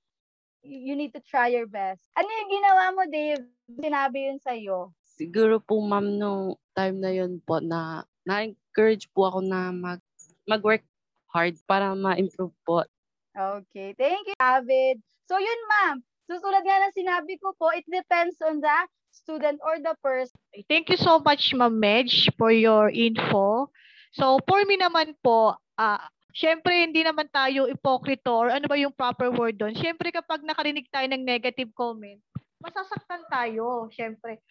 you 0.64 0.96
need 0.96 1.14
to 1.14 1.22
try 1.22 1.52
your 1.52 1.68
best. 1.68 2.02
Ano 2.16 2.28
yung 2.28 2.52
ginawa 2.52 2.84
mo, 2.96 3.04
Dave? 3.06 3.44
Sinabi 3.68 4.32
yun 4.32 4.40
sa'yo. 4.40 4.96
Siguro 5.04 5.60
po, 5.60 5.84
ma'am, 5.84 6.18
nung 6.18 6.58
time 6.74 6.98
na 7.04 7.12
yun 7.12 7.38
po 7.44 7.60
na 7.60 8.08
na-encourage 8.26 9.12
po 9.12 9.30
ako 9.30 9.40
na 9.44 9.70
mag, 9.70 10.00
mag-work 10.48 10.82
hard 11.30 11.60
para 11.68 11.92
ma-improve 11.94 12.56
po. 12.64 12.88
Okay. 13.36 13.94
Thank 14.00 14.32
you, 14.32 14.38
David. 14.40 15.04
So 15.28 15.38
yun, 15.38 15.62
ma'am. 15.70 15.96
Susunod 16.24 16.64
nga 16.64 16.78
ng 16.88 16.96
sinabi 16.96 17.36
ko 17.38 17.52
po, 17.60 17.70
it 17.76 17.86
depends 17.86 18.40
on 18.42 18.64
the 18.64 18.78
student 19.12 19.60
or 19.62 19.78
the 19.78 19.94
person. 20.00 20.34
Thank 20.72 20.90
you 20.90 20.98
so 20.98 21.20
much, 21.20 21.52
Ma'am 21.52 21.78
Medj, 21.78 22.32
for 22.40 22.50
your 22.50 22.90
info. 22.90 23.70
So, 24.14 24.40
for 24.48 24.62
me 24.64 24.78
naman 24.80 25.18
po, 25.20 25.58
ah, 25.76 26.08
syempre 26.34 26.82
hindi 26.82 27.06
naman 27.06 27.30
tayo 27.30 27.70
ipokrito 27.70 28.34
or 28.34 28.50
ano 28.50 28.66
ba 28.66 28.76
yung 28.76 28.92
proper 28.92 29.30
word 29.30 29.56
doon. 29.56 29.78
Syempre 29.78 30.10
kapag 30.10 30.42
nakarinig 30.42 30.90
tayo 30.90 31.06
ng 31.08 31.22
negative 31.22 31.70
comment, 31.78 32.20
masasaktan 32.58 33.24
tayo, 33.30 33.88
syempre. 33.94 34.42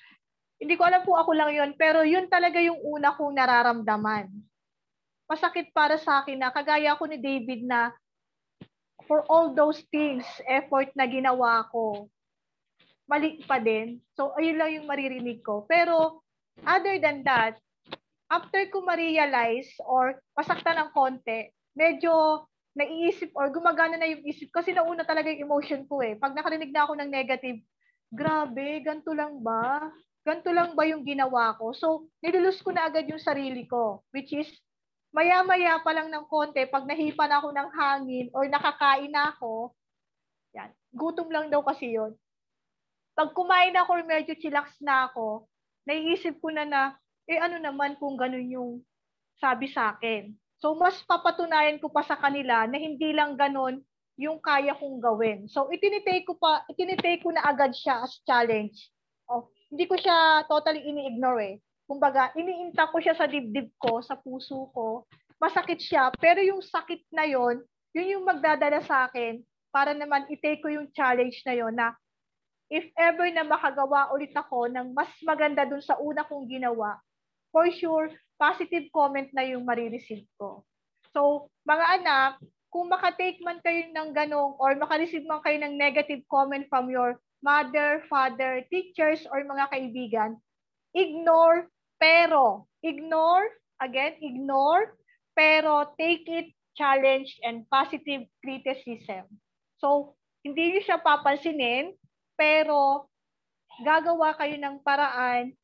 Hindi 0.63 0.79
ko 0.79 0.87
alam 0.87 1.03
po 1.03 1.19
ako 1.19 1.35
lang 1.35 1.51
yon 1.51 1.71
pero 1.75 2.07
yun 2.07 2.31
talaga 2.31 2.63
yung 2.63 2.79
una 2.79 3.19
kong 3.19 3.35
nararamdaman. 3.35 4.31
Masakit 5.27 5.75
para 5.75 5.99
sa 5.99 6.23
akin 6.23 6.39
na 6.39 6.55
kagaya 6.55 6.95
ko 6.95 7.11
ni 7.11 7.19
David 7.19 7.67
na 7.67 7.91
for 9.11 9.27
all 9.27 9.51
those 9.51 9.83
things, 9.91 10.23
effort 10.47 10.95
na 10.95 11.11
ginawa 11.11 11.67
ko, 11.75 12.07
mali 13.11 13.43
pa 13.43 13.59
din. 13.59 13.99
So, 14.15 14.31
ayun 14.39 14.59
lang 14.61 14.71
yung 14.79 14.87
maririnig 14.87 15.43
ko. 15.43 15.67
Pero, 15.67 16.23
other 16.63 17.03
than 17.03 17.27
that, 17.27 17.59
after 18.31 18.63
ko 18.71 18.87
ma-realize 18.87 19.69
or 19.83 20.23
masaktan 20.39 20.79
ng 20.79 20.91
konti, 20.95 21.51
medyo 21.77 22.45
naiisip 22.73 23.33
or 23.37 23.53
gumagana 23.53 24.01
na 24.01 24.09
yung 24.09 24.25
isip 24.25 24.49
kasi 24.49 24.73
nauna 24.73 25.05
talaga 25.05 25.29
yung 25.29 25.49
emotion 25.49 25.85
ko 25.85 26.01
eh. 26.01 26.17
Pag 26.17 26.33
nakarinig 26.33 26.73
na 26.73 26.89
ako 26.89 26.93
ng 26.97 27.11
negative, 27.13 27.61
grabe, 28.09 28.81
ganito 28.81 29.13
lang 29.13 29.41
ba? 29.45 29.93
Ganito 30.25 30.51
lang 30.55 30.73
ba 30.73 30.89
yung 30.89 31.05
ginawa 31.05 31.53
ko? 31.61 31.77
So, 31.77 32.09
nilulus 32.25 32.65
ko 32.65 32.73
na 32.73 32.89
agad 32.89 33.05
yung 33.11 33.21
sarili 33.21 33.69
ko, 33.69 34.01
which 34.15 34.33
is, 34.33 34.49
maya-maya 35.13 35.77
pa 35.85 35.93
lang 35.93 36.09
ng 36.09 36.25
konti, 36.25 36.65
pag 36.65 36.89
nahipan 36.89 37.29
ako 37.29 37.53
ng 37.53 37.69
hangin 37.77 38.27
or 38.33 38.49
nakakain 38.49 39.13
na 39.13 39.37
ako, 39.37 39.77
yan, 40.57 40.73
gutom 40.93 41.29
lang 41.29 41.53
daw 41.53 41.61
kasi 41.61 41.93
yon 41.93 42.17
pag 43.13 43.31
kumain 43.37 43.77
ako 43.77 44.01
or 44.01 44.05
medyo 44.09 44.33
chillax 44.37 44.73
na 44.81 45.09
ako, 45.09 45.45
naiisip 45.85 46.41
ko 46.41 46.49
na 46.49 46.65
na, 46.65 46.83
eh 47.29 47.37
ano 47.37 47.61
naman 47.61 47.97
kung 48.01 48.17
ganun 48.17 48.49
yung 48.49 48.71
sabi 49.37 49.69
sa 49.69 49.93
akin. 49.97 50.33
So, 50.63 50.79
mas 50.79 50.95
papatunayan 51.03 51.83
ko 51.83 51.91
pa 51.91 52.07
sa 52.07 52.15
kanila 52.15 52.71
na 52.71 52.79
hindi 52.79 53.11
lang 53.11 53.35
ganun 53.35 53.83
yung 54.15 54.39
kaya 54.39 54.79
kong 54.79 55.03
gawin. 55.03 55.51
So, 55.51 55.67
itinitake 55.75 56.23
ko 56.23 56.39
pa, 56.39 56.63
itinitake 56.71 57.27
ko 57.27 57.35
na 57.35 57.43
agad 57.43 57.75
siya 57.75 58.07
as 58.07 58.23
challenge. 58.23 58.79
Oh, 59.27 59.51
hindi 59.75 59.91
ko 59.91 59.99
siya 59.99 60.47
totally 60.47 60.87
ini-ignore 60.87 61.43
eh. 61.43 61.57
Kumbaga, 61.83 62.31
iniinta 62.39 62.87
ko 62.95 63.03
siya 63.03 63.19
sa 63.19 63.27
dibdib 63.27 63.75
ko, 63.75 63.99
sa 64.07 64.15
puso 64.15 64.71
ko. 64.71 65.03
Masakit 65.43 65.83
siya, 65.83 66.15
pero 66.15 66.39
yung 66.39 66.63
sakit 66.63 67.11
na 67.11 67.27
yon, 67.27 67.59
yun 67.91 68.15
yung 68.15 68.23
magdadala 68.23 68.79
sa 68.87 69.11
akin 69.11 69.43
para 69.75 69.91
naman 69.91 70.31
i-take 70.31 70.63
ko 70.63 70.71
yung 70.71 70.87
challenge 70.95 71.43
na 71.43 71.59
yon 71.59 71.75
na 71.75 71.91
if 72.71 72.87
ever 72.95 73.27
na 73.35 73.43
makagawa 73.43 74.15
ulit 74.15 74.31
ako 74.31 74.71
ng 74.71 74.95
mas 74.95 75.11
maganda 75.27 75.67
dun 75.67 75.83
sa 75.83 75.99
una 75.99 76.23
kong 76.23 76.47
ginawa, 76.47 77.03
for 77.51 77.67
sure, 77.75 78.15
positive 78.43 78.91
comment 78.91 79.31
na 79.31 79.47
yung 79.47 79.63
marireceive 79.63 80.27
ko. 80.35 80.67
So, 81.15 81.47
mga 81.63 82.03
anak, 82.03 82.43
kung 82.75 82.91
makatake 82.91 83.39
man 83.47 83.63
kayo 83.63 83.87
ng 83.95 84.11
ganong 84.11 84.59
or 84.59 84.75
makareceive 84.75 85.23
man 85.31 85.45
kayo 85.47 85.63
ng 85.63 85.79
negative 85.79 86.27
comment 86.27 86.67
from 86.67 86.91
your 86.91 87.23
mother, 87.39 88.03
father, 88.11 88.67
teachers, 88.67 89.23
or 89.31 89.47
mga 89.47 89.71
kaibigan, 89.71 90.43
ignore, 90.91 91.71
pero, 92.03 92.67
ignore, 92.83 93.47
again, 93.79 94.19
ignore, 94.19 94.99
pero 95.39 95.95
take 95.95 96.27
it, 96.27 96.51
challenge, 96.75 97.39
and 97.47 97.63
positive 97.71 98.27
criticism. 98.43 99.31
So, 99.79 100.19
hindi 100.43 100.75
nyo 100.75 100.83
siya 100.83 100.99
papansinin, 100.99 101.95
pero 102.35 103.07
gagawa 103.87 104.35
kayo 104.35 104.59
ng 104.59 104.83
paraan 104.83 105.55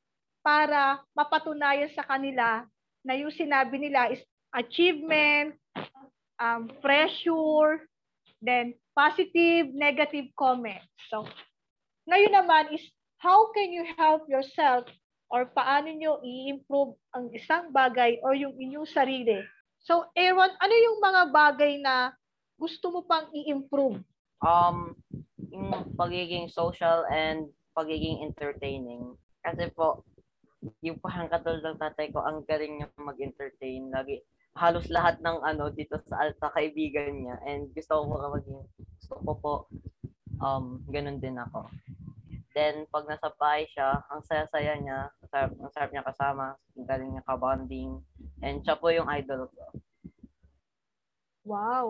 para 0.48 1.04
mapatunayan 1.12 1.92
sa 1.92 2.00
kanila 2.08 2.64
na 3.04 3.12
yung 3.20 3.28
sinabi 3.28 3.76
nila 3.76 4.08
is 4.08 4.24
achievement, 4.56 5.52
um, 6.40 6.72
pressure, 6.80 7.84
then 8.40 8.72
positive, 8.96 9.68
negative 9.76 10.32
comments. 10.40 10.88
So, 11.12 11.28
ngayon 12.08 12.32
naman 12.32 12.72
is 12.72 12.80
how 13.20 13.52
can 13.52 13.76
you 13.76 13.84
help 14.00 14.24
yourself 14.24 14.88
or 15.28 15.52
paano 15.52 15.92
nyo 15.92 16.24
i-improve 16.24 16.96
ang 17.12 17.28
isang 17.36 17.68
bagay 17.68 18.16
or 18.24 18.32
yung 18.32 18.56
inyong 18.56 18.88
sarili. 18.88 19.44
So, 19.84 20.08
Aaron, 20.16 20.56
ano 20.56 20.74
yung 20.74 20.98
mga 21.04 21.22
bagay 21.28 21.76
na 21.84 22.16
gusto 22.56 22.88
mo 22.88 23.04
pang 23.04 23.28
i-improve? 23.36 24.00
Um, 24.40 24.96
yung 25.52 25.92
pagiging 25.92 26.48
social 26.48 27.04
and 27.12 27.52
pagiging 27.76 28.24
entertaining. 28.24 29.12
Kasi 29.44 29.68
po, 29.76 30.02
yung 30.82 30.98
parang 30.98 31.30
katulad 31.30 31.62
ng 31.62 31.80
tatay 31.80 32.10
ko, 32.10 32.22
ang 32.22 32.42
galing 32.42 32.82
niya 32.82 32.88
mag-entertain. 32.98 33.90
Lagi, 33.94 34.22
halos 34.58 34.90
lahat 34.90 35.22
ng 35.22 35.38
ano 35.46 35.70
dito 35.70 36.02
sa 36.10 36.26
Alta 36.26 36.50
kaibigan 36.50 37.14
niya 37.14 37.36
and 37.46 37.70
gusto 37.70 38.02
ko 38.02 38.18
maging 38.34 38.62
gusto 38.98 39.14
ko 39.22 39.32
po 39.38 39.54
um 40.42 40.82
ganun 40.90 41.22
din 41.22 41.38
ako. 41.38 41.70
Then 42.58 42.90
pag 42.90 43.06
nasa 43.06 43.30
bahay 43.38 43.70
siya, 43.70 44.02
ang 44.10 44.18
saya-saya 44.26 44.74
niya, 44.82 45.14
ang 45.14 45.28
sarap, 45.30 45.50
ang 45.62 45.70
sarap 45.70 45.90
niya 45.94 46.02
kasama, 46.02 46.46
ang 46.58 46.86
galing 46.90 47.10
niya 47.14 47.22
ka-bonding 47.22 48.02
and 48.42 48.66
siya 48.66 48.74
po 48.74 48.90
yung 48.90 49.06
idol 49.06 49.46
ko. 49.46 49.64
Wow. 51.46 51.86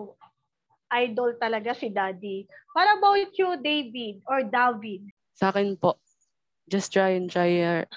Idol 0.93 1.37
talaga 1.41 1.73
si 1.73 1.89
Daddy. 1.89 2.45
What 2.73 2.89
about 2.97 3.33
you, 3.33 3.57
David 3.61 4.21
or 4.29 4.45
David? 4.45 5.09
Sa 5.37 5.49
akin 5.49 5.77
po, 5.77 5.97
just 6.69 6.93
try 6.93 7.17
and 7.17 7.29
try 7.29 7.49
your 7.49 7.89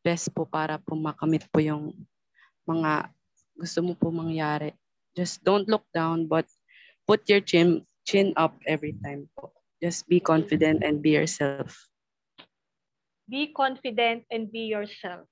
best 0.00 0.32
po 0.32 0.48
para 0.48 0.80
po 0.80 0.96
makamit 0.96 1.44
po 1.52 1.60
yung 1.60 1.92
mga 2.64 3.12
gusto 3.56 3.80
mo 3.84 3.92
po 3.96 4.08
mangyari. 4.08 4.72
Just 5.12 5.44
don't 5.44 5.68
look 5.68 5.84
down 5.92 6.24
but 6.24 6.48
put 7.04 7.26
your 7.28 7.40
chin, 7.40 7.84
chin 8.08 8.32
up 8.36 8.56
every 8.64 8.96
time 9.04 9.28
po. 9.36 9.52
Just 9.80 10.08
be 10.08 10.20
confident 10.20 10.84
and 10.84 11.00
be 11.00 11.16
yourself. 11.16 11.72
Be 13.30 13.52
confident 13.52 14.28
and 14.28 14.50
be 14.52 14.68
yourself. 14.68 15.24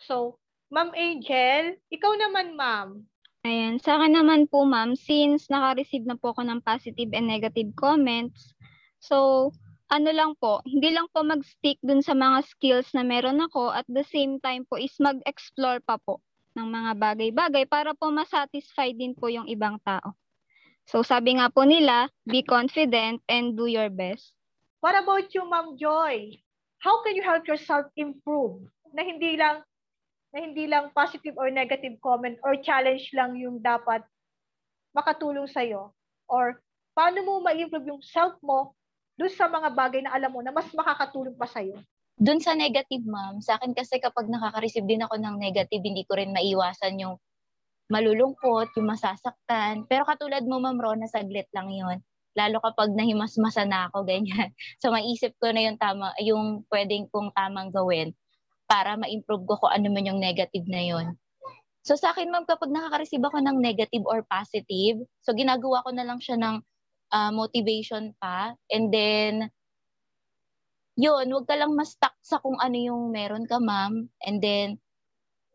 So, 0.00 0.40
Ma'am 0.70 0.94
Angel, 0.94 1.74
ikaw 1.90 2.14
naman, 2.14 2.54
Ma'am. 2.54 3.10
Ayan, 3.40 3.80
sa 3.80 3.96
akin 3.96 4.20
naman 4.20 4.44
po 4.52 4.68
ma'am, 4.68 4.92
since 4.92 5.48
naka-receive 5.48 6.04
na 6.04 6.12
po 6.12 6.36
ako 6.36 6.44
ng 6.44 6.60
positive 6.60 7.08
and 7.16 7.24
negative 7.24 7.72
comments, 7.72 8.52
so 9.00 9.48
ano 9.90 10.10
lang 10.14 10.38
po, 10.38 10.62
hindi 10.62 10.94
lang 10.94 11.10
po 11.10 11.26
mag-stick 11.26 11.82
dun 11.82 11.98
sa 11.98 12.14
mga 12.14 12.46
skills 12.46 12.94
na 12.94 13.02
meron 13.02 13.42
ako 13.42 13.74
at 13.74 13.82
the 13.90 14.06
same 14.06 14.38
time 14.38 14.62
po 14.62 14.78
is 14.78 14.94
mag-explore 15.02 15.82
pa 15.82 15.98
po 15.98 16.22
ng 16.54 16.62
mga 16.70 16.92
bagay-bagay 16.94 17.66
para 17.66 17.90
po 17.98 18.14
masatisfy 18.14 18.94
din 18.94 19.18
po 19.18 19.26
yung 19.26 19.50
ibang 19.50 19.82
tao. 19.82 20.14
So 20.86 21.02
sabi 21.02 21.42
nga 21.42 21.50
po 21.50 21.66
nila, 21.66 22.06
be 22.22 22.46
confident 22.46 23.18
and 23.26 23.58
do 23.58 23.66
your 23.66 23.90
best. 23.90 24.30
What 24.78 24.94
about 24.94 25.34
you, 25.34 25.42
Ma'am 25.42 25.74
Joy? 25.74 26.38
How 26.80 27.02
can 27.02 27.18
you 27.18 27.26
help 27.26 27.44
yourself 27.50 27.90
improve 27.98 28.62
na 28.94 29.02
hindi 29.02 29.36
lang 29.36 29.66
na 30.30 30.38
hindi 30.38 30.70
lang 30.70 30.94
positive 30.94 31.34
or 31.34 31.50
negative 31.50 31.98
comment 31.98 32.38
or 32.46 32.54
challenge 32.62 33.10
lang 33.10 33.34
yung 33.34 33.58
dapat 33.58 34.06
makatulong 34.94 35.50
sa'yo? 35.50 35.90
Or 36.30 36.62
paano 36.94 37.26
mo 37.26 37.42
ma-improve 37.42 37.90
yung 37.90 38.02
self 38.02 38.38
mo 38.40 38.78
doon 39.20 39.32
sa 39.36 39.52
mga 39.52 39.76
bagay 39.76 40.00
na 40.00 40.16
alam 40.16 40.32
mo 40.32 40.40
na 40.40 40.48
mas 40.48 40.72
makakatulong 40.72 41.36
pa 41.36 41.44
sa'yo? 41.44 41.76
Doon 42.16 42.40
sa 42.40 42.56
negative, 42.56 43.04
ma'am, 43.04 43.44
sa 43.44 43.60
akin 43.60 43.76
kasi 43.76 44.00
kapag 44.00 44.32
nakaka-receive 44.32 44.88
din 44.88 45.04
ako 45.04 45.20
ng 45.20 45.36
negative, 45.36 45.84
hindi 45.84 46.08
ko 46.08 46.16
rin 46.16 46.32
maiwasan 46.32 46.96
yung 46.96 47.20
malulungkot, 47.92 48.72
yung 48.80 48.88
masasaktan. 48.88 49.84
Pero 49.84 50.08
katulad 50.08 50.40
mo, 50.48 50.56
ma'am 50.56 50.80
Rona, 50.80 51.04
saglit 51.04 51.52
lang 51.52 51.68
yon 51.68 52.00
lalo 52.38 52.62
kapag 52.62 52.94
nahimasmasa 52.94 53.66
na 53.68 53.90
ako, 53.90 54.06
ganyan. 54.10 54.54
So, 54.80 54.88
maisip 54.94 55.36
ko 55.36 55.52
na 55.52 55.68
yung 55.68 55.76
tama, 55.76 56.16
yung 56.22 56.64
pwedeng 56.72 57.10
kong 57.12 57.34
tamang 57.36 57.74
gawin 57.74 58.16
para 58.70 58.94
ma-improve 58.96 59.44
ko 59.50 59.66
kung 59.66 59.72
ano 59.74 59.90
man 59.90 60.06
yung 60.06 60.22
negative 60.22 60.64
na 60.70 60.80
yon. 60.80 61.06
So 61.80 61.96
sa 61.96 62.12
akin 62.12 62.28
ma'am, 62.28 62.44
kapag 62.44 62.70
nakaka-receive 62.70 63.24
ako 63.24 63.40
ng 63.40 63.56
negative 63.58 64.04
or 64.04 64.20
positive, 64.28 65.00
so 65.24 65.32
ginagawa 65.32 65.80
ko 65.82 65.90
na 65.90 66.04
lang 66.04 66.20
siya 66.20 66.36
ng 66.36 66.60
uh, 67.12 67.30
motivation 67.34 68.14
pa. 68.18 68.54
And 68.70 68.90
then, 68.90 69.50
yun, 70.98 71.26
wag 71.30 71.46
ka 71.46 71.54
lang 71.58 71.74
ma-stuck 71.74 72.14
sa 72.22 72.38
kung 72.42 72.58
ano 72.58 72.76
yung 72.76 73.14
meron 73.14 73.46
ka 73.46 73.58
ma'am. 73.58 74.08
And 74.22 74.38
then, 74.42 74.78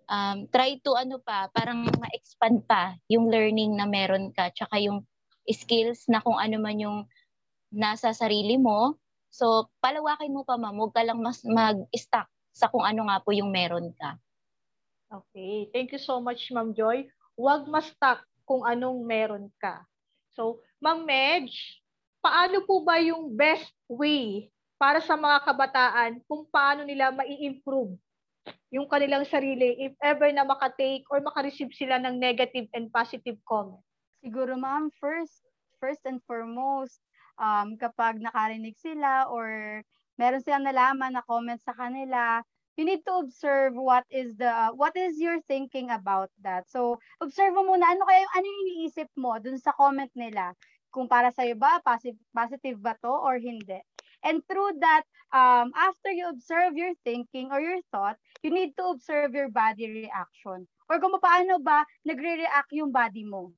um, 0.09 0.45
try 0.51 0.77
to 0.83 0.93
ano 0.95 1.19
pa, 1.21 1.49
parang 1.51 1.87
ma-expand 1.87 2.65
pa 2.69 2.95
yung 3.09 3.29
learning 3.29 3.75
na 3.75 3.89
meron 3.89 4.31
ka, 4.33 4.53
tsaka 4.53 4.77
yung 4.81 5.03
skills 5.45 6.09
na 6.09 6.21
kung 6.21 6.37
ano 6.37 6.57
man 6.57 6.77
yung 6.77 6.97
nasa 7.69 8.13
sarili 8.13 8.57
mo. 8.57 8.97
So, 9.29 9.67
palawakin 9.83 10.31
mo 10.31 10.47
pa 10.47 10.55
ma'am, 10.55 10.79
huwag 10.79 10.95
ka 10.95 11.03
lang 11.03 11.19
mas 11.19 11.43
mag-stuck 11.43 12.29
sa 12.55 12.71
kung 12.71 12.87
ano 12.87 13.11
nga 13.11 13.19
po 13.19 13.35
yung 13.35 13.51
meron 13.51 13.91
ka. 13.99 14.15
Okay. 15.11 15.69
Thank 15.75 15.93
you 15.93 16.01
so 16.01 16.17
much, 16.23 16.49
Ma'am 16.49 16.71
Joy. 16.71 17.05
Huwag 17.35 17.67
ma-stuck 17.67 18.23
kung 18.47 18.63
anong 18.63 19.03
meron 19.03 19.51
ka. 19.59 19.83
So, 20.33 20.63
Ma'am 20.85 21.01
Medj, 21.01 21.81
paano 22.21 22.61
po 22.61 22.85
ba 22.85 23.01
yung 23.01 23.33
best 23.33 23.73
way 23.89 24.53
para 24.77 25.01
sa 25.01 25.17
mga 25.17 25.41
kabataan 25.41 26.21
kung 26.29 26.45
paano 26.45 26.85
nila 26.85 27.09
mai-improve 27.09 27.97
yung 28.69 28.85
kanilang 28.85 29.25
sarili 29.25 29.81
if 29.81 29.97
ever 29.97 30.29
na 30.29 30.45
makatake 30.45 31.01
or 31.09 31.25
makareceive 31.25 31.73
sila 31.73 31.97
ng 31.97 32.21
negative 32.21 32.69
and 32.77 32.93
positive 32.93 33.41
comment? 33.49 33.81
Siguro 34.21 34.53
ma'am, 34.61 34.93
first, 35.01 35.41
first 35.81 36.05
and 36.05 36.21
foremost, 36.29 37.01
um, 37.41 37.73
kapag 37.81 38.21
nakarinig 38.21 38.77
sila 38.77 39.25
or 39.33 39.81
meron 40.21 40.45
silang 40.45 40.69
nalaman 40.69 41.17
na 41.17 41.25
comment 41.25 41.57
sa 41.65 41.73
kanila, 41.73 42.45
you 42.77 42.85
need 42.85 43.01
to 43.07 43.13
observe 43.25 43.73
what 43.73 44.03
is 44.11 44.35
the 44.35 44.51
what 44.75 44.93
is 44.93 45.17
your 45.17 45.39
thinking 45.47 45.89
about 45.89 46.29
that. 46.43 46.67
So, 46.67 46.99
observe 47.23 47.55
mo 47.55 47.63
muna 47.63 47.87
ano 47.87 48.03
kaya 48.03 48.21
ano 48.35 48.45
yung 48.45 48.61
iniisip 48.69 49.09
mo 49.15 49.39
dun 49.39 49.57
sa 49.57 49.71
comment 49.73 50.11
nila. 50.13 50.53
Kung 50.95 51.11
para 51.11 51.27
sa 51.35 51.43
ba 51.59 51.83
positive, 51.83 52.15
positive 52.31 52.79
ba 52.79 52.95
to 53.03 53.11
or 53.11 53.35
hindi. 53.35 53.83
And 54.23 54.39
through 54.47 54.79
that, 54.79 55.03
um, 55.35 55.75
after 55.75 56.07
you 56.15 56.31
observe 56.31 56.79
your 56.79 56.95
thinking 57.03 57.51
or 57.51 57.59
your 57.59 57.83
thought, 57.91 58.15
you 58.39 58.49
need 58.49 58.79
to 58.79 58.95
observe 58.95 59.35
your 59.35 59.51
body 59.51 60.07
reaction. 60.07 60.63
Or 60.87 61.03
kung 61.03 61.19
paano 61.19 61.59
ba 61.59 61.83
nagre-react 62.07 62.71
yung 62.71 62.95
body 62.95 63.27
mo. 63.27 63.51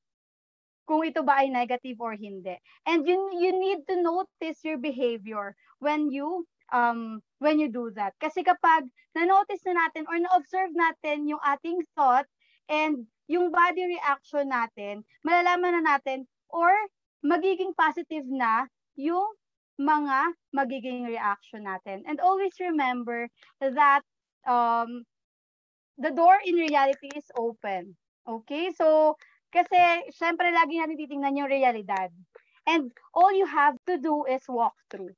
Kung 0.89 1.05
ito 1.05 1.21
ba 1.21 1.45
ay 1.45 1.53
negative 1.53 2.01
or 2.01 2.17
hindi. 2.17 2.57
And 2.89 3.05
you, 3.05 3.15
you 3.37 3.53
need 3.53 3.85
to 3.85 4.01
notice 4.01 4.65
your 4.65 4.81
behavior 4.81 5.53
when 5.77 6.09
you 6.09 6.49
um, 6.73 7.21
when 7.39 7.59
you 7.61 7.69
do 7.69 7.93
that. 7.95 8.17
Kasi 8.19 8.43
kapag 8.43 8.89
na-notice 9.15 9.63
na 9.69 9.87
natin 9.87 10.03
or 10.09 10.17
na-observe 10.19 10.73
natin 10.75 11.29
yung 11.29 11.39
ating 11.45 11.79
thought 11.95 12.27
and 12.67 13.07
yung 13.27 13.51
body 13.51 13.87
reaction 13.87 14.51
natin, 14.51 15.03
malalaman 15.23 15.79
na 15.79 15.95
natin 15.95 16.27
or 16.51 16.71
magiging 17.25 17.73
positive 17.73 18.25
na 18.29 18.65
yung 18.97 19.27
mga 19.77 20.33
magiging 20.53 21.05
reaction 21.05 21.65
natin. 21.65 22.01
And 22.09 22.17
always 22.19 22.53
remember 22.57 23.29
that 23.61 24.01
um, 24.45 25.05
the 25.97 26.09
door 26.11 26.37
in 26.41 26.57
reality 26.57 27.13
is 27.13 27.29
open. 27.37 27.97
Okay? 28.25 28.73
So, 28.73 29.17
kasi 29.53 29.77
syempre 30.13 30.49
lagi 30.49 30.81
natin 30.81 30.97
titingnan 30.97 31.37
yung 31.37 31.49
realidad. 31.49 32.09
And 32.67 32.91
all 33.15 33.31
you 33.31 33.47
have 33.47 33.79
to 33.87 33.95
do 33.95 34.27
is 34.27 34.43
walk 34.49 34.75
through. 34.91 35.15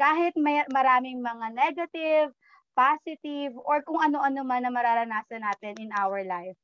Kahit 0.00 0.34
may 0.34 0.66
maraming 0.72 1.22
mga 1.22 1.54
negative, 1.54 2.34
positive, 2.74 3.54
or 3.54 3.82
kung 3.82 4.02
ano-ano 4.02 4.42
man 4.42 4.66
na 4.66 4.70
mararanasan 4.70 5.42
natin 5.42 5.74
in 5.78 5.90
our 5.94 6.22
life. 6.26 6.58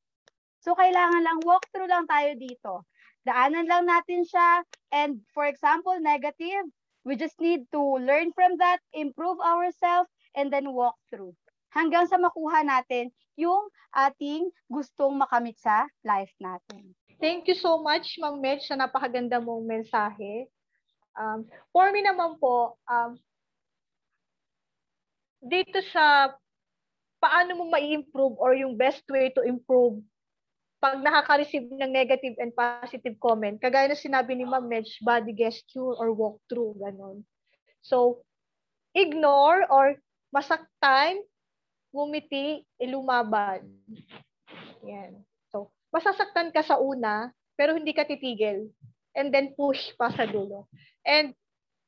So, 0.62 0.74
kailangan 0.74 1.22
lang 1.22 1.38
walk 1.44 1.66
through 1.70 1.90
lang 1.90 2.07
tayo 2.07 2.34
dito. 2.34 2.86
Daanan 3.25 3.64
lang 3.66 3.89
natin 3.89 4.25
siya. 4.29 4.62
And 4.93 5.25
for 5.33 5.49
example, 5.49 5.97
negative, 6.01 6.68
we 7.05 7.16
just 7.16 7.41
need 7.41 7.64
to 7.72 7.81
learn 8.01 8.33
from 8.37 8.61
that, 8.61 8.81
improve 8.93 9.41
ourselves, 9.41 10.12
and 10.37 10.53
then 10.53 10.72
walk 10.72 10.97
through. 11.09 11.37
Hanggang 11.72 12.07
sa 12.07 12.20
makuha 12.20 12.62
natin 12.62 13.11
yung 13.35 13.66
ating 13.91 14.49
gustong 14.70 15.18
makamit 15.18 15.59
sa 15.59 15.89
life 16.07 16.33
natin. 16.39 16.95
Thank 17.18 17.49
you 17.51 17.57
so 17.57 17.81
much, 17.83 18.20
Ma'am 18.20 18.39
Mitch, 18.39 18.68
sa 18.68 18.79
napakaganda 18.79 19.43
mong 19.43 19.66
mensahe. 19.66 20.47
Um, 21.14 21.47
for 21.70 21.91
me 21.91 22.03
naman 22.03 22.39
po, 22.39 22.79
um, 22.87 23.18
dito 25.45 25.79
sa 25.93 26.35
paano 27.22 27.57
mo 27.57 27.64
ma-improve 27.70 28.37
or 28.37 28.53
yung 28.57 28.77
best 28.77 29.05
way 29.09 29.31
to 29.33 29.41
improve 29.45 30.01
pag 30.85 31.01
nakaka-receive 31.01 31.64
ng 31.80 31.89
negative 31.97 32.37
and 32.37 32.53
positive 32.53 33.16
comment, 33.16 33.57
kagaya 33.57 33.89
na 33.89 33.97
sinabi 33.97 34.37
ni 34.37 34.45
Ma'am 34.45 34.68
Medj, 34.68 35.01
body 35.01 35.32
gesture 35.32 35.97
or 35.97 36.12
walkthrough, 36.12 36.76
ganon. 36.76 37.24
So, 37.80 38.20
ignore 38.93 39.64
or 39.72 39.97
masaktan, 40.28 41.24
ngumiti, 41.89 42.68
ilumaban. 42.76 43.64
Yan. 44.85 45.24
So, 45.49 45.72
masasaktan 45.89 46.53
ka 46.53 46.61
sa 46.61 46.76
una, 46.76 47.32
pero 47.57 47.72
hindi 47.72 47.97
ka 47.97 48.05
titigil. 48.05 48.68
And 49.16 49.32
then 49.32 49.57
push 49.57 49.97
pa 49.97 50.12
sa 50.12 50.28
dulo. 50.28 50.68
And 51.01 51.32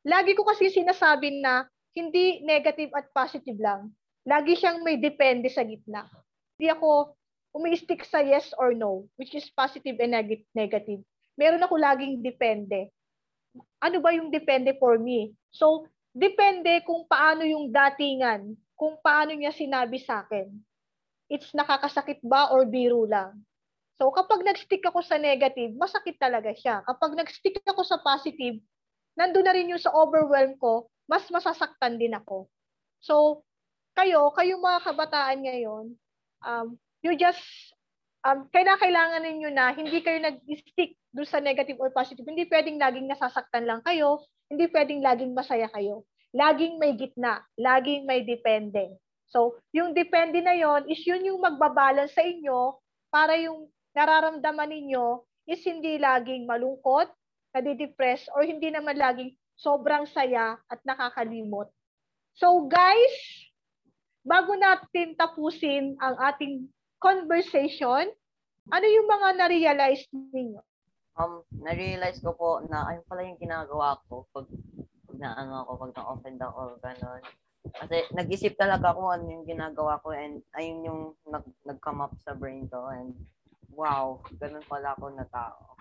lagi 0.09 0.33
ko 0.33 0.49
kasi 0.49 0.73
sinasabi 0.73 1.45
na 1.45 1.69
hindi 1.93 2.41
negative 2.49 2.97
at 2.97 3.13
positive 3.13 3.61
lang. 3.61 3.93
Lagi 4.25 4.57
siyang 4.57 4.81
may 4.81 4.97
depende 4.97 5.53
sa 5.53 5.69
gitna. 5.69 6.09
Hindi 6.57 6.73
ako 6.73 7.13
umi-stick 7.57 8.05
sa 8.05 8.21
yes 8.21 8.53
or 8.61 8.77
no, 8.77 9.09
which 9.17 9.33
is 9.33 9.49
positive 9.57 9.97
and 9.97 10.13
neg- 10.13 10.49
negative. 10.53 11.01
Meron 11.41 11.65
ako 11.65 11.81
laging 11.81 12.21
depende. 12.21 12.93
Ano 13.81 14.05
ba 14.05 14.13
yung 14.13 14.29
depende 14.29 14.77
for 14.77 15.01
me? 15.01 15.33
So, 15.49 15.89
depende 16.13 16.85
kung 16.85 17.09
paano 17.09 17.49
yung 17.49 17.73
datingan, 17.73 18.53
kung 18.77 19.01
paano 19.01 19.33
niya 19.33 19.57
sinabi 19.57 19.97
sa 19.97 20.25
akin. 20.25 20.53
It's 21.33 21.57
nakakasakit 21.57 22.21
ba 22.21 22.53
or 22.53 22.69
biro 22.69 23.09
lang. 23.09 23.41
So, 23.97 24.13
kapag 24.13 24.45
nag-stick 24.45 24.85
ako 24.85 25.01
sa 25.01 25.17
negative, 25.17 25.73
masakit 25.73 26.21
talaga 26.21 26.53
siya. 26.53 26.85
Kapag 26.85 27.17
nag-stick 27.17 27.65
ako 27.65 27.81
sa 27.81 27.97
positive, 28.05 28.61
nandun 29.17 29.49
na 29.49 29.57
rin 29.57 29.73
yung 29.73 29.81
sa 29.81 29.91
overwhelm 29.97 30.61
ko, 30.61 30.93
mas 31.09 31.25
masasaktan 31.33 31.97
din 31.97 32.13
ako. 32.13 32.53
So, 33.01 33.41
kayo, 33.97 34.29
kayong 34.37 34.61
mga 34.61 34.81
kabataan 34.85 35.41
ngayon, 35.41 35.85
um, 36.45 36.69
you 37.01 37.17
just 37.17 37.43
um, 38.25 38.49
kailangan 38.53 39.23
ninyo 39.23 39.51
na 39.53 39.73
hindi 39.73 40.01
kayo 40.03 40.21
nag-stick 40.21 40.97
doon 41.13 41.29
sa 41.29 41.41
negative 41.41 41.81
or 41.81 41.93
positive. 41.93 42.27
Hindi 42.27 42.45
pwedeng 42.49 42.77
laging 42.81 43.09
nasasaktan 43.09 43.65
lang 43.65 43.81
kayo. 43.85 44.21
Hindi 44.47 44.69
pwedeng 44.71 45.01
laging 45.01 45.33
masaya 45.33 45.71
kayo. 45.73 46.05
Laging 46.37 46.77
may 46.77 46.93
gitna. 46.95 47.41
Laging 47.57 48.05
may 48.05 48.23
depende. 48.23 48.99
So, 49.27 49.59
yung 49.75 49.91
depende 49.91 50.39
na 50.39 50.55
yon 50.55 50.87
is 50.87 51.03
yun 51.03 51.25
yung 51.27 51.43
magbabalance 51.43 52.15
sa 52.15 52.23
inyo 52.23 52.79
para 53.11 53.35
yung 53.41 53.67
nararamdaman 53.97 54.71
ninyo 54.71 55.25
is 55.49 55.63
hindi 55.65 55.97
laging 55.97 56.45
malungkot, 56.45 57.09
nadidepress, 57.55 58.29
or 58.35 58.45
hindi 58.45 58.69
naman 58.69 58.99
laging 58.99 59.33
sobrang 59.57 60.05
saya 60.13 60.61
at 60.69 60.81
nakakalimot. 60.85 61.73
So 62.37 62.69
guys, 62.69 63.17
bago 64.21 64.53
natin 64.53 65.17
tapusin 65.17 65.97
ang 65.97 66.21
ating 66.21 66.69
conversation, 66.99 68.11
ano 68.73 68.87
yung 68.87 69.09
mga 69.09 69.29
na-realize 69.39 70.05
ninyo? 70.13 70.63
Um, 71.17 71.41
na-realize 71.65 72.21
ko 72.21 72.37
po 72.37 72.51
na 72.69 72.93
ayun 72.93 73.05
pala 73.09 73.25
yung 73.25 73.41
ginagawa 73.41 73.97
ko 74.11 74.29
pag, 74.37 74.47
pag 75.09 75.17
na 75.17 75.33
ano 75.39 75.65
ako, 75.65 75.71
pag 75.89 75.93
na-offend 75.97 76.39
ako, 76.43 76.61
gano'n. 76.85 77.23
Kasi 77.67 77.97
nag-isip 78.15 78.55
talaga 78.55 78.95
ako 78.95 79.11
ano 79.11 79.27
yung 79.27 79.47
ginagawa 79.49 79.99
ko 80.05 80.15
and 80.15 80.45
ayun 80.55 80.87
yung 80.87 81.03
nag, 81.27 81.43
nag-come 81.67 82.05
up 82.05 82.15
sa 82.23 82.37
brain 82.37 82.69
ko 82.71 82.87
and 82.93 83.17
wow, 83.75 84.21
ganun 84.39 84.65
pala 84.69 84.95
ako 84.95 85.13
na 85.13 85.27
tao. 85.29 85.77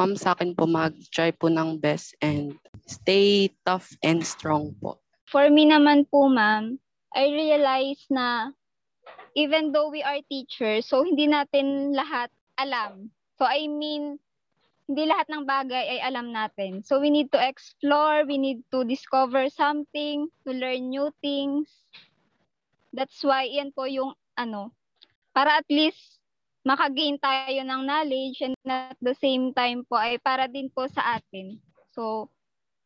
Um, 0.00 0.16
sa 0.16 0.34
akin 0.34 0.56
po, 0.56 0.64
mag-try 0.66 1.30
po 1.36 1.52
ng 1.52 1.78
best 1.78 2.16
and 2.24 2.56
stay 2.88 3.52
tough 3.62 3.92
and 4.02 4.24
strong 4.24 4.74
po. 4.80 4.98
For 5.28 5.46
me 5.52 5.68
naman 5.68 6.08
po, 6.08 6.26
ma'am, 6.26 6.80
I 7.12 7.28
realize 7.28 8.02
na 8.08 8.50
even 9.34 9.72
though 9.72 9.88
we 9.88 10.02
are 10.02 10.20
teachers, 10.28 10.86
so 10.88 11.02
hindi 11.02 11.26
natin 11.28 11.96
lahat 11.96 12.28
alam. 12.60 13.10
So 13.40 13.48
I 13.48 13.66
mean, 13.66 14.20
hindi 14.90 15.08
lahat 15.08 15.30
ng 15.30 15.46
bagay 15.46 15.98
ay 15.98 16.00
alam 16.04 16.34
natin. 16.34 16.84
So 16.84 17.00
we 17.00 17.08
need 17.08 17.30
to 17.32 17.40
explore, 17.40 18.26
we 18.26 18.36
need 18.36 18.60
to 18.74 18.84
discover 18.84 19.48
something, 19.48 20.28
to 20.44 20.50
learn 20.52 20.90
new 20.90 21.08
things. 21.24 21.70
That's 22.92 23.24
why 23.24 23.48
yan 23.48 23.72
po 23.72 23.88
yung 23.88 24.12
ano, 24.36 24.74
para 25.32 25.64
at 25.64 25.68
least 25.72 26.20
makagain 26.62 27.18
tayo 27.18 27.60
ng 27.62 27.82
knowledge 27.88 28.38
and 28.44 28.54
at 28.68 28.98
the 29.02 29.16
same 29.18 29.50
time 29.56 29.82
po 29.88 29.98
ay 29.98 30.20
para 30.20 30.46
din 30.46 30.70
po 30.70 30.86
sa 30.92 31.18
atin. 31.18 31.58
So, 31.96 32.30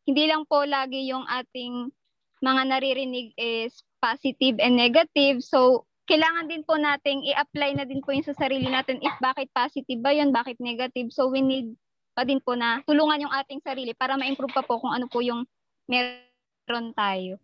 hindi 0.07 0.25
lang 0.31 0.47
po 0.47 0.63
lagi 0.63 1.11
yung 1.11 1.27
ating 1.27 1.91
mga 2.39 2.61
naririnig 2.71 3.33
is 3.35 3.83
positive 3.99 4.57
and 4.63 4.77
negative. 4.79 5.43
So, 5.43 5.86
kailangan 6.07 6.47
din 6.47 6.63
po 6.63 6.79
nating 6.79 7.27
i-apply 7.35 7.75
na 7.75 7.83
din 7.83 7.99
po 7.99 8.15
yung 8.15 8.23
sa 8.23 8.31
sarili 8.33 8.71
natin 8.71 9.03
if 9.03 9.11
bakit 9.19 9.51
positive 9.51 9.99
ba 9.99 10.15
yun, 10.15 10.31
bakit 10.31 10.55
negative. 10.63 11.11
So 11.11 11.27
we 11.27 11.43
need 11.43 11.75
pa 12.15 12.23
din 12.23 12.39
po 12.39 12.55
na 12.55 12.81
tulungan 12.87 13.27
yung 13.27 13.35
ating 13.35 13.61
sarili 13.61 13.91
para 13.91 14.15
ma-improve 14.15 14.55
pa 14.55 14.63
po 14.63 14.79
kung 14.79 14.95
ano 14.95 15.05
po 15.11 15.19
yung 15.19 15.43
meron 15.85 16.95
tayo. 16.95 17.37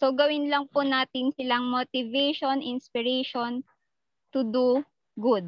So 0.00 0.16
gawin 0.16 0.48
lang 0.48 0.72
po 0.72 0.80
natin 0.80 1.28
silang 1.36 1.68
motivation, 1.68 2.64
inspiration 2.64 3.60
to 4.32 4.48
do 4.48 4.80
good. 5.20 5.44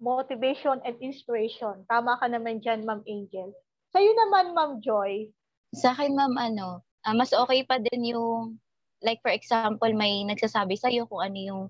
Motivation 0.00 0.80
and 0.88 0.96
inspiration. 1.04 1.84
Tama 1.84 2.16
ka 2.16 2.24
naman 2.24 2.64
dyan, 2.64 2.88
Ma'am 2.88 3.04
Angel. 3.04 3.52
Sa'yo 3.92 4.08
naman, 4.16 4.56
Ma'am 4.56 4.80
Joy. 4.80 5.28
Sa 5.76 5.92
akin, 5.92 6.16
ma'am, 6.16 6.32
ano, 6.40 6.80
uh, 7.04 7.12
mas 7.12 7.36
okay 7.36 7.60
pa 7.68 7.76
din 7.76 8.16
yung, 8.16 8.56
like 9.04 9.20
for 9.20 9.28
example, 9.28 9.92
may 9.92 10.24
nagsasabi 10.24 10.80
sa'yo 10.80 11.04
kung 11.04 11.20
ano 11.20 11.36
yung 11.36 11.62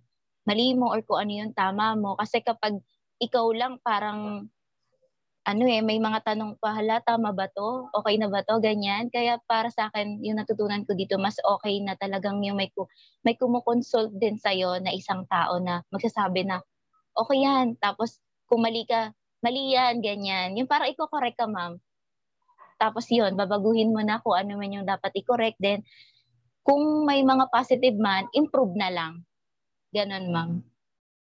mali 0.44 0.72
mo 0.76 0.92
or 0.92 1.00
kung 1.04 1.26
ano 1.26 1.32
yung 1.46 1.52
tama 1.56 1.96
mo. 1.96 2.16
Kasi 2.16 2.40
kapag 2.40 2.80
ikaw 3.20 3.46
lang 3.52 3.78
parang 3.84 4.48
ano 5.40 5.64
eh, 5.64 5.80
may 5.80 5.96
mga 5.96 6.20
tanong 6.20 6.60
pa, 6.60 6.76
hala, 6.76 7.00
tama 7.00 7.32
ba 7.32 7.48
to? 7.48 7.88
Okay 7.96 8.20
na 8.20 8.28
ba 8.28 8.44
to? 8.44 8.60
Ganyan. 8.60 9.08
Kaya 9.08 9.40
para 9.48 9.72
sa 9.72 9.88
akin, 9.88 10.20
yung 10.20 10.36
natutunan 10.36 10.84
ko 10.84 10.92
dito, 10.92 11.16
mas 11.16 11.40
okay 11.40 11.80
na 11.80 11.96
talagang 11.96 12.44
yung 12.44 12.60
may, 12.60 12.68
may 13.24 13.34
kumukonsult 13.40 14.12
din 14.20 14.36
sa'yo 14.36 14.78
na 14.84 14.92
isang 14.92 15.24
tao 15.32 15.56
na 15.56 15.80
magsasabi 15.88 16.44
na, 16.44 16.60
okay 17.16 17.40
yan. 17.40 17.72
Tapos, 17.80 18.20
kung 18.46 18.62
mali 18.62 18.84
ka, 18.84 19.16
mali 19.40 19.72
yan, 19.72 20.04
ganyan. 20.04 20.60
Yung 20.60 20.68
para 20.68 20.86
i-correct 20.92 21.40
ka, 21.40 21.48
ma'am. 21.48 21.80
Tapos 22.76 23.08
yun, 23.12 23.32
babaguhin 23.36 23.92
mo 23.92 24.00
na 24.04 24.20
kung 24.20 24.36
ano 24.36 24.56
man 24.60 24.72
yung 24.72 24.88
dapat 24.88 25.12
i-correct. 25.24 25.56
Then, 25.60 25.84
kung 26.64 27.08
may 27.08 27.24
mga 27.24 27.48
positive 27.48 27.96
man, 27.96 28.28
improve 28.36 28.76
na 28.76 28.92
lang. 28.92 29.12
Ganon, 29.90 30.30
ma'am. 30.30 30.62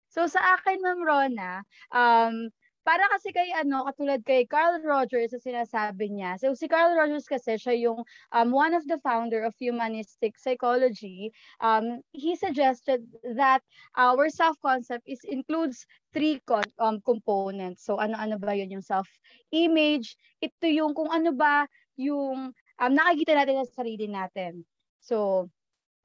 So 0.09 0.27
sa 0.27 0.41
akin, 0.59 0.83
Ma'am 0.83 1.01
Rona, 1.05 1.63
um, 1.93 2.51
para 2.89 3.05
kasi 3.13 3.29
kay 3.37 3.53
ano, 3.53 3.85
katulad 3.85 4.25
kay 4.25 4.49
Carl 4.49 4.81
Rogers 4.81 5.37
sa 5.37 5.41
sinasabi 5.45 6.09
niya. 6.09 6.41
So 6.41 6.57
si 6.57 6.65
Carl 6.65 6.97
Rogers 6.97 7.29
kasi 7.29 7.61
siya 7.61 7.77
yung 7.77 8.01
um, 8.33 8.49
one 8.49 8.73
of 8.73 8.89
the 8.89 8.97
founder 9.05 9.45
of 9.45 9.53
humanistic 9.61 10.41
psychology. 10.41 11.29
Um, 11.61 12.01
he 12.17 12.33
suggested 12.33 13.05
that 13.37 13.61
our 13.93 14.33
self-concept 14.33 15.05
is 15.05 15.21
includes 15.29 15.85
three 16.17 16.41
um, 16.81 17.05
components. 17.05 17.85
So 17.85 18.01
ano-ano 18.01 18.41
ba 18.41 18.57
yun 18.57 18.73
yung 18.73 18.87
self-image? 18.89 20.17
Ito 20.41 20.67
yung 20.73 20.97
kung 20.97 21.13
ano 21.13 21.37
ba 21.37 21.69
yung 22.01 22.57
um, 22.57 22.93
nakikita 22.97 23.37
natin 23.37 23.69
sa 23.69 23.85
sarili 23.85 24.09
natin. 24.09 24.65
So 25.05 25.47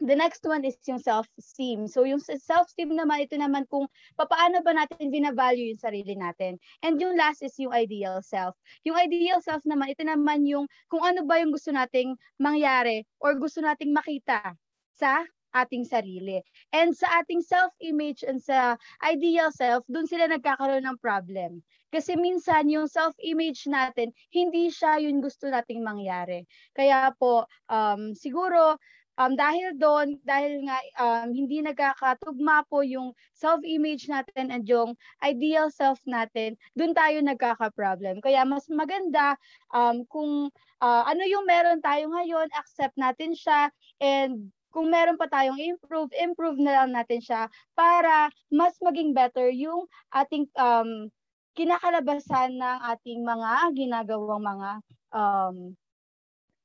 The 0.02 0.18
next 0.18 0.41
one 0.44 0.66
is 0.66 0.76
yung 0.89 0.98
self-esteem. 1.00 1.86
So 1.88 2.04
yung 2.04 2.20
self-esteem 2.20 2.98
naman, 2.98 3.30
ito 3.30 3.38
naman 3.38 3.70
kung 3.70 3.86
paano 4.18 4.60
ba 4.66 4.74
natin 4.74 5.14
binavalue 5.14 5.70
yung 5.72 5.80
sarili 5.80 6.18
natin. 6.18 6.58
And 6.82 6.98
yung 6.98 7.14
last 7.16 7.46
is 7.46 7.56
yung 7.62 7.72
ideal 7.72 8.26
self. 8.26 8.58
Yung 8.84 8.98
ideal 8.98 9.39
self 9.39 9.62
naman, 9.64 9.94
ito 9.94 10.02
naman 10.04 10.44
yung 10.50 10.66
kung 10.89 11.06
ano 11.06 11.24
ba 11.24 11.39
yung 11.39 11.54
gusto 11.54 11.70
nating 11.70 12.18
mangyari 12.41 13.06
or 13.22 13.38
gusto 13.38 13.62
nating 13.62 13.94
makita 13.94 14.58
sa 14.98 15.24
ating 15.54 15.86
sarili. 15.86 16.41
And 16.74 16.98
sa 16.98 17.22
ating 17.22 17.46
self-image 17.46 18.26
and 18.26 18.41
sa 18.41 18.76
ideal 19.06 19.54
self, 19.54 19.86
dun 19.86 20.10
sila 20.10 20.26
nagkakaroon 20.28 20.84
ng 20.84 20.98
problem. 21.00 21.62
Kasi 21.94 22.18
minsan 22.18 22.74
yung 22.74 22.89
self-image 22.89 23.70
natin, 23.70 24.10
hindi 24.34 24.74
siya 24.74 24.98
yung 24.98 25.22
gusto 25.22 25.46
nating 25.54 25.86
mangyari. 25.86 26.50
Kaya 26.74 27.14
po, 27.14 27.46
um, 27.70 28.18
siguro, 28.18 28.82
um, 29.18 29.34
dahil 29.38 29.78
doon, 29.78 30.18
dahil 30.26 30.66
nga 30.66 30.78
um, 31.01 31.30
hindi 31.34 31.61
nagkakatugma 31.61 32.66
po 32.70 32.82
yung 32.82 33.14
self-image 33.38 34.09
natin 34.09 34.49
and 34.49 34.66
yung 34.66 34.97
ideal 35.22 35.70
self 35.70 36.01
natin, 36.09 36.57
doon 36.74 36.93
tayo 36.97 37.22
nagkaka-problem. 37.22 38.22
Kaya 38.24 38.45
mas 38.47 38.66
maganda 38.70 39.38
um, 39.74 40.05
kung 40.09 40.49
uh, 40.82 41.03
ano 41.05 41.24
yung 41.26 41.45
meron 41.45 41.82
tayo 41.84 42.09
ngayon, 42.09 42.49
accept 42.57 42.97
natin 42.97 43.38
siya 43.38 43.70
and 44.01 44.49
kung 44.74 44.89
meron 44.89 45.22
pa 45.22 45.30
tayong 45.30 45.61
improve, 45.61 46.09
improve 46.18 46.57
na 46.57 46.82
lang 46.82 46.97
natin 46.97 47.22
siya 47.22 47.45
para 47.78 48.34
mas 48.49 48.74
maging 48.82 49.14
better 49.14 49.53
yung 49.53 49.86
ating 50.09 50.49
um, 50.57 51.14
kinakalabasan 51.53 52.57
ng 52.57 52.80
ating 52.97 53.22
mga 53.22 53.49
ginagawang 53.78 54.41
mga 54.41 54.70
um, 55.14 55.78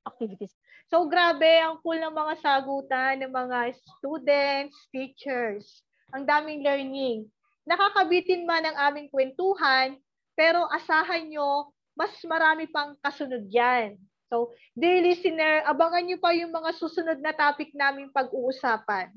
activities. 0.08 0.56
So 0.88 1.04
grabe, 1.04 1.60
ang 1.60 1.78
cool 1.84 2.00
ng 2.00 2.16
mga 2.16 2.34
sagutan 2.40 3.20
ng 3.20 3.32
mga 3.32 3.76
students, 3.76 4.76
teachers. 4.88 5.84
Ang 6.16 6.24
daming 6.24 6.64
learning. 6.64 7.28
Nakakabitin 7.68 8.48
man 8.48 8.64
ang 8.64 8.76
aming 8.88 9.12
kwentuhan, 9.12 10.00
pero 10.32 10.64
asahan 10.72 11.28
nyo, 11.28 11.68
mas 11.92 12.16
marami 12.24 12.64
pang 12.72 12.96
kasunod 13.04 13.44
yan. 13.52 14.00
So, 14.28 14.52
dear 14.76 15.00
listener, 15.04 15.64
abangan 15.64 16.04
nyo 16.04 16.16
pa 16.20 16.36
yung 16.36 16.52
mga 16.52 16.76
susunod 16.76 17.20
na 17.20 17.32
topic 17.32 17.72
naming 17.72 18.12
pag-uusapan. 18.12 19.12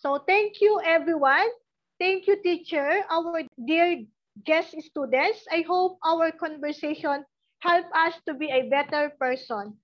So, 0.00 0.20
thank 0.24 0.60
you 0.60 0.80
everyone. 0.84 1.48
Thank 2.00 2.26
you 2.26 2.40
teacher, 2.40 3.04
our 3.06 3.46
dear 3.54 4.02
guest 4.42 4.74
students. 4.82 5.46
I 5.52 5.62
hope 5.62 6.00
our 6.02 6.32
conversation 6.34 7.22
help 7.62 7.86
us 7.94 8.18
to 8.26 8.34
be 8.34 8.50
a 8.50 8.66
better 8.66 9.14
person. 9.16 9.78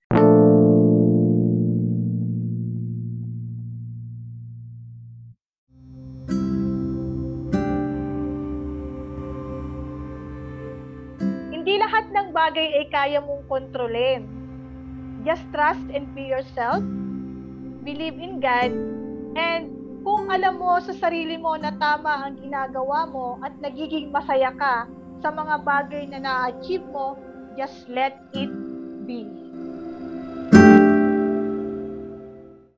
Bagay 12.41 12.81
ay 12.81 12.85
kaya 12.89 13.19
mong 13.21 13.45
kontrolin. 13.45 14.25
Just 15.21 15.45
trust 15.53 15.85
and 15.93 16.09
be 16.17 16.25
yourself. 16.25 16.81
Believe 17.85 18.17
in 18.17 18.41
God. 18.41 18.73
And 19.37 19.69
kung 20.01 20.33
alam 20.33 20.57
mo 20.57 20.81
sa 20.81 20.97
sarili 20.97 21.37
mo 21.37 21.53
na 21.61 21.69
tama 21.77 22.25
ang 22.25 22.41
ginagawa 22.41 23.05
mo 23.05 23.37
at 23.45 23.53
nagiging 23.61 24.09
masaya 24.09 24.49
ka 24.57 24.89
sa 25.21 25.29
mga 25.29 25.61
bagay 25.61 26.03
na 26.09 26.17
na-achieve 26.17 26.85
mo, 26.89 27.13
just 27.53 27.85
let 27.85 28.17
it 28.33 28.49
be. 29.05 29.50